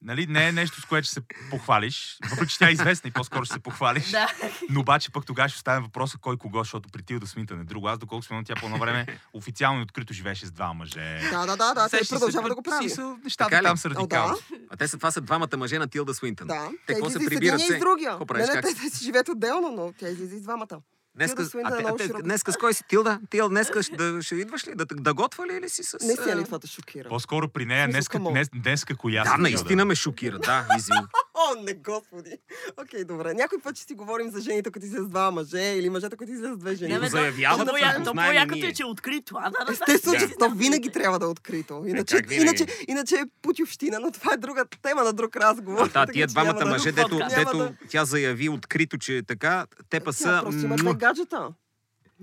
Нали, 0.04 0.26
не 0.26 0.48
е 0.48 0.52
нещо, 0.52 0.80
с 0.80 0.84
което 0.84 1.04
ще 1.04 1.14
се 1.14 1.20
похвалиш. 1.50 2.18
Въпреки, 2.30 2.52
че 2.52 2.58
тя 2.58 2.68
е 2.68 2.72
известна 2.72 3.08
и 3.08 3.12
по-скоро 3.12 3.44
ще 3.44 3.52
се 3.52 3.60
похвалиш. 3.60 4.10
Да. 4.10 4.32
Но 4.70 4.80
обаче 4.80 5.10
пък 5.10 5.26
тогава 5.26 5.48
ще 5.48 5.56
оставим 5.56 5.82
въпроса 5.82 6.18
кой 6.18 6.36
кого, 6.36 6.58
защото 6.58 6.88
при 6.88 7.02
Тилда 7.02 7.26
Смитън 7.26 7.60
е 7.60 7.64
друго. 7.64 7.88
Аз 7.88 7.98
доколко 7.98 8.24
спомням, 8.24 8.44
тя 8.44 8.54
по 8.54 8.66
едно 8.66 8.78
време 8.78 9.06
официално 9.32 9.80
и 9.80 9.82
открито 9.82 10.12
живееше 10.12 10.46
с 10.46 10.52
два 10.52 10.72
мъже. 10.72 11.18
Да, 11.30 11.46
да, 11.46 11.56
да, 11.56 11.74
да, 11.74 11.88
се, 11.88 12.08
продължава 12.10 12.48
да 12.48 12.54
го 12.54 12.62
прави. 12.62 12.88
си 12.88 12.94
са- 12.94 13.16
Нещата 13.24 13.50
Така 13.50 13.62
там 13.62 13.76
са 13.76 13.88
О, 13.88 13.90
да. 13.90 13.96
радикални. 14.00 14.38
А 14.70 14.76
те 14.76 14.88
са, 14.88 14.96
това 14.96 15.10
са 15.10 15.20
двамата 15.20 15.56
мъже 15.56 15.78
на 15.78 15.88
Тилда 15.88 16.14
Суинтън. 16.14 16.46
Да. 16.46 16.68
Те 16.70 16.76
Те 16.86 16.94
какво 16.94 17.10
се 17.10 17.18
прибират 17.18 17.60
с 17.60 17.78
другия. 17.78 18.10
Какво 18.10 18.26
правиш? 18.26 18.46
не, 18.48 18.62
те, 18.62 18.74
те 18.74 18.90
си 18.90 19.04
живеят 19.04 19.28
отделно, 19.28 19.70
но 19.70 19.92
тя 19.98 20.08
излиза 20.08 20.36
и 20.36 20.38
с 20.38 20.42
двамата. 20.42 20.80
Днеска, 21.16 21.42
а, 21.64 21.80
е 21.80 21.84
а 21.84 21.96
те, 21.96 22.04
широко. 22.04 22.22
днеска 22.22 22.52
с 22.52 22.56
кой 22.56 22.74
си? 22.74 22.84
Тилда? 22.88 23.20
Тилда, 23.30 23.48
днеска 23.48 23.82
ще, 23.82 23.96
да, 23.96 24.22
ще 24.22 24.34
идваш 24.34 24.66
ли? 24.66 24.74
Да, 24.74 24.84
да 24.90 25.14
готва 25.14 25.46
ли 25.46 25.56
или 25.56 25.68
си 25.68 25.82
с... 25.82 25.96
Не 26.02 26.12
си 26.12 26.30
а, 26.30 26.36
ли 26.36 26.44
това 26.44 26.58
те 26.58 26.66
шокира? 26.66 27.08
По-скоро 27.08 27.48
при 27.48 27.66
нея 27.66 27.88
днеска, 27.88 28.18
come 28.18 28.22
on. 28.22 28.30
днес, 28.32 28.48
днеска 28.54 28.96
коя 28.96 29.24
Да, 29.24 29.30
си, 29.30 29.36
наистина 29.38 29.84
ме 29.84 29.94
шокира, 29.94 30.38
да, 30.38 30.66
извини. 30.78 31.00
О, 31.36 31.62
не, 31.62 31.74
господи. 31.74 32.38
Окей, 32.76 33.04
добре. 33.04 33.34
Някой 33.34 33.58
път 33.58 33.76
ще 33.76 33.86
си 33.86 33.94
говорим 33.94 34.30
за 34.30 34.40
жените, 34.40 34.70
които 34.70 34.86
излизат 34.86 35.06
с 35.06 35.10
два 35.10 35.30
мъже 35.30 35.74
или 35.76 35.90
мъжете, 35.90 36.16
които 36.16 36.32
излизат 36.32 36.54
с 36.54 36.58
две 36.58 36.74
жени. 36.74 36.92
Не, 36.92 37.00
бе, 37.00 37.06
заявяват, 37.06 37.58
го 37.58 38.04
То 38.04 38.12
по-якото 38.14 38.66
е, 38.66 38.72
че 38.72 38.82
е 38.82 38.86
открито. 38.86 39.34
А, 39.38 39.50
да, 39.50 39.64
да, 39.64 39.72
Естествено, 39.72 40.18
да. 40.18 40.28
че 40.28 40.34
то 40.38 40.50
винаги 40.50 40.90
трябва 40.90 41.18
да 41.18 41.24
е 41.24 41.28
открито. 41.28 41.84
Иначе, 41.86 42.16
как 42.16 42.28
винаги? 42.28 42.46
иначе, 42.46 42.66
иначе 42.88 43.14
е 43.14 43.24
путювщина, 43.42 44.00
но 44.00 44.10
това 44.12 44.32
е 44.34 44.36
друга 44.36 44.64
тема 44.82 45.04
на 45.04 45.12
друг 45.12 45.36
разговор. 45.36 45.90
Да, 45.90 46.06
тия 46.06 46.26
двамата 46.26 46.54
да- 46.54 46.66
мъже, 46.66 46.92
дето, 46.92 47.18
дето 47.30 47.58
да- 47.58 47.72
тя 47.88 48.04
заяви 48.04 48.48
открито, 48.48 48.98
че 48.98 49.16
е 49.16 49.22
така, 49.22 49.66
те 49.90 50.00
па 50.00 50.04
Тя 50.04 50.12
са... 50.12 50.40
просто 50.42 50.60
има 50.60 50.68
муа. 50.68 50.76
две 50.76 50.94
гаджета. 50.94 51.48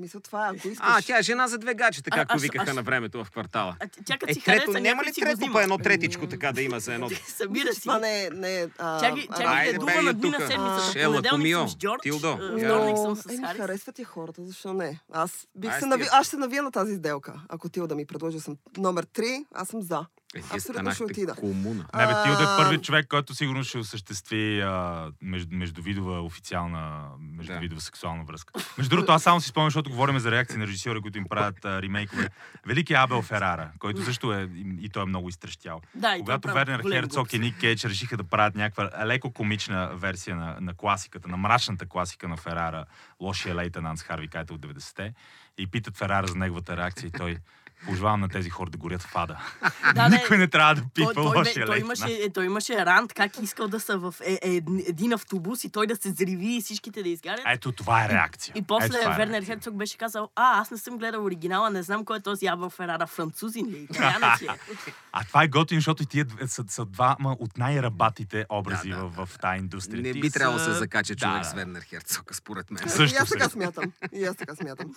Мисля, 0.02 0.20
това 0.20 0.48
е, 0.48 0.50
ако 0.50 0.68
искаш. 0.68 0.90
А, 0.90 1.02
тя 1.02 1.18
е 1.18 1.22
жена 1.22 1.48
за 1.48 1.58
две 1.58 1.74
гаджета, 1.74 2.10
А, 2.14 2.16
както 2.16 2.36
аз- 2.36 2.42
викаха 2.42 2.70
аз- 2.70 2.76
на 2.76 2.84
времето 2.84 3.24
в 3.24 3.32
квартала. 3.32 3.76
А 3.80 3.88
тя 4.06 4.18
като 4.18 4.32
Е, 4.32 4.34
си 4.34 4.42
трето, 4.42 4.62
хареса, 4.62 4.82
няма 4.82 5.04
ли 5.04 5.12
трето 5.14 5.50
па 5.54 5.64
едно 5.64 5.78
третичко 5.78 6.28
така 6.28 6.52
да 6.52 6.62
има 6.62 6.80
за 6.80 6.94
едно? 6.94 7.10
Събира 7.28 7.74
си. 7.74 7.82
Това 7.82 8.00
не 8.00 8.24
е... 8.24 8.30
Не, 8.30 8.62
е, 8.62 8.68
а, 8.78 9.00
Чакай, 9.00 9.28
чакай, 9.28 9.66
да 9.66 9.72
бе, 9.74 9.78
дума 9.80 10.02
на 10.02 10.14
дни 10.14 10.30
на 10.30 10.38
седмицата. 10.38 11.00
Ела, 11.00 11.16
Понеделник 11.16 11.32
Комио, 11.32 11.98
Тилдо, 12.02 12.38
Но, 12.42 13.16
харесват 13.58 14.00
я 14.00 14.06
хората, 14.06 14.46
защо 14.46 14.74
не? 14.74 15.00
Аз 15.12 15.48
бих 15.56 15.80
се 15.80 15.86
нави... 15.86 16.06
Аз 16.12 16.28
ще 16.28 16.38
навия 16.38 16.64
на 16.64 16.72
тази 16.72 16.96
сделка. 16.96 17.34
Ако 17.50 17.70
ти 17.70 17.82
да 17.82 17.96
ми 17.96 18.06
предложи, 18.06 18.40
съм 18.40 18.58
номер 18.78 19.06
3, 19.06 19.46
аз 19.54 19.68
съм 19.68 19.82
за. 19.82 20.06
Е, 20.36 20.40
Абсолютно 20.40 20.62
станахте 20.62 20.96
ще 20.96 21.04
отида. 21.04 21.36
Комуна. 21.36 21.86
Не, 21.96 22.08
бе, 22.08 22.14
Тилда 22.24 22.44
е 22.44 22.58
първият 22.58 22.84
човек, 22.84 23.08
който 23.10 23.36
сигурно 23.36 23.64
ще 23.64 23.78
осъществи 23.78 24.62
а, 24.62 25.08
между, 25.22 25.56
междувидова 25.56 26.22
официална 26.22 27.04
междувидова 27.20 27.82
сексуална 27.82 28.24
връзка. 28.24 28.54
Между 28.78 28.90
другото, 28.90 29.12
аз 29.12 29.24
само 29.24 29.42
си 29.42 29.50
спомням, 29.50 29.68
защото 29.68 29.90
говорим 29.90 30.20
за 30.20 30.32
реакции 30.32 30.58
на 30.60 30.68
режисьори, 30.68 31.02
които 31.02 31.18
им 31.18 31.26
правят 31.30 31.66
а, 31.66 31.82
ремейкове. 31.82 32.30
Велики 32.66 32.94
Абел 32.94 33.22
Ферара, 33.22 33.72
който 33.80 34.04
също 34.04 34.34
е 34.34 34.50
и, 34.56 34.78
и 34.82 34.90
той 34.90 35.04
е 35.04 35.06
много 35.06 35.30
изтрещял. 35.30 35.82
Да, 35.96 36.18
Когато 36.20 36.42
прави 36.42 36.72
Вернер 36.72 36.92
Херцог 36.92 37.34
и 37.34 37.40
Ник 37.40 37.60
Кейдж 37.60 37.86
решиха 37.86 38.18
да 38.18 38.24
правят 38.24 38.56
някаква 38.56 39.06
леко 39.06 39.32
комична 39.32 39.92
версия 39.96 40.36
на, 40.36 40.58
на 40.62 40.74
класиката, 40.74 41.28
на 41.28 41.38
мрачната 41.38 41.86
класика 41.86 42.28
на 42.28 42.38
Ферара, 42.38 42.86
лошия 43.20 43.56
лейтенант 43.56 44.00
с 44.00 44.04
Харви 44.04 44.28
Кайтел 44.28 44.56
от 44.56 44.62
90-те, 44.62 45.14
и 45.58 45.68
питат 45.68 45.98
Ферара 45.98 46.28
за 46.28 46.36
неговата 46.36 46.78
реакция 46.78 47.08
и 47.08 47.12
той 47.12 47.38
пожелавам 47.86 48.20
на 48.20 48.30
тези 48.30 48.50
хора 48.50 48.70
да 48.70 48.78
горят 48.78 49.02
в 49.02 49.16
ада. 49.16 49.38
Да, 49.96 50.10
не, 50.10 50.18
Никой 50.18 50.38
не 50.38 50.48
трябва 50.48 50.76
да 50.76 50.82
той, 50.82 50.90
пипа 50.96 51.14
той, 51.14 51.24
не, 51.26 51.32
той, 51.34 51.44
лейтенант. 51.46 51.80
имаше, 51.80 52.30
той 52.34 52.46
имаше 52.46 52.86
рант, 52.86 53.14
как 53.14 53.42
искал 53.42 53.68
да 53.68 53.80
са 53.80 53.98
в 53.98 54.16
е, 54.26 54.40
е, 54.42 54.56
един 54.88 55.14
автобус 55.14 55.64
и 55.64 55.70
той 55.70 55.88
да 55.88 55.96
се 55.96 56.12
зриви 56.12 56.56
и 56.56 56.62
всичките 56.62 57.04
да 57.04 57.10
изгарят. 57.10 57.42
Ето 57.48 57.72
това 57.72 58.06
е 58.06 58.10
реакция. 58.10 58.54
И 58.56 58.62
после 58.62 58.86
Ето 58.86 58.98
това 58.98 59.14
е 59.14 59.18
Вернер. 59.18 59.44
Херцог 59.44 59.74
беше 59.76 59.98
казал, 59.98 60.30
а, 60.36 60.62
аз 60.62 60.72
не 60.72 60.78
съм 60.78 60.98
гледал 60.98 61.24
оригинала, 61.26 61.70
не 61.70 61.84
знам 61.84 62.06
кой 62.06 62.18
е 62.18 62.22
този 62.22 62.46
Абел 62.48 62.70
Ферара, 62.70 63.08
французин 63.08 63.66
ли, 63.68 63.78
италянец 63.78 64.42
ли 64.42 64.46
е?» 64.46 64.50
А 65.14 65.24
това 65.24 65.44
е 65.44 65.48
готин, 65.48 65.78
защото 65.78 66.04
и 66.04 66.06
тия 66.06 66.26
са, 66.48 66.64
са 66.68 66.86
двама 66.86 67.36
от 67.40 67.58
най-рабатите 67.58 68.46
образи 68.50 68.90
Да, 68.90 68.96
да, 68.96 69.04
в, 69.06 69.26
в 69.26 69.40
тази 69.40 69.60
индустрия. 69.60 70.02
Не 70.02 70.14
би 70.14 70.32
трябвало 70.32 70.58
да 70.58 70.64
се 70.64 70.72
закача 70.72 71.16
човек 71.16 71.38
да, 71.38 71.44
с 71.44 71.54
Вернер 71.54 71.82
Херцог, 71.82 72.36
според 72.36 72.72
мен. 72.72 72.90
Също 72.90 73.16
и 73.16 73.22
аз 73.22 73.30
така 73.30 73.50
сега. 73.50 73.50
смятам. 73.50 73.92
И 74.14 74.26
аз 74.26 74.36
така 74.36 74.56
смятам. 74.56 74.94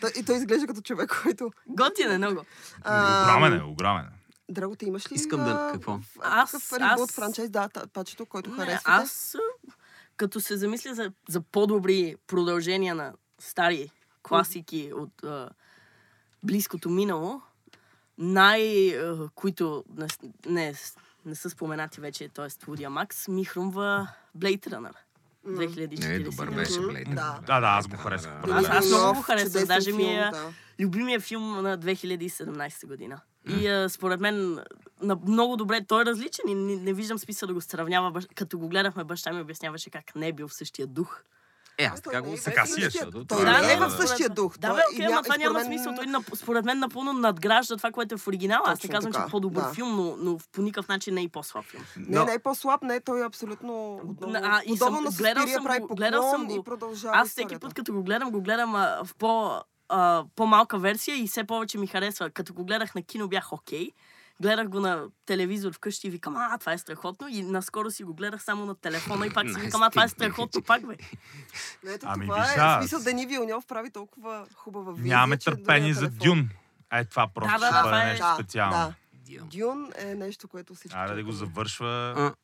Той- 0.00 0.12
И 0.16 0.24
той 0.24 0.36
изглежда 0.36 0.66
като 0.66 0.80
човек, 0.80 1.20
който... 1.22 1.50
Готин 1.66 2.10
е 2.10 2.18
много. 2.30 2.46
А, 2.82 3.22
Огромен 3.24 3.52
е, 3.54 3.62
огромен 3.62 4.04
е. 4.04 4.08
Драго, 4.50 4.76
ти 4.76 4.86
имаш 4.86 5.12
ли 5.12 5.14
Искам 5.14 5.44
да- 5.44 5.70
какво? 5.72 6.00
Аз- 6.20 6.50
такъв 6.52 6.72
аз- 6.80 7.12
франчайз, 7.12 7.50
да, 7.50 7.68
пачето, 7.92 8.26
който 8.26 8.50
Не, 8.50 8.56
харесвате? 8.56 8.82
аз, 8.84 9.36
като 10.16 10.40
се 10.40 10.56
замисля 10.56 10.94
за, 10.94 11.12
за 11.28 11.40
по-добри 11.40 12.16
продължения 12.26 12.94
на 12.94 13.12
стари 13.38 13.90
класики 14.22 14.90
от 14.94 15.24
а, 15.24 15.48
близкото 16.42 16.90
минало, 16.90 17.42
най... 18.18 18.62
а, 18.90 19.28
които 19.34 19.84
не, 19.88 20.06
не, 20.46 20.74
не 21.24 21.34
са 21.34 21.50
споменати 21.50 22.00
вече, 22.00 22.28
т.е. 22.28 22.50
Студия 22.50 22.90
Макс, 22.90 23.28
ми 23.28 23.44
хрумва 23.44 24.08
Blade 24.38 24.66
Runner. 24.66 24.94
2040. 25.46 26.08
Не, 26.08 26.18
добър 26.20 26.50
беше. 26.50 26.80
Блейд. 26.80 27.08
Да. 27.08 27.38
Да, 27.46 27.60
да, 27.60 27.66
аз 27.68 27.88
го 27.88 27.96
харесах. 27.96 28.32
Да, 28.32 28.40
първо. 28.42 28.56
Аз- 28.56 28.68
аз 28.68 28.86
много 28.86 29.14
го 29.14 29.22
харесвам, 29.22 29.64
даже 29.66 29.92
ми 29.92 30.02
е- 30.04 30.06
филм, 30.06 30.30
да. 30.32 30.52
любимия 30.80 31.20
филм 31.20 31.62
на 31.62 31.78
2017 31.78 32.86
година. 32.86 33.20
И 33.48 33.68
а, 33.68 33.88
според 33.88 34.20
мен 34.20 34.58
на, 35.02 35.18
много 35.18 35.56
добре, 35.56 35.80
той 35.88 36.02
е 36.02 36.06
различен 36.06 36.44
и 36.48 36.54
не, 36.54 36.76
не 36.76 36.92
виждам 36.92 37.18
смисъл 37.18 37.46
да 37.46 37.54
го 37.54 37.60
сравнява. 37.60 38.22
Като 38.34 38.58
го 38.58 38.68
гледахме, 38.68 39.04
баща 39.04 39.32
ми 39.32 39.40
обясняваше 39.40 39.90
как 39.90 40.14
не 40.14 40.28
е 40.28 40.32
бил 40.32 40.48
в 40.48 40.54
същия 40.54 40.86
дух. 40.86 41.22
Е, 41.78 41.84
аз 41.84 42.00
така 42.00 42.16
е 42.16 42.20
го 42.20 42.36
Така 42.44 42.66
си 42.66 42.84
е, 42.84 42.90
Той 42.90 43.24
това 43.24 43.60
не 43.60 43.68
е 43.68 43.72
е- 43.72 43.76
в 43.76 43.90
същия 43.90 44.28
дух. 44.28 44.58
Да, 44.58 44.74
бе, 44.74 44.80
окей, 44.92 45.06
ама 45.06 45.22
това 45.22 45.36
няма 45.36 45.64
смисъл. 45.64 45.94
Той, 45.94 46.06
според 46.34 46.64
мен 46.64 46.78
напълно 46.78 47.12
надгражда 47.12 47.76
това, 47.76 47.90
което 47.90 48.14
е 48.14 48.18
в 48.18 48.28
оригинала. 48.28 48.62
Аз 48.66 48.82
не 48.82 48.90
казвам, 48.90 49.12
че 49.12 49.18
е 49.18 49.30
по-добър 49.30 49.74
филм, 49.74 50.16
но, 50.18 50.38
по 50.52 50.62
никакъв 50.62 50.88
начин 50.88 51.14
не 51.14 51.20
е 51.20 51.24
и 51.24 51.28
по-слаб 51.28 51.64
филм. 51.64 51.84
Не, 51.98 52.24
не 52.24 52.32
е 52.32 52.38
по-слаб, 52.38 52.82
не, 52.82 53.00
той 53.00 53.20
е 53.20 53.26
абсолютно 53.26 54.00
А, 54.34 54.60
и 54.66 54.76
съм- 54.76 54.94
на 54.94 55.10
гледал 55.10 55.46
съм 55.46 55.64
прави 55.64 55.80
го- 55.80 55.94
гледал 55.94 56.30
съм 56.30 56.46
го. 56.46 56.64
Аз 57.04 57.28
всеки 57.28 57.58
път, 57.58 57.74
като 57.74 57.92
го 57.92 58.02
гледам, 58.02 58.30
го 58.30 58.42
гледам 58.42 58.72
в 58.72 59.08
по, 59.18 59.60
по-малка 60.36 60.78
версия 60.78 61.16
и 61.16 61.26
все 61.26 61.44
повече 61.44 61.78
ми 61.78 61.86
харесва. 61.86 62.30
Като 62.30 62.54
го 62.54 62.64
гледах 62.64 62.94
на 62.94 63.02
кино, 63.02 63.28
бях 63.28 63.52
окей. 63.52 63.90
Гледах 64.42 64.68
го 64.68 64.80
на 64.80 65.06
телевизор 65.26 65.72
вкъщи 65.72 66.06
и 66.06 66.10
викам, 66.10 66.36
а, 66.36 66.58
това 66.58 66.72
е 66.72 66.78
страхотно. 66.78 67.28
И 67.28 67.42
наскоро 67.42 67.90
си 67.90 68.04
го 68.04 68.14
гледах 68.14 68.42
само 68.42 68.66
на 68.66 68.74
телефона 68.74 69.26
и 69.26 69.30
пак 69.30 69.48
си 69.48 69.60
викам, 69.60 69.82
а, 69.82 69.90
това 69.90 70.04
е 70.04 70.08
страхотно 70.08 70.62
пак, 70.62 70.86
бе. 70.86 70.96
Но 71.84 71.90
Ето 71.90 72.06
Ами, 72.08 72.26
това 72.26 72.40
виж 72.40 72.50
е, 72.50 72.58
в 72.58 72.78
смисъл 72.80 73.00
Дени 73.00 73.26
Вилньов 73.26 73.66
прави 73.66 73.90
толкова 73.90 74.46
хубава 74.54 74.92
визия, 74.92 75.08
Нямаме 75.08 75.36
търпение 75.38 75.94
за. 75.94 76.08
Дюн. 76.10 76.50
Е, 76.92 77.04
това 77.04 77.28
просто 77.34 77.52
Да, 77.52 77.70
да, 77.72 77.82
това 77.82 78.02
е- 78.02 78.06
нещо 78.06 78.26
Да, 78.26 78.34
специално. 78.34 78.76
да. 78.76 78.94
Дюн. 79.44 79.90
Е 79.96 80.14
нещо, 80.14 80.48
което 80.48 80.74
всички... 80.74 80.98
Аре 80.98 81.14
да 81.14 81.24
го 81.24 81.32
завършва. 81.32 82.14
А, 82.16 82.34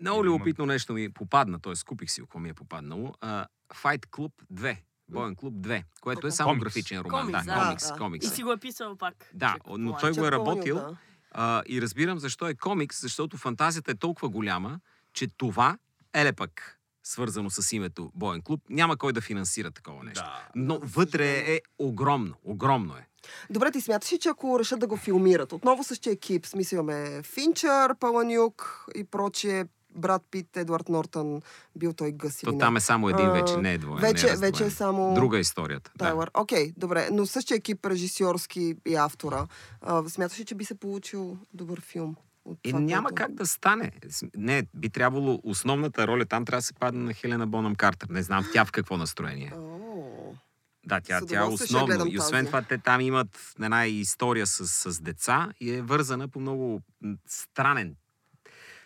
Много 0.00 0.24
любопитно 0.24 0.66
нещо 0.66 0.92
ми 0.92 1.12
попадна, 1.12 1.60
т.е. 1.60 1.72
купих 1.86 2.10
си, 2.10 2.20
ако 2.24 2.40
ми 2.40 2.48
е 2.48 2.54
попаднало. 2.54 3.14
А, 3.20 3.46
Fight 3.74 4.06
Club 4.06 4.32
2. 4.52 4.76
Боен 5.08 5.36
клуб 5.36 5.54
2, 5.54 5.82
което 6.00 6.26
е 6.26 6.30
само 6.30 6.50
Комикс. 6.50 6.64
графичен 6.64 7.00
роман. 7.00 7.20
Комикс, 7.20 7.44
да, 7.44 7.54
да, 7.54 7.62
комикс, 7.62 7.88
да. 7.88 7.96
комикс. 7.96 8.26
И 8.26 8.28
е. 8.28 8.30
си 8.30 8.42
го 8.42 8.52
е 8.52 8.56
писал 8.56 8.96
пак. 8.96 9.30
Да, 9.34 9.56
но 9.68 9.96
той 9.96 10.12
го 10.12 10.26
е 10.26 10.30
Чак 10.30 10.34
Поланин, 10.34 10.48
работил. 10.54 10.74
да. 10.76 10.96
А, 11.38 11.62
и 11.66 11.82
разбирам 11.82 12.18
защо 12.18 12.48
е 12.48 12.54
комикс, 12.54 13.00
защото 13.00 13.36
фантазията 13.36 13.90
е 13.90 13.94
толкова 13.94 14.28
голяма, 14.28 14.80
че 15.12 15.26
това, 15.26 15.78
еле 16.14 16.32
пък, 16.32 16.78
свързано 17.02 17.50
с 17.50 17.72
името 17.72 18.10
Боен 18.14 18.42
клуб, 18.42 18.60
няма 18.70 18.96
кой 18.96 19.12
да 19.12 19.20
финансира 19.20 19.70
такова 19.70 20.04
нещо. 20.04 20.24
Да. 20.24 20.48
Но 20.54 20.78
вътре 20.82 21.28
е 21.38 21.60
огромно, 21.78 22.34
огромно 22.44 22.96
е. 22.96 23.06
Добре, 23.50 23.70
ти 23.70 23.80
смяташ 23.80 24.12
ли, 24.12 24.18
че 24.18 24.28
ако 24.28 24.58
решат 24.58 24.80
да 24.80 24.86
го 24.86 24.96
филмират, 24.96 25.52
отново 25.52 25.84
същия 25.84 26.12
екип, 26.12 26.46
смисъл 26.46 26.76
имаме 26.76 27.22
Финчър, 27.22 27.94
Паланюк 27.94 28.86
и 28.94 29.04
прочие, 29.04 29.66
Брат 29.96 30.22
Пит, 30.30 30.56
Едвард 30.56 30.88
Нортън, 30.88 31.42
бил 31.76 31.92
той 31.92 32.12
гъс 32.12 32.36
То 32.38 32.58
там 32.58 32.76
е 32.76 32.80
само 32.80 33.08
един 33.08 33.30
вече, 33.30 33.56
не 33.56 33.72
е 33.72 33.78
двоен. 33.78 34.00
вече- 34.00 34.26
не 34.26 34.32
е 34.32 34.36
вече 34.36 34.64
е 34.64 34.70
само- 34.70 35.14
Друга 35.14 35.36
е 35.36 35.40
историята. 35.40 35.90
Да. 35.90 36.04
Тайлър. 36.04 36.30
Окей, 36.34 36.72
добре, 36.76 37.08
но 37.12 37.26
същия 37.26 37.56
екип 37.56 37.86
режисьорски 37.86 38.74
и 38.86 38.94
автора. 38.94 39.46
А, 39.80 40.02
смяташ 40.04 40.40
ли, 40.40 40.44
че 40.44 40.54
би 40.54 40.64
се 40.64 40.74
получил 40.74 41.38
добър 41.54 41.80
филм? 41.82 42.16
От 42.44 42.58
И 42.64 42.70
това, 42.70 42.80
няма 42.80 43.02
което- 43.02 43.14
как 43.16 43.32
да 43.32 43.46
стане. 43.46 43.92
Не, 44.36 44.66
би 44.74 44.90
трябвало 44.90 45.40
основната 45.44 46.06
роля 46.06 46.24
там 46.24 46.44
трябва 46.44 46.58
да 46.58 46.62
се 46.62 46.74
падне 46.74 47.02
на 47.02 47.12
Хелена 47.12 47.46
Бонам 47.46 47.74
Картер. 47.74 48.08
Не 48.08 48.22
знам 48.22 48.44
тя 48.52 48.64
в 48.64 48.72
какво 48.72 48.96
настроение. 48.96 49.52
е. 49.54 49.58
Да, 50.84 51.00
тя, 51.00 51.20
тя 51.20 51.40
е 51.40 51.44
основно. 51.44 52.06
И 52.06 52.18
освен 52.18 52.32
тази. 52.34 52.46
това, 52.46 52.62
те 52.62 52.78
там 52.78 53.00
имат 53.00 53.28
една 53.56 53.86
история 53.86 54.46
с, 54.46 54.66
с 54.92 55.00
деца 55.00 55.48
и 55.60 55.70
е 55.70 55.82
вързана 55.82 56.28
по 56.28 56.40
много 56.40 56.80
странен. 57.26 57.94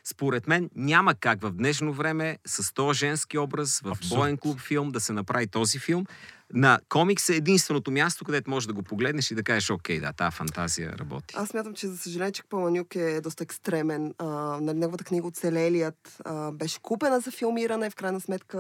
Според 0.05 0.47
мен 0.47 0.71
няма 0.77 1.15
как 1.15 1.43
в 1.43 1.51
днешно 1.51 1.93
време 1.93 2.39
с 2.47 2.75
този 2.75 2.99
женски 2.99 3.39
образ 3.39 3.81
в 3.81 3.97
боен 4.09 4.37
клуб 4.37 4.61
филм 4.61 4.91
да 4.91 5.01
се 5.01 5.13
направи 5.13 5.47
този 5.47 5.79
филм. 5.79 6.07
На 6.55 6.81
комикс 6.89 7.29
е 7.29 7.37
единственото 7.37 7.91
място, 7.91 8.25
където 8.25 8.51
можеш 8.51 8.67
да 8.67 8.73
го 8.73 8.83
погледнеш 8.83 9.31
и 9.31 9.35
да 9.35 9.43
кажеш, 9.43 9.71
окей, 9.71 10.01
да, 10.01 10.13
тази 10.13 10.37
фантазия 10.37 10.99
работи. 10.99 11.35
Аз 11.39 11.49
смятам, 11.49 11.75
че 11.75 11.89
за 11.89 11.99
съжаление, 11.99 12.33
че 12.33 12.43
Паланюк 12.43 12.95
е 12.95 13.21
доста 13.21 13.45
екстремен. 13.45 14.15
А, 14.19 14.27
нали, 14.61 14.79
неговата 14.79 15.05
книга 15.05 15.27
Оцелелият 15.27 16.17
а, 16.25 16.53
беше 16.53 16.81
купена 16.81 17.21
за 17.21 17.31
филмиране. 17.31 17.91
В 17.91 17.95
крайна 17.95 18.21
сметка, 18.21 18.59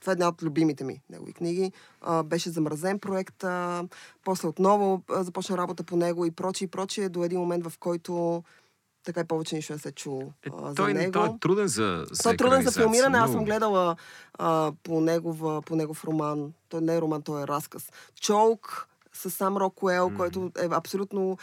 това 0.00 0.10
е 0.10 0.12
една 0.12 0.28
от 0.28 0.42
любимите 0.42 0.84
ми 0.84 1.00
негови 1.10 1.32
книги. 1.32 1.72
А, 2.00 2.22
беше 2.22 2.50
замразен 2.50 2.98
проект. 2.98 3.44
А, 3.44 3.84
после 4.24 4.48
отново 4.48 5.02
а, 5.10 5.24
започна 5.24 5.58
работа 5.58 5.82
по 5.82 5.96
него 5.96 6.26
и 6.26 6.30
прочие, 6.30 6.64
и 6.64 6.68
прочие, 6.68 7.08
до 7.08 7.24
един 7.24 7.40
момент, 7.40 7.66
в 7.66 7.78
който 7.78 8.44
така 9.04 9.20
и 9.20 9.24
повече 9.24 9.56
нищо 9.56 9.72
не 9.72 9.78
се 9.78 9.92
чу 9.92 10.20
Е, 10.20 10.26
а, 10.58 10.68
за 10.68 10.74
той, 10.74 10.94
него. 10.94 11.12
той 11.12 11.28
е 11.28 11.38
труден 11.40 11.68
за, 11.68 12.04
за 12.10 12.22
Той 12.22 12.32
е 12.32 12.36
труден 12.36 12.62
за 12.62 12.72
филмиране. 12.72 13.18
Аз 13.18 13.30
много. 13.30 13.32
съм 13.32 13.44
гледала 13.44 13.96
а, 14.34 14.72
по, 14.82 15.00
негова, 15.00 15.62
по 15.62 15.76
негов 15.76 16.04
роман. 16.04 16.52
Той 16.68 16.80
не 16.80 16.96
е 16.96 17.00
роман, 17.00 17.22
той 17.22 17.42
е 17.42 17.46
разказ. 17.46 17.90
Чолк 18.20 18.88
с 19.12 19.30
сам 19.30 19.56
Рокуел, 19.56 20.06
Мгм. 20.06 20.16
който 20.16 20.50
е 20.58 20.68
абсолютно 20.70 21.38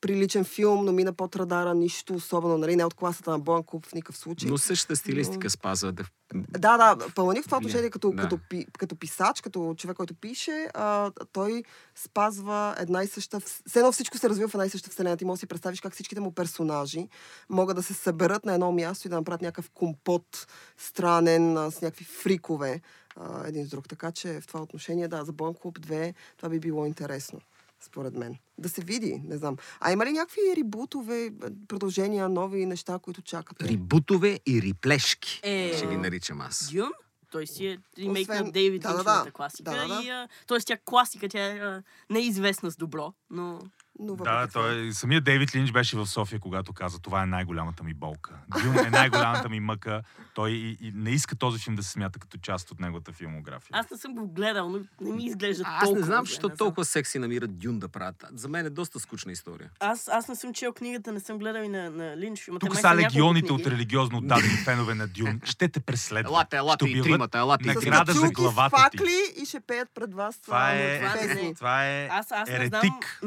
приличен 0.00 0.44
филм, 0.44 0.84
но 0.84 0.92
мина 0.92 1.12
под 1.12 1.36
радара, 1.36 1.74
нищо 1.74 2.14
особено, 2.14 2.58
нали, 2.58 2.76
не 2.76 2.84
от 2.84 2.94
класата 2.94 3.30
на 3.30 3.38
Боен 3.38 3.62
Клуб 3.62 3.86
в 3.86 3.92
никакъв 3.92 4.16
случай. 4.16 4.50
Но 4.50 4.58
същата 4.58 4.96
стилистика 4.96 5.44
Но- 5.44 5.50
спазва. 5.50 5.92
Да... 5.92 6.04
Да, 6.34 6.94
да, 6.94 7.06
Пълник 7.14 7.42
в 7.42 7.46
това 7.46 7.56
отношение 7.56 7.90
като, 7.90 8.10
да. 8.10 8.22
като, 8.22 8.38
като 8.78 8.96
писач, 8.96 9.40
като 9.40 9.74
човек, 9.78 9.96
който 9.96 10.14
пише, 10.14 10.68
а, 10.74 11.10
той 11.32 11.62
спазва 11.94 12.74
една 12.78 13.02
и 13.02 13.06
съща... 13.06 13.40
вс- 13.40 13.62
Все 13.68 13.78
едно 13.78 13.92
всичко 13.92 14.18
се 14.18 14.28
развива 14.28 14.48
в 14.48 14.54
една 14.54 14.66
и 14.66 14.70
съща 14.70 14.90
вселена. 14.90 15.16
Ти 15.16 15.24
можеш 15.24 15.38
да 15.38 15.40
си 15.40 15.46
представиш 15.46 15.80
как 15.80 15.92
всичките 15.92 16.20
му 16.20 16.32
персонажи 16.32 17.08
могат 17.48 17.76
да 17.76 17.82
се 17.82 17.94
съберат 17.94 18.44
на 18.44 18.54
едно 18.54 18.72
място 18.72 19.06
и 19.06 19.10
да 19.10 19.16
направят 19.16 19.42
някакъв 19.42 19.70
компот 19.70 20.46
странен 20.76 21.56
а, 21.56 21.70
с 21.70 21.82
някакви 21.82 22.04
фрикове 22.04 22.80
а, 23.16 23.48
един 23.48 23.66
с 23.66 23.68
друг. 23.68 23.88
Така 23.88 24.12
че 24.12 24.40
в 24.40 24.46
това 24.46 24.60
отношение, 24.60 25.08
да, 25.08 25.24
за 25.24 25.32
Бон 25.32 25.54
Клуб 25.54 25.78
2 25.78 26.14
това 26.36 26.48
би 26.48 26.60
било 26.60 26.86
интересно 26.86 27.40
според 27.80 28.14
мен. 28.14 28.36
Да 28.58 28.68
се 28.68 28.80
види, 28.80 29.22
не 29.24 29.36
знам. 29.36 29.56
А 29.80 29.92
има 29.92 30.06
ли 30.06 30.12
някакви 30.12 30.40
рибутове, 30.56 31.30
продължения, 31.68 32.28
нови 32.28 32.66
неща, 32.66 32.98
които 32.98 33.22
чакате? 33.22 33.64
Рибутове 33.64 34.40
и 34.46 34.62
риплешки. 34.62 35.40
Е, 35.42 35.72
Ще 35.76 35.86
ги 35.86 35.96
наричам 35.96 36.40
аз. 36.40 36.70
Дюн, 36.72 36.90
той 37.30 37.46
си 37.46 37.66
е 37.66 37.78
ремейк 37.98 38.28
Освен- 38.28 38.44
на 38.44 38.52
Дейвид 38.52 38.82
да, 38.82 38.96
да, 38.96 39.24
да. 39.24 39.30
класика. 39.30 39.70
Да, 39.70 39.86
да, 39.88 39.94
да. 39.96 40.02
И, 40.04 40.08
а, 40.08 40.28
тоест 40.46 40.66
тя 40.66 40.76
класика, 40.84 41.28
тя 41.28 41.46
е 41.46 41.58
а, 41.58 41.82
неизвестна 42.10 42.70
с 42.70 42.76
добро, 42.76 43.12
но... 43.30 43.60
Но 44.00 44.16
Да, 44.16 44.24
това- 44.24 44.46
той, 44.46 44.92
самият 44.92 45.24
Дейвид 45.24 45.54
Линч 45.54 45.72
беше 45.72 45.96
в 45.96 46.06
София, 46.06 46.40
когато 46.40 46.72
каза, 46.72 46.98
това 46.98 47.22
е 47.22 47.26
най-голямата 47.26 47.84
ми 47.84 47.94
болка. 47.94 48.34
Дюн 48.62 48.78
е 48.78 48.90
най-голямата 48.90 49.48
ми 49.48 49.60
мъка. 49.60 50.02
Той 50.34 50.50
и, 50.50 50.78
и 50.80 50.92
не 50.94 51.10
иска 51.10 51.36
този 51.36 51.58
филм 51.58 51.76
да 51.76 51.82
се 51.82 51.90
смята 51.90 52.18
като 52.18 52.38
част 52.38 52.70
от 52.70 52.80
неговата 52.80 53.12
филмография. 53.12 53.68
Аз 53.72 53.90
не 53.90 53.96
съм 53.96 54.14
го 54.14 54.28
гледал, 54.28 54.68
но 54.68 54.78
не 55.00 55.12
ми 55.12 55.24
изглежда 55.24 55.64
Аз 55.66 55.84
толкова. 55.84 56.00
не 56.00 56.06
знам, 56.06 56.26
защо 56.26 56.48
толкова 56.48 56.84
секси 56.84 57.18
намират 57.18 57.58
Дюн 57.58 57.78
да 57.78 57.88
правят. 57.88 58.24
За 58.34 58.48
мен 58.48 58.66
е 58.66 58.70
доста 58.70 59.00
скучна 59.00 59.32
история. 59.32 59.70
Аз, 59.80 60.08
аз 60.08 60.28
не 60.28 60.36
съм 60.36 60.54
чел 60.54 60.72
книгата, 60.72 61.12
не 61.12 61.20
съм 61.20 61.38
гледал 61.38 61.62
и 61.62 61.68
на, 61.68 61.90
на 61.90 62.16
Линч. 62.16 62.48
Ама 62.48 62.58
те 62.58 62.66
Тук 62.66 62.76
са 62.76 62.94
легионите 62.96 63.52
от 63.52 63.66
религиозно 63.66 64.18
отдадени 64.18 64.56
фенове 64.64 64.94
на 64.94 65.06
Дюн. 65.08 65.40
Ще 65.44 65.68
те 65.68 65.80
преследват. 65.80 66.32
Елате, 66.32 66.56
елате 66.56 66.88
и 66.88 67.02
тримата, 67.02 67.38
елате. 67.38 67.66
награда 67.66 68.12
за 68.12 68.30
главата 68.30 68.76
ти. 68.90 68.98
факли 68.98 69.18
и 69.42 69.46
ще 69.46 69.60
пеят 69.60 69.88
пред 69.94 70.14
вас. 70.14 70.38
Това 70.38 70.72
е, 70.74 70.98
това 70.98 71.14
е. 71.20 71.54
това 71.54 71.86
е 71.86 72.08
Аз, 72.12 72.32
аз 72.32 72.48
не, 72.48 72.66
знам, 72.66 72.80
еретик. 72.80 73.18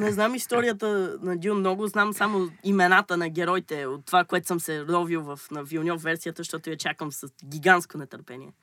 Историята 0.63 1.17
на 1.21 1.38
Дюн 1.38 1.60
много, 1.60 1.88
знам 1.88 2.13
само 2.13 2.50
имената 2.63 3.17
на 3.17 3.30
героите 3.30 3.86
от 3.86 4.06
това, 4.06 4.24
което 4.24 4.47
съм 4.47 4.60
се 4.60 4.82
ровил 4.82 5.21
в, 5.21 5.39
на 5.52 5.63
Вилньов 5.63 6.04
версията, 6.04 6.39
защото 6.39 6.69
я 6.69 6.78
чакам 6.78 7.12
с 7.12 7.28
гигантско 7.45 7.97
нетърпение. 7.97 8.54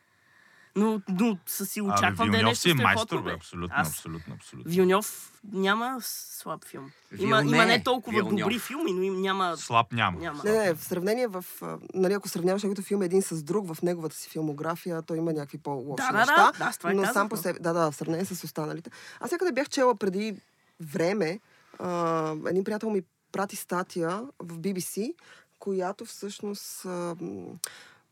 Но, 0.76 1.00
но 1.08 1.38
със 1.46 1.70
си 1.70 1.80
Абе, 1.80 1.88
очаквам 1.88 2.30
да 2.30 2.38
е 2.38 2.42
нещо 2.42 2.62
си 2.62 2.70
е 2.70 2.74
майстор, 2.74 3.22
бе. 3.22 3.32
Абсолютно, 3.32 3.76
Аз- 3.76 3.88
абсолютно, 3.88 4.34
абсолютно. 4.34 4.70
Вилньов 4.72 5.32
няма 5.52 5.96
слаб 6.00 6.64
филм. 6.64 6.90
Има, 7.18 7.36
Вилне, 7.40 7.56
има 7.56 7.66
не 7.66 7.82
толкова 7.82 8.16
Вилньов. 8.16 8.38
добри 8.40 8.58
филми, 8.58 8.92
но 8.92 9.02
им 9.02 9.20
няма... 9.20 9.56
Слаб 9.56 9.92
няма. 9.92 10.18
няма. 10.20 10.42
Не, 10.44 10.52
не, 10.52 10.72
в 10.74 10.84
сравнение 10.84 11.26
в... 11.26 11.44
а, 11.62 11.78
Нали, 11.94 12.12
ако 12.12 12.28
сравняваш 12.28 12.62
неговото 12.62 12.82
филм 12.82 13.02
един 13.02 13.22
с 13.22 13.42
друг 13.42 13.74
в 13.74 13.82
неговата 13.82 14.16
си 14.16 14.28
филмография, 14.28 15.02
той 15.02 15.16
има 15.16 15.32
някакви 15.32 15.58
по-лоши 15.58 16.02
Да, 16.06 16.12
да, 16.12 16.18
неща. 16.18 16.52
да, 16.58 16.64
да, 16.66 16.72
с 16.72 16.78
това 16.78 16.92
и 16.92 16.94
но 16.94 17.02
казах, 17.02 17.14
сам 17.14 17.28
по 17.28 17.36
да. 17.36 17.42
себе... 17.42 17.58
Да, 17.60 17.72
да, 17.72 17.90
в 17.90 17.96
сравнение 17.96 18.24
с 18.24 18.44
останалите. 18.44 18.90
Аз 19.20 19.32
някъде 19.32 19.52
бях 19.52 19.68
чела 19.68 19.94
преди 19.94 20.36
време, 20.80 21.40
а, 21.78 22.34
един 22.48 22.64
приятел 22.64 22.90
ми 22.90 23.02
прати 23.32 23.56
статия 23.56 24.22
в 24.38 24.58
BBC, 24.58 25.14
която 25.58 26.04
всъщност 26.04 26.84
а, 26.84 27.14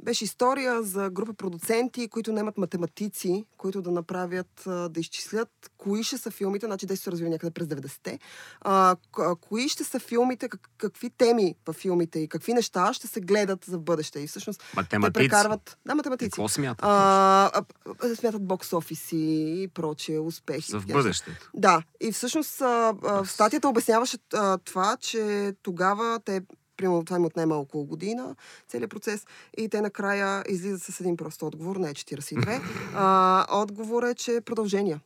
Беше 0.03 0.25
история 0.25 0.83
за 0.83 1.11
група 1.11 1.35
продуценти, 1.35 2.09
които 2.09 2.33
немат 2.33 2.59
математици, 2.59 3.45
които 3.57 3.83
да 3.83 3.91
направят, 3.91 4.63
да 4.67 5.01
изчислят 5.01 5.49
кои 5.79 6.05
ще 6.05 6.19
са 6.19 6.31
филмите, 6.31 6.67
значи 6.67 6.87
те 6.87 6.97
се 6.97 7.11
развива 7.11 7.31
някъде 7.31 7.51
през 7.51 7.67
90-те, 7.67 8.19
а, 8.61 8.97
кои 9.41 9.69
ще 9.69 9.85
са 9.85 9.99
филмите, 9.99 10.49
как, 10.49 10.71
какви 10.79 11.11
теми 11.11 11.55
в 11.67 11.73
филмите 11.73 12.19
и 12.19 12.29
какви 12.29 12.55
неща 12.55 12.93
ще 12.93 13.07
се 13.07 13.21
гледат 13.21 13.65
за 13.65 13.79
бъдеще. 13.79 14.21
И 14.21 14.27
всъщност 14.27 14.61
те 14.61 14.77
Математици. 14.77 15.13
прекарват... 15.13 15.79
Да, 15.87 15.95
математици. 15.95 16.31
Какво 16.31 16.49
смятат? 16.49 16.83
А, 16.83 17.51
а, 17.55 17.65
а, 18.03 18.17
смятат 18.17 18.47
бокс 18.47 18.73
офиси 18.73 19.17
и 19.63 19.69
прочие 19.69 20.19
успехи. 20.19 20.71
За 20.71 20.81
в 20.81 20.87
бъдещето. 20.87 21.51
Да, 21.55 21.83
и 22.01 22.13
всъщност 22.13 22.61
а, 22.61 22.95
а, 23.05 23.25
статията 23.25 23.69
обясняваше 23.69 24.17
а, 24.35 24.59
това, 24.59 24.97
че 24.97 25.53
тогава 25.63 26.21
те, 26.25 26.43
примерно 26.77 27.05
това 27.05 27.17
им 27.17 27.25
отнема 27.25 27.55
около 27.55 27.85
година, 27.85 28.37
целият 28.69 28.91
процес, 28.91 29.27
и 29.57 29.69
те 29.69 29.81
накрая 29.81 30.45
излизат 30.49 30.83
с 30.83 31.01
един 31.01 31.17
прост 31.17 31.43
отговор, 31.43 31.77
не 31.77 31.89
е 31.89 31.95
42. 31.95 32.61
а, 32.95 33.47
отговор 33.51 34.03
е, 34.03 34.15
че 34.15 34.41
продължения. 34.41 35.01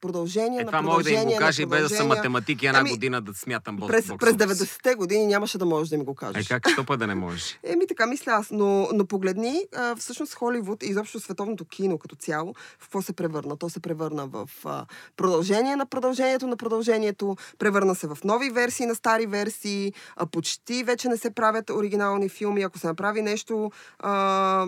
Продължение 0.00 0.60
Е, 0.60 0.64
на 0.64 0.70
това 0.70 0.82
мога 0.82 1.02
да 1.02 1.10
им 1.10 1.16
продължение 1.16 1.36
го 1.36 1.40
кажа 1.40 1.62
и 1.62 1.66
без 1.66 1.82
да 1.82 1.88
съм 1.88 2.06
математик 2.06 2.62
и 2.62 2.66
една 2.66 2.78
Ами, 2.78 2.90
година 2.90 3.20
да 3.20 3.34
смятам 3.34 3.76
бокс. 3.76 3.92
През, 3.92 4.06
бокс 4.06 4.20
през 4.20 4.34
офис. 4.34 4.58
90-те 4.58 4.94
години 4.94 5.26
нямаше 5.26 5.58
да 5.58 5.64
можеш 5.64 5.88
да 5.88 5.98
ми 5.98 6.04
го 6.04 6.14
кажеш. 6.14 6.46
Е, 6.46 6.48
как, 6.48 6.86
път 6.86 6.98
да 6.98 7.06
не 7.06 7.14
можеш? 7.14 7.58
Еми, 7.64 7.86
така 7.86 8.06
мисля 8.06 8.32
аз. 8.32 8.50
Но, 8.50 8.88
но 8.94 9.06
погледни, 9.06 9.62
а, 9.76 9.96
всъщност 9.96 10.34
Холивуд 10.34 10.82
и 10.82 10.86
изобщо 10.86 11.20
световното 11.20 11.64
кино 11.64 11.98
като 11.98 12.16
цяло, 12.16 12.54
в 12.78 12.82
какво 12.82 13.02
се 13.02 13.12
превърна? 13.12 13.56
То 13.56 13.68
се 13.68 13.80
превърна 13.80 14.26
в 14.26 14.48
а, 14.64 14.86
продължение 15.16 15.76
на 15.76 15.86
продължението 15.86 16.46
на 16.46 16.56
продължението, 16.56 17.36
превърна 17.58 17.94
се 17.94 18.06
в 18.06 18.18
нови 18.24 18.50
версии 18.50 18.86
на 18.86 18.94
стари 18.94 19.26
версии, 19.26 19.92
а, 20.16 20.26
почти 20.26 20.84
вече 20.84 21.08
не 21.08 21.16
се 21.16 21.30
правят 21.30 21.70
оригинални 21.70 22.28
филми. 22.28 22.62
Ако 22.62 22.78
се 22.78 22.86
направи 22.86 23.22
нещо 23.22 23.70
а, 23.98 24.66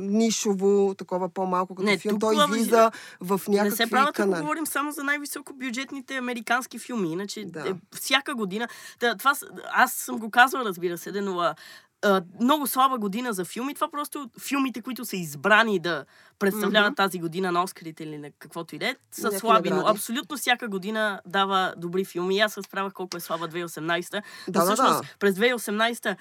нишово, 0.00 0.94
такова 0.94 1.28
по-малко 1.28 1.74
като 1.74 1.86
Не, 1.86 1.98
филм, 1.98 2.18
той 2.18 2.34
излиза 2.34 2.90
в 3.20 3.40
Не 3.48 3.56
някакви 3.56 3.76
се 3.76 3.90
правят, 3.90 4.14
канали. 4.14 4.44
Само 4.70 4.92
за 4.92 5.04
най-високобюджетните 5.04 6.16
американски 6.16 6.78
филми. 6.78 7.12
Иначе 7.12 7.44
Да. 7.44 7.68
е, 7.68 7.72
всяка 7.94 8.34
година... 8.34 8.68
Да, 9.00 9.16
това, 9.16 9.34
аз 9.72 9.92
съм 9.92 10.18
го 10.18 10.30
казвал, 10.30 10.62
разбира 10.62 10.98
се, 10.98 11.12
да, 11.12 11.22
но 11.22 11.54
а, 12.02 12.22
много 12.40 12.66
слаба 12.66 12.98
година 12.98 13.32
за 13.32 13.44
филми. 13.44 13.74
Това 13.74 13.90
просто 13.90 14.30
филмите, 14.40 14.82
които 14.82 15.04
са 15.04 15.16
избрани 15.16 15.78
да 15.78 16.04
представляват 16.38 16.90
Мгм. 16.90 16.94
тази 16.94 17.18
година 17.18 17.52
на 17.52 17.62
Оскарите 17.62 18.04
или 18.04 18.18
на 18.18 18.30
каквото 18.38 18.74
и 18.74 18.78
да 18.78 18.86
е, 18.86 18.96
са 19.10 19.22
Някакви 19.22 19.40
слаби. 19.40 19.70
Но 19.70 19.86
абсолютно 19.86 20.36
всяка 20.36 20.68
година 20.68 21.20
дава 21.26 21.74
добри 21.76 22.04
филми. 22.04 22.36
И 22.36 22.40
аз 22.40 22.58
разправях 22.58 22.92
колко 22.92 23.16
е 23.16 23.20
слаба 23.20 23.48
2018. 23.48 24.10
Да, 24.10 24.20
Но 24.46 24.52
да, 24.52 24.64
всъщност 24.64 25.02
да. 25.02 25.08
през 25.18 25.34
2018 25.34 26.06
а, 26.06 26.16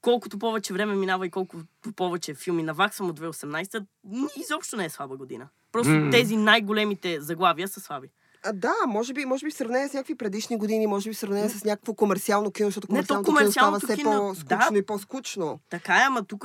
колкото 0.00 0.38
повече 0.38 0.72
време 0.72 0.94
минава 0.94 1.26
и 1.26 1.30
колкото 1.30 1.64
повече 1.96 2.34
филми 2.34 2.62
наваксвам 2.62 3.10
от 3.10 3.20
2018, 3.20 3.84
м, 4.04 4.28
изобщо 4.36 4.76
не 4.76 4.84
е 4.84 4.90
слаба 4.90 5.16
година. 5.16 5.48
Просто 5.72 5.92
М. 5.92 6.10
тези 6.10 6.36
най-големите 6.36 7.20
заглавия 7.20 7.68
са 7.68 7.80
слаби. 7.80 8.08
А, 8.44 8.52
да, 8.52 8.74
може 8.86 9.12
би, 9.12 9.24
може 9.24 9.46
би 9.46 9.50
в 9.50 9.54
сравнение 9.54 9.88
с 9.88 9.92
някакви 9.92 10.14
предишни 10.14 10.58
години, 10.58 10.86
може 10.86 11.10
би 11.10 11.14
в 11.14 11.18
сравнение 11.18 11.48
с 11.48 11.64
някакво 11.64 11.94
комерциално 11.94 12.50
кино, 12.50 12.68
защото 12.68 12.92
Не, 12.92 13.04
то 13.04 13.22
комерциалното 13.22 13.86
кино 13.86 13.94
става 13.94 13.94
все 13.94 14.02
кино, 14.02 14.28
по-скучно 14.28 14.72
да. 14.72 14.78
и 14.78 14.86
по-скучно. 14.86 15.60
Така 15.70 15.96
е, 15.96 16.04
ама 16.06 16.24
тук 16.24 16.44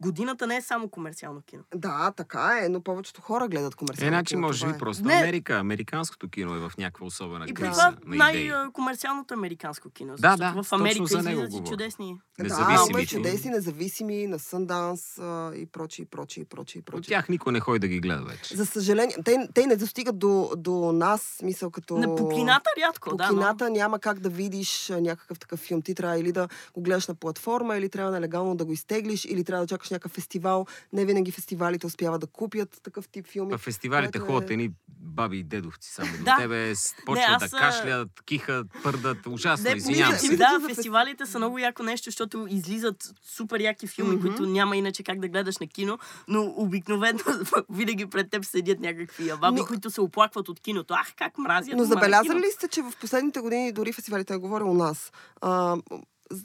годината 0.00 0.46
не 0.46 0.56
е 0.56 0.62
само 0.62 0.88
комерциално 0.88 1.42
кино. 1.42 1.62
Да, 1.74 2.12
така 2.12 2.60
е, 2.62 2.68
но 2.68 2.80
повечето 2.80 3.20
хора 3.20 3.48
гледат 3.48 3.72
Е, 3.74 3.76
комерциално 3.76 4.10
значи, 4.10 4.28
кино. 4.28 4.40
може 4.40 4.66
би 4.66 4.72
е. 4.72 4.78
просто 4.78 5.04
Не. 5.04 5.14
Америка, 5.14 5.54
американското 5.54 6.28
кино 6.28 6.54
е 6.54 6.58
в 6.58 6.72
някаква 6.78 7.06
особена 7.06 7.46
И 7.48 7.54
криза 7.54 7.70
това 7.72 7.94
на 8.06 8.16
най-комерциалното 8.16 9.34
американско 9.34 9.90
кино. 9.90 10.14
Да, 10.18 10.36
да, 10.36 10.62
в 10.62 10.72
Америка 10.72 10.98
точно 10.98 11.06
за 11.06 11.22
него 11.22 11.42
излизат 11.42 11.66
и 11.66 11.70
чудесни. 11.70 12.16
Да, 12.38 12.42
Независими 12.44 12.74
и 12.92 13.06
филми. 13.06 13.24
чудесни, 13.24 13.50
независими, 13.50 14.26
на 14.26 14.38
Сунданс 14.38 15.18
а, 15.18 15.52
и 15.54 15.66
прочие, 15.66 16.02
и 16.02 16.06
прочие, 16.06 16.40
и 16.40 16.46
прочие, 16.46 16.78
и 16.78 16.80
От 16.80 16.86
прочие. 16.86 17.08
тях 17.08 17.28
никой 17.28 17.52
не 17.52 17.60
ходи 17.60 17.78
да 17.78 17.88
ги 17.88 18.00
гледа 18.00 18.22
вече. 18.22 18.56
За 18.56 18.66
съжаление, 18.66 19.16
те, 19.24 19.48
те 19.54 19.66
не 19.66 19.76
достигат 19.76 20.18
до, 20.18 20.52
до 20.56 20.92
нас, 20.92 21.40
мисъл 21.42 21.70
като... 21.70 21.98
На 21.98 22.16
по 22.16 22.28
кината 22.28 22.70
рядко, 22.78 23.10
По 23.10 23.16
да. 23.16 23.28
кината 23.28 23.70
няма 23.70 23.98
как 23.98 24.18
да 24.18 24.28
видиш 24.28 24.88
някакъв 24.90 25.38
такъв 25.38 25.60
филм. 25.60 25.82
Ти 25.82 25.94
трябва 25.94 26.18
или 26.18 26.32
да 26.32 26.48
го 26.74 26.80
гледаш 26.80 27.06
на 27.06 27.14
платформа, 27.14 27.76
или 27.76 27.88
трябва 27.88 28.12
нелегално 28.12 28.56
да 28.56 28.64
го 28.64 28.72
изтеглиш, 28.72 29.24
или 29.24 29.44
трябва 29.44 29.59
да 29.60 29.66
чакаш 29.66 29.90
някакъв 29.90 30.12
фестивал. 30.12 30.66
Не 30.92 31.04
винаги 31.04 31.30
фестивалите 31.30 31.86
успяват 31.86 32.20
да 32.20 32.26
купят 32.26 32.80
такъв 32.82 33.08
тип 33.08 33.26
филми. 33.26 33.52
В 33.52 33.58
фестивалите 33.58 34.12
което 34.12 34.24
е- 34.24 34.28
ходят 34.28 34.50
едни 34.50 34.70
баби 34.88 35.38
и 35.38 35.42
дедовци 35.42 35.92
само 35.92 36.18
до 36.18 36.24
Да. 36.24 36.36
тебе, 36.38 36.72
почват 37.06 37.28
аз, 37.28 37.50
да 37.50 37.56
а, 37.56 37.60
кашлят, 37.60 38.08
кихат, 38.22 38.66
пърдат. 38.82 39.26
Ужасно, 39.26 39.64
Не, 39.64 39.76
извинявам 39.76 40.16
се. 40.16 40.28
мисля, 40.28 40.36
да, 40.58 40.68
фестивалите 40.68 41.26
са 41.26 41.38
много 41.38 41.58
яко 41.58 41.82
нещо, 41.82 42.04
защото 42.04 42.46
излизат 42.50 42.96
супер 43.24 43.60
яки 43.60 43.86
филми, 43.86 44.20
които 44.20 44.46
няма 44.46 44.76
иначе 44.76 45.02
как 45.02 45.20
да 45.20 45.28
гледаш 45.28 45.58
на 45.58 45.66
кино, 45.66 45.98
но 46.28 46.42
обикновено 46.46 47.18
винаги 47.70 48.06
пред 48.06 48.30
теб 48.30 48.44
седят 48.44 48.80
някакви 48.80 49.32
баби, 49.32 49.60
Но- 49.60 49.66
които 49.66 49.90
се 49.90 50.00
оплакват 50.00 50.48
от 50.48 50.60
киното. 50.60 50.94
Ах, 50.94 51.14
как 51.16 51.38
мразят. 51.38 51.74
Но 51.76 51.84
забелязали 51.84 52.38
ли 52.38 52.50
сте, 52.50 52.68
че 52.68 52.82
в 52.82 52.92
последните 53.00 53.40
години, 53.40 53.72
дори 53.72 53.92
фестивалите, 53.92 54.32
не 54.32 54.38
говоря 54.38 54.64
у 54.64 54.74
нас, 54.74 55.12
а, 55.40 55.76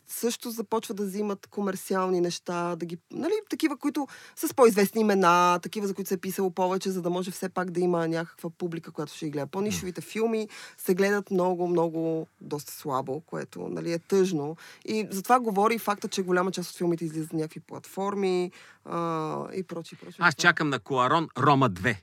също 0.08 0.50
започва 0.50 0.94
да 0.94 1.04
взимат 1.04 1.48
комерциални 1.48 2.22
неща, 2.22 2.76
да 2.76 2.86
ги, 2.86 2.98
нали, 3.12 3.34
такива, 3.50 3.78
които 3.78 4.08
с 4.36 4.54
по-известни 4.54 5.02
имена, 5.02 5.60
такива, 5.64 5.88
за 5.88 5.94
които 5.94 6.08
се 6.08 6.14
е 6.14 6.18
писало 6.18 6.52
повече, 6.52 6.92
за 6.92 7.02
да 7.02 7.10
може 7.10 7.32
все 7.32 7.50
пак 7.50 7.72
да 7.72 7.80
има 7.80 8.08
някаква 8.08 8.50
публика, 8.50 8.92
която 8.92 9.14
ще 9.14 9.26
ги 9.26 9.32
гледа. 9.32 9.48
По-нишовите 9.48 10.02
филми 10.02 10.50
се 10.78 10.94
гледат 10.96 11.32
много, 11.32 11.68
много, 11.68 12.28
доста 12.42 12.72
слабо, 12.72 13.22
което 13.22 13.68
нали, 13.70 13.94
е 13.94 14.00
тъжно. 14.00 14.56
И 14.86 15.08
затова 15.12 15.40
говори 15.40 15.80
факта, 15.80 16.08
че 16.08 16.22
голяма 16.24 16.52
част 16.52 16.72
от 16.72 16.78
филмите 16.78 17.06
излизат 17.06 17.34
на 17.34 17.40
някакви 17.40 17.60
платформи 17.60 18.52
а, 18.86 19.48
и 19.54 19.64
прочи, 19.64 19.96
прочи. 19.96 20.18
Аз 20.20 20.36
чакам 20.36 20.70
на 20.70 20.80
Куарон 20.80 21.28
Рома 21.38 21.70
2. 21.70 21.96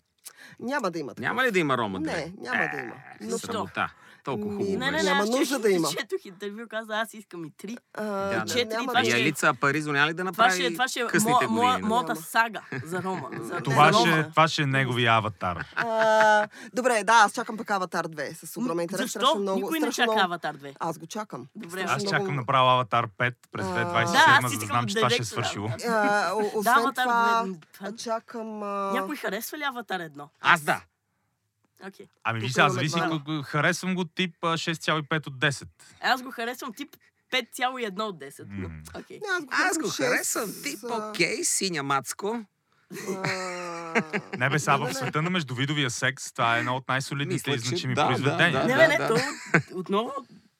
Няма 0.60 0.90
да 0.90 0.98
има 0.98 1.14
такова. 1.14 1.28
Няма 1.28 1.44
ли 1.44 1.50
да 1.50 1.58
има 1.58 1.78
Рома 1.78 2.00
2? 2.00 2.02
Не, 2.02 2.32
няма 2.38 2.68
да 2.72 2.78
има. 2.80 2.94
Е, 3.20 3.24
Но- 3.26 3.38
Срамота. 3.38 3.92
Толкова 4.24 4.50
хубаво 4.50 4.70
Не, 4.70 4.76
не, 4.76 4.90
не, 4.92 5.02
Няма 5.02 5.24
нужда 5.26 5.38
четох- 5.46 5.58
да 5.58 5.70
има. 5.70 5.88
Четох 5.90 6.24
интервю, 6.24 6.62
каза, 6.70 6.92
аз 6.94 7.14
искам 7.14 7.44
и 7.44 7.50
три. 7.52 7.76
А, 7.94 8.04
Да, 8.04 8.28
да. 8.30 8.44
Четири, 8.46 8.64
няма 8.66 8.82
това 8.84 8.92
да 8.94 9.00
И 9.00 9.04
ще- 9.04 9.10
има. 9.10 9.20
Елица 9.20 9.54
Паризо 9.54 9.92
няма 9.92 10.06
ли 10.06 10.12
да 10.12 10.16
Това 10.16 10.24
направи 10.24 10.52
ще, 10.54 10.72
това 10.72 10.88
ще 10.88 11.06
късните 11.06 11.46
мо, 11.46 11.60
години? 11.60 11.82
моята 11.82 12.16
сага 12.16 12.60
за 12.84 13.02
Рома. 13.02 13.28
За, 13.34 13.56
Това 13.56 13.92
за 13.92 13.98
ще, 13.98 14.10
Рома. 14.12 14.30
това 14.30 14.48
ще 14.48 14.62
е 14.62 14.66
неговия 14.66 15.12
аватар. 15.12 15.64
А, 15.76 16.48
добре, 16.74 17.04
да, 17.04 17.12
аз 17.14 17.32
чакам 17.32 17.56
пък 17.56 17.70
Аватар 17.70 18.06
2 18.06 18.32
с 18.36 18.56
огромен 18.56 18.82
интерес. 18.82 19.12
Защо? 19.12 19.34
Много, 19.36 19.56
Никой 19.56 19.80
не 19.80 19.90
чака 19.90 20.02
много... 20.04 20.20
Аватар 20.20 20.56
2. 20.56 20.72
Аз 20.80 20.98
го 20.98 21.06
чакам. 21.06 21.46
Добре, 21.56 21.84
Аз 21.88 22.04
чакам 22.04 22.36
направо 22.36 22.68
аватар 22.68 23.06
5 23.08 23.34
през 23.52 23.66
А, 23.66 23.68
2027, 23.68 24.12
Да, 24.12 24.38
аз 24.38 24.52
за 24.52 24.58
да 24.58 24.66
знам, 24.66 24.86
че 24.86 24.94
това 24.96 25.10
ще 25.10 25.22
е 25.22 25.24
свършило. 25.24 25.66
Освен 26.54 26.72
Аватар 26.74 27.02
това, 27.02 27.42
2. 27.46 27.56
това- 27.74 27.92
чакам... 27.94 28.58
Някой 28.92 29.16
харесва 29.16 29.58
ли 29.58 29.62
Аватар 29.62 30.00
1? 30.00 30.24
Аз 30.40 30.60
да. 30.60 30.80
Окей. 31.82 32.06
Ами 32.24 32.40
виж, 32.40 32.56
имаме 32.56 32.70
зависи, 32.70 33.00
харесвам 33.44 33.94
го 33.94 34.04
тип 34.04 34.34
а, 34.42 34.46
6,5 34.48 35.26
от 35.26 35.34
10. 35.34 35.66
Аз 36.00 36.22
го 36.22 36.30
харесвам 36.30 36.72
тип 36.72 36.96
5,1 37.32 38.00
от 38.00 38.18
10. 38.18 38.44
но- 38.48 38.68
М. 38.68 38.82
Окей. 38.94 39.18
Не, 39.18 39.28
аз 39.30 39.44
го, 39.44 39.50
Аз 39.52 39.78
го 39.78 39.88
харесвам. 39.88 40.50
Тип, 40.62 40.78
окей, 40.84 41.44
синя 41.44 41.82
мацко. 41.82 42.44
Не 44.38 44.50
бе, 44.50 44.58
сега 44.58 44.76
в 44.76 44.94
света 44.94 45.22
на 45.22 45.30
междувидовия 45.30 45.90
секс, 45.90 46.32
това 46.32 46.56
е 46.56 46.60
едно 46.60 46.76
от 46.76 46.88
най-солидните 46.88 47.50
и 47.50 47.58
значими 47.58 47.94
да, 47.94 48.06
произведения. 48.06 48.52
да, 48.52 48.64
Не, 48.64 48.74
да. 48.74 48.88
не, 48.88 48.98
не, 48.98 49.08
то 49.08 49.16
отново 49.74 50.12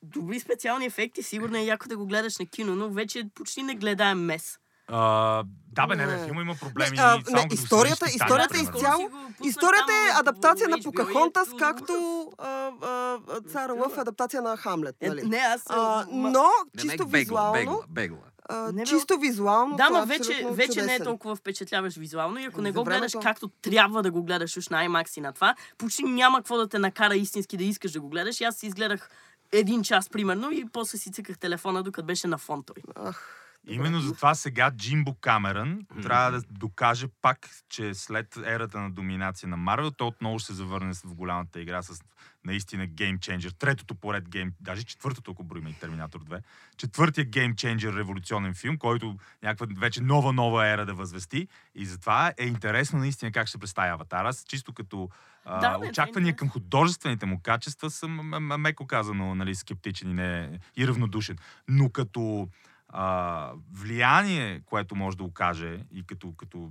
добри 0.03 0.41
специални 0.41 0.87
ефекти, 0.87 1.23
сигурно 1.23 1.57
е 1.57 1.63
яко 1.63 1.89
да 1.89 1.97
го 1.97 2.07
гледаш 2.07 2.39
на 2.39 2.47
кино, 2.47 2.77
но 2.77 2.91
вече 2.91 3.25
почти 3.35 3.63
не 3.63 3.75
гледаем 3.75 4.21
мес. 4.21 4.59
А, 4.93 5.45
да 5.69 5.87
бе, 5.87 5.97
не 5.97 6.07
бе, 6.07 6.13
Не. 6.13 6.25
филма 6.25 6.41
има 6.41 6.55
проблеми. 6.57 6.97
Не, 6.97 7.03
а, 7.03 7.21
само 7.25 7.37
не, 7.39 7.49
историята- 7.53 8.07
с 8.09 8.15
историята 8.15 8.59
изцяло- 8.59 9.11
Историята 9.45 9.93
е 9.93 10.21
адаптация 10.21 10.69
на 10.69 10.79
Покахонтас, 10.81 11.49
както 11.59 11.93
а, 12.39 12.49
а, 12.83 13.19
Цар 13.43 13.71
Лъв 13.71 13.97
е 13.97 14.01
адаптация 14.01 14.43
на 14.43 14.57
Хамлет. 14.57 14.97
Е, 15.01 15.09
Нали? 15.09 15.23
Не, 15.23 15.37
аз... 15.37 15.63
А, 15.69 16.07
но, 16.11 16.45
чисто 16.79 17.07
визуално, 17.07 17.53
бегла, 17.55 17.79
бегла. 17.89 18.19
а, 18.49 18.73
Не, 18.73 18.85
чисто 18.85 19.19
визуално, 19.19 19.77
Да, 19.77 19.89
той 19.89 20.03
е 20.03 20.07
вече, 20.07 20.47
вече 20.51 20.83
не 20.83 20.95
е 20.95 21.01
толкова 21.01 21.37
впечатляваш 21.37 21.97
визуално 21.97 22.39
и 22.39 22.45
ако 22.45 22.61
не 22.61 22.73
го 22.73 22.85
гледаш 22.85 23.13
времето. 23.13 23.21
както 23.21 23.49
трябва 23.49 24.03
да 24.03 24.11
го 24.11 24.23
гледаш 24.23 24.57
уж 24.57 24.69
на 24.69 24.79
IMAX 24.79 25.19
и 25.19 25.21
на 25.21 25.33
това, 25.33 25.55
почти 25.79 26.03
няма 26.03 26.39
какво 26.39 26.57
да 26.57 26.69
те 26.69 26.79
накара 26.79 27.17
истински 27.17 27.57
да 27.57 27.65
искаш 27.65 27.93
да 27.93 28.01
го 28.01 28.09
гледаш. 28.09 28.41
И 28.41 28.45
аз 28.45 28.57
си 28.57 28.67
изгледах 28.67 29.11
един 29.53 29.83
час, 29.83 30.09
примерно, 30.09 30.51
и 30.51 30.65
после 30.67 30.99
си 30.99 31.13
цъках 31.13 31.39
телефона, 31.39 31.83
докато 31.83 32.07
беше 32.07 32.27
на 32.27 32.39
фон 32.39 32.63
той. 32.65 32.83
Ах, 32.97 33.42
Именно 33.67 34.01
затова 34.01 34.35
сега 34.35 34.71
Джимбо 34.71 35.15
Камерън 35.15 35.87
трябва 36.03 36.31
да 36.31 36.43
докаже 36.51 37.07
пак, 37.23 37.51
че 37.69 37.95
след 37.95 38.37
ерата 38.37 38.81
на 38.81 38.91
доминация 38.91 39.49
на 39.49 39.57
Марвел, 39.57 39.91
той 39.91 40.07
отново 40.07 40.39
ще 40.39 40.47
се 40.47 40.53
завърне 40.53 40.95
в 40.95 41.15
голямата 41.15 41.61
игра 41.61 41.83
с 41.83 42.03
наистина 42.45 42.87
геймченджер. 42.87 43.51
Третото 43.51 43.95
поред 43.95 44.29
гейм, 44.29 44.53
даже 44.61 44.85
четвъртото, 44.85 45.31
ако 45.31 45.45
броим 45.45 45.67
и 45.67 45.75
Терминатор 45.75 46.25
2. 46.25 46.43
Четвъртия 46.77 47.25
геймченджер 47.25 47.95
революционен 47.95 48.55
филм, 48.55 48.79
който 48.79 49.17
някаква 49.43 49.67
вече 49.81 50.01
нова-нова 50.01 50.69
ера 50.69 50.87
да 50.87 50.95
възвести. 50.95 51.49
И 51.75 51.87
затова 51.87 52.33
е 52.39 52.47
интересно 52.47 52.99
наистина 52.99 53.33
как 53.33 53.49
ще 53.49 53.59
представи 53.59 53.89
Аватар. 53.89 54.25
Аз 54.25 54.45
чисто 54.49 54.73
като 54.73 55.09
а, 55.45 55.61
Да, 55.61 55.79
бе, 55.79 55.89
очаквания 55.89 56.33
да, 56.33 56.37
към 56.37 56.49
художествените 56.49 57.27
му 57.27 57.41
качества 57.43 57.91
съм 57.91 58.13
меко 58.61 58.87
казано 58.87 59.35
нали, 59.35 59.55
скептичен 59.55 60.11
и, 60.11 60.15
не, 60.15 60.59
и 60.77 60.89
равнодушен. 60.89 61.37
Но 61.69 61.91
като 61.91 62.49
а, 62.93 63.51
влияние, 63.73 64.61
което 64.61 64.95
може 64.97 65.17
да 65.17 65.25
окаже 65.25 65.81
и 65.93 66.05
като, 66.05 66.33
като 66.33 66.71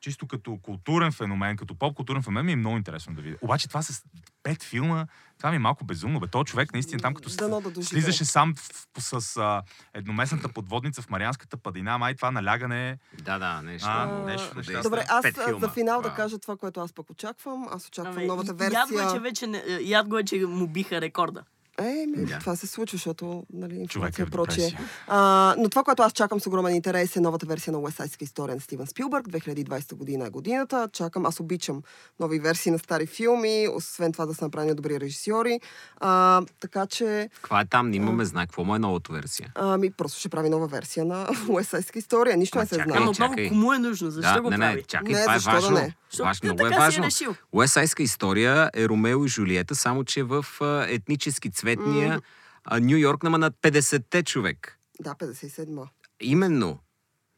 чисто 0.00 0.26
като 0.26 0.58
културен 0.62 1.12
феномен, 1.12 1.56
като 1.56 1.74
поп-културен 1.74 2.22
феномен, 2.22 2.46
ми 2.46 2.52
е 2.52 2.56
много 2.56 2.76
интересно 2.76 3.14
да 3.14 3.22
видя. 3.22 3.36
Обаче 3.42 3.68
това 3.68 3.82
с 3.82 4.02
пет 4.42 4.62
филма, 4.62 5.06
това 5.38 5.50
ми 5.50 5.56
е 5.56 5.60
малко 5.60 5.84
безумно. 5.84 6.20
Бе, 6.20 6.26
този 6.26 6.44
човек 6.44 6.72
наистина 6.72 7.02
там, 7.02 7.14
като 7.14 7.28
да 7.60 7.60
доживее. 7.60 7.82
слизаше 7.82 8.24
сам 8.24 8.54
в, 8.54 9.02
с 9.02 9.36
а, 9.36 9.62
едноместната 9.94 10.48
подводница 10.48 11.02
в 11.02 11.10
Марианската 11.10 11.56
падина, 11.56 11.98
май 11.98 12.14
това 12.14 12.30
налягане 12.30 12.98
Да, 13.22 13.38
да, 13.38 13.62
нещо. 13.62 13.88
А, 13.90 14.02
А, 14.02 14.24
нещо, 14.24 14.56
неща. 14.56 14.80
Добре, 14.80 15.04
аз 15.08 15.24
филма. 15.44 15.58
за 15.60 15.68
финал 15.68 16.02
да 16.02 16.08
Вау. 16.08 16.16
кажа 16.16 16.38
това, 16.38 16.56
което 16.56 16.80
аз 16.80 16.92
пък 16.92 17.10
очаквам. 17.10 17.66
Аз 17.70 17.86
очаквам 17.88 18.14
Абе, 18.14 18.26
новата 18.26 18.66
и- 18.66 18.74
Яд 18.74 18.88
го 18.88 18.94
е, 18.94 18.98
че 18.98 19.02
версия. 19.02 19.20
вече 19.20 19.46
не, 19.46 19.62
яд 19.80 20.08
го 20.08 20.18
е, 20.18 20.24
че 20.24 20.36
му 20.38 20.66
биха 20.66 21.00
рекорда. 21.00 21.42
Е, 21.78 22.06
ми, 22.08 22.26
Да. 22.26 22.38
това 22.38 22.56
се 22.56 22.66
случва, 22.66 22.96
защото 22.96 23.44
нали, 23.52 23.86
човек 23.88 24.18
е 24.18 24.24
депресия. 24.24 24.78
А, 25.06 25.54
но 25.58 25.68
това, 25.68 25.82
което 25.82 26.02
аз 26.02 26.12
чакам 26.12 26.40
с 26.40 26.46
огромен 26.46 26.74
интерес 26.74 27.16
е 27.16 27.20
новата 27.20 27.46
версия 27.46 27.72
на 27.72 27.78
Уесайска 27.78 28.24
история 28.24 28.54
на 28.54 28.60
Стивен 28.60 28.86
Спилбърг. 28.86 29.26
2020 29.26 29.94
година 29.94 30.26
е 30.26 30.30
годината. 30.30 30.88
Чакам, 30.92 31.26
аз 31.26 31.40
обичам 31.40 31.82
нови 32.20 32.38
версии 32.38 32.72
на 32.72 32.78
стари 32.78 33.06
филми, 33.06 33.68
освен 33.74 34.12
това 34.12 34.26
да 34.26 34.34
са 34.34 34.44
направени 34.44 34.70
от 34.70 34.76
добри 34.76 35.00
режисьори. 35.00 35.60
А, 35.96 36.42
така 36.60 36.86
че, 36.86 37.28
Каква 37.34 37.60
е 37.60 37.64
там? 37.64 37.90
Не 37.90 37.96
имаме 37.96 38.24
знае 38.24 38.46
какво 38.46 38.64
му 38.64 38.76
е 38.76 38.78
новата 38.78 39.12
версия. 39.12 39.52
ами, 39.54 39.90
просто 39.90 40.18
ще 40.20 40.28
прави 40.28 40.48
нова 40.48 40.66
версия 40.66 41.04
на 41.04 41.28
Уесайска 41.48 41.98
история. 41.98 42.36
Нищо 42.36 42.58
Ма 42.58 42.62
не 42.62 42.68
се 42.68 42.74
чакай, 42.74 42.90
знае. 42.90 42.98
Ама 42.98 43.10
отново, 43.10 43.34
кому 43.48 43.72
е 43.72 43.78
нужно? 43.78 44.10
Защо 44.10 44.34
да, 44.34 44.42
го 44.42 44.50
не, 44.50 44.56
прави? 44.56 44.76
не, 44.76 44.82
чакай, 44.82 45.14
Не, 45.14 45.20
това 45.20 45.34
е 45.34 45.38
защо 45.38 45.50
да 45.50 45.56
важно. 45.56 45.76
не? 45.76 45.94
Важно, 46.20 46.40
ти 46.40 46.46
много 46.46 46.66
е 46.66 46.70
си 46.70 46.76
важно. 46.78 47.04
Уесайска 47.52 48.02
история 48.02 48.70
е 48.74 48.88
Ромео 48.88 49.24
и 49.24 49.28
Жулиета, 49.28 49.74
само 49.74 50.04
че 50.04 50.22
в 50.22 50.46
а, 50.60 50.86
етнически 50.88 51.50
цветния 51.66 52.20
а, 52.64 52.80
Нью 52.80 52.98
Йорк, 52.98 53.22
нама 53.22 53.38
на 53.38 53.50
50-те 53.50 54.22
човек. 54.22 54.78
Да, 55.00 55.14
57-ма. 55.14 55.88
Именно. 56.20 56.78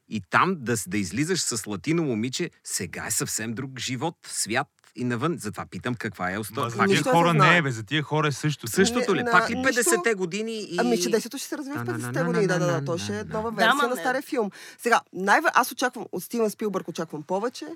И 0.08 0.22
там 0.30 0.54
да, 0.58 0.74
да 0.86 0.98
излизаш 0.98 1.40
с 1.40 1.66
латино 1.66 2.02
момиче, 2.02 2.50
сега 2.64 3.06
е 3.06 3.10
съвсем 3.10 3.52
друг 3.54 3.78
живот, 3.78 4.16
свят 4.26 4.68
и 4.98 5.04
навън. 5.04 5.36
Затова 5.38 5.66
питам 5.66 5.94
каква 5.94 6.32
е 6.32 6.38
остава. 6.38 6.70
за 6.70 6.84
тия 6.84 7.02
хора 7.04 7.34
не 7.34 7.56
е, 7.56 7.62
бе, 7.62 7.70
за 7.70 7.82
тия 7.82 8.02
хора 8.02 8.28
е 8.28 8.32
същото. 8.32 8.72
същото 8.72 9.14
ли? 9.14 9.24
Пак 9.24 9.50
ли 9.50 9.54
на- 9.54 9.62
нищо- 9.62 9.82
50-те 9.82 10.14
години 10.14 10.52
и... 10.60 10.76
Ами, 10.78 10.98
че 10.98 11.10
действието 11.10 11.38
ще 11.38 11.48
се 11.48 11.58
развие 11.58 11.74
в 11.74 11.84
Да, 11.84 11.92
да, 11.92 11.98
50-те 11.98 12.12
да, 12.12 12.24
години. 12.24 12.46
Да, 12.46 12.58
да, 12.58 12.66
да. 12.68 12.84
То 12.84 12.98
ще 12.98 13.20
е 13.20 13.24
нова 13.24 13.50
версия 13.50 13.88
на 13.88 13.96
стария 13.96 14.22
филм. 14.22 14.50
Сега, 14.78 15.00
най- 15.12 15.40
аз 15.54 15.72
очаквам, 15.72 16.06
от 16.12 16.22
Стивен 16.22 16.50
Спилбърг 16.50 16.88
очаквам 16.88 17.22
повече, 17.22 17.66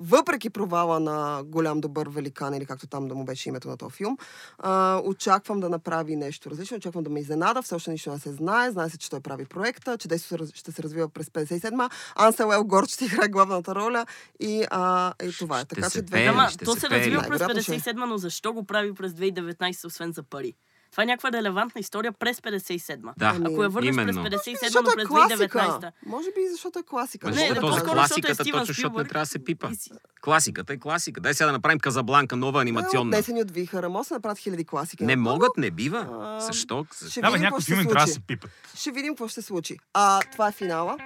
въпреки 0.00 0.50
провала 0.50 1.00
на 1.00 1.16
голям 1.44 1.80
добър 1.80 2.08
великан, 2.08 2.54
или 2.54 2.66
както 2.66 2.86
там 2.86 3.08
да 3.08 3.14
му 3.14 3.24
беше 3.24 3.48
името 3.48 3.68
на 3.68 3.76
този 3.76 3.92
филм. 3.92 4.16
А, 4.58 4.72
очаквам 4.98 5.60
да 5.60 5.68
направи 5.68 6.16
нещо 6.16 6.50
различно, 6.50 6.76
очаквам 6.76 7.04
да 7.04 7.10
ме 7.10 7.20
изненада, 7.20 7.62
все 7.62 7.74
още 7.74 7.90
нищо 7.90 8.12
не 8.12 8.18
се 8.18 8.32
знае. 8.32 8.70
Знае 8.70 8.90
се, 8.90 8.98
че 8.98 9.10
той 9.10 9.20
прави 9.20 9.44
проекта, 9.44 9.98
че 9.98 10.08
раз- 10.08 10.54
ще 10.54 10.72
се 10.72 10.82
развива 10.82 11.08
през 11.08 11.26
57-ма. 11.26 11.88
Ансел 12.16 12.50
Ел 12.52 12.64
Горд 12.64 12.88
ще 12.88 13.04
играе 13.04 13.28
главната 13.28 13.74
роля 13.74 14.06
и, 14.40 14.64
а, 14.70 15.12
и 15.22 15.32
това 15.32 15.60
е. 15.60 15.64
Така 15.64 15.90
че 15.90 16.02
две... 16.02 16.24
Ама, 16.24 16.48
ще 16.52 16.64
то 16.64 16.74
се 16.74 16.80
се 16.80 16.90
развива 16.90 17.20
през 17.20 17.28
Най-вероятно 17.30 17.62
ще 17.62 17.74
е. 17.74 17.78
57 17.78 18.04
но 18.04 18.18
защо 18.18 18.52
го 18.52 18.64
прави 18.64 18.94
през 18.94 19.12
2019, 19.12 19.84
освен 19.84 20.12
за 20.12 20.22
пари? 20.22 20.54
Това 20.90 21.02
е 21.02 21.06
някаква 21.06 21.32
релевантна 21.32 21.78
история 21.78 22.12
през 22.12 22.40
57 22.40 23.12
Да, 23.16 23.26
Ами, 23.26 23.44
Ако 23.46 23.62
я 23.62 23.68
върнеш 23.68 23.96
през 23.96 24.02
именно. 24.04 24.22
57 24.22 24.30
но 24.52 24.58
Защото 24.62 24.90
е 24.90 24.94
през 24.94 25.06
класика. 25.08 25.58
2019 25.58 25.92
Може 26.06 26.26
би 26.26 26.48
защото 26.50 26.78
е 26.78 26.82
класика. 26.82 27.30
Не, 27.30 27.48
не, 27.48 27.54
то 27.54 27.72
за 27.72 27.78
е 27.78 27.82
класиката, 27.82 28.34
Стивен 28.34 28.52
точно 28.52 28.66
защото 28.66 28.98
не 28.98 29.04
трябва 29.04 29.22
да 29.22 29.26
се 29.26 29.38
пипа. 29.38 29.70
си- 29.70 29.90
Класиката 30.20 30.72
е 30.72 30.78
класика. 30.78 31.20
Дай 31.20 31.34
сега 31.34 31.46
да 31.46 31.52
направим 31.52 31.78
Казабланка, 31.78 32.36
нова 32.36 32.60
анимационна. 32.62 33.08
Отнесени 33.08 33.42
от 33.42 33.50
вихара. 33.50 33.88
Може 33.88 34.08
да 34.08 34.14
направят 34.14 34.38
хиляди 34.38 34.64
класики. 34.64 35.04
Не 35.04 35.16
Но 35.16 35.22
могат, 35.22 35.56
не 35.56 35.70
бива. 35.70 36.08
А, 36.12 36.40
Защо? 36.40 36.86
Ще 37.10 37.20
Да, 37.20 37.30
бе, 37.30 37.38
се 37.38 37.64
филми 37.64 37.82
трябва 37.84 38.06
да 38.06 38.12
се 38.12 38.20
пипат. 38.20 38.50
Ще 38.74 38.90
видим 38.90 39.12
какво 39.12 39.28
ще 39.28 39.34
се 39.34 39.42
случи. 39.42 39.76
А, 39.94 40.20
това 40.22 40.48
е 40.48 40.52
финала. 40.52 40.96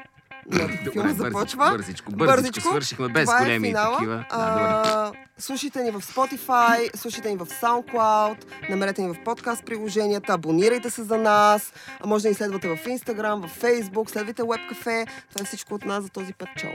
Добре, 0.51 0.81
филма 0.93 1.03
бързичко, 1.03 1.25
започва. 1.25 1.71
Бързичко, 1.71 2.13
бързичко, 2.13 2.61
свършихме 2.61 3.09
без 3.09 3.25
това 3.25 3.39
големи 3.39 3.69
е 3.69 3.73
такива. 3.73 4.15
Да, 4.17 4.25
а, 4.31 5.13
слушайте 5.39 5.83
ни 5.83 5.91
в 5.91 6.01
Spotify, 6.01 6.97
слушайте 6.97 7.31
ни 7.31 7.37
в 7.37 7.47
SoundCloud, 7.47 8.37
намерете 8.71 9.03
ни 9.03 9.15
в 9.15 9.25
подкаст 9.25 9.65
приложенията, 9.65 10.33
абонирайте 10.33 10.91
се 10.91 11.03
за 11.03 11.17
нас, 11.17 11.73
а 12.01 12.07
може 12.07 12.23
да 12.23 12.29
ни 12.29 12.35
следвате 12.35 12.69
в 12.69 12.77
Instagram, 12.77 13.47
в 13.47 13.61
Facebook, 13.63 14.11
следвайте 14.11 14.43
Webcafe. 14.43 15.07
Това 15.31 15.43
е 15.43 15.45
всичко 15.45 15.75
от 15.75 15.85
нас 15.85 16.03
за 16.05 16.09
този 16.11 16.33
път. 16.33 16.49
Чао! 16.57 16.73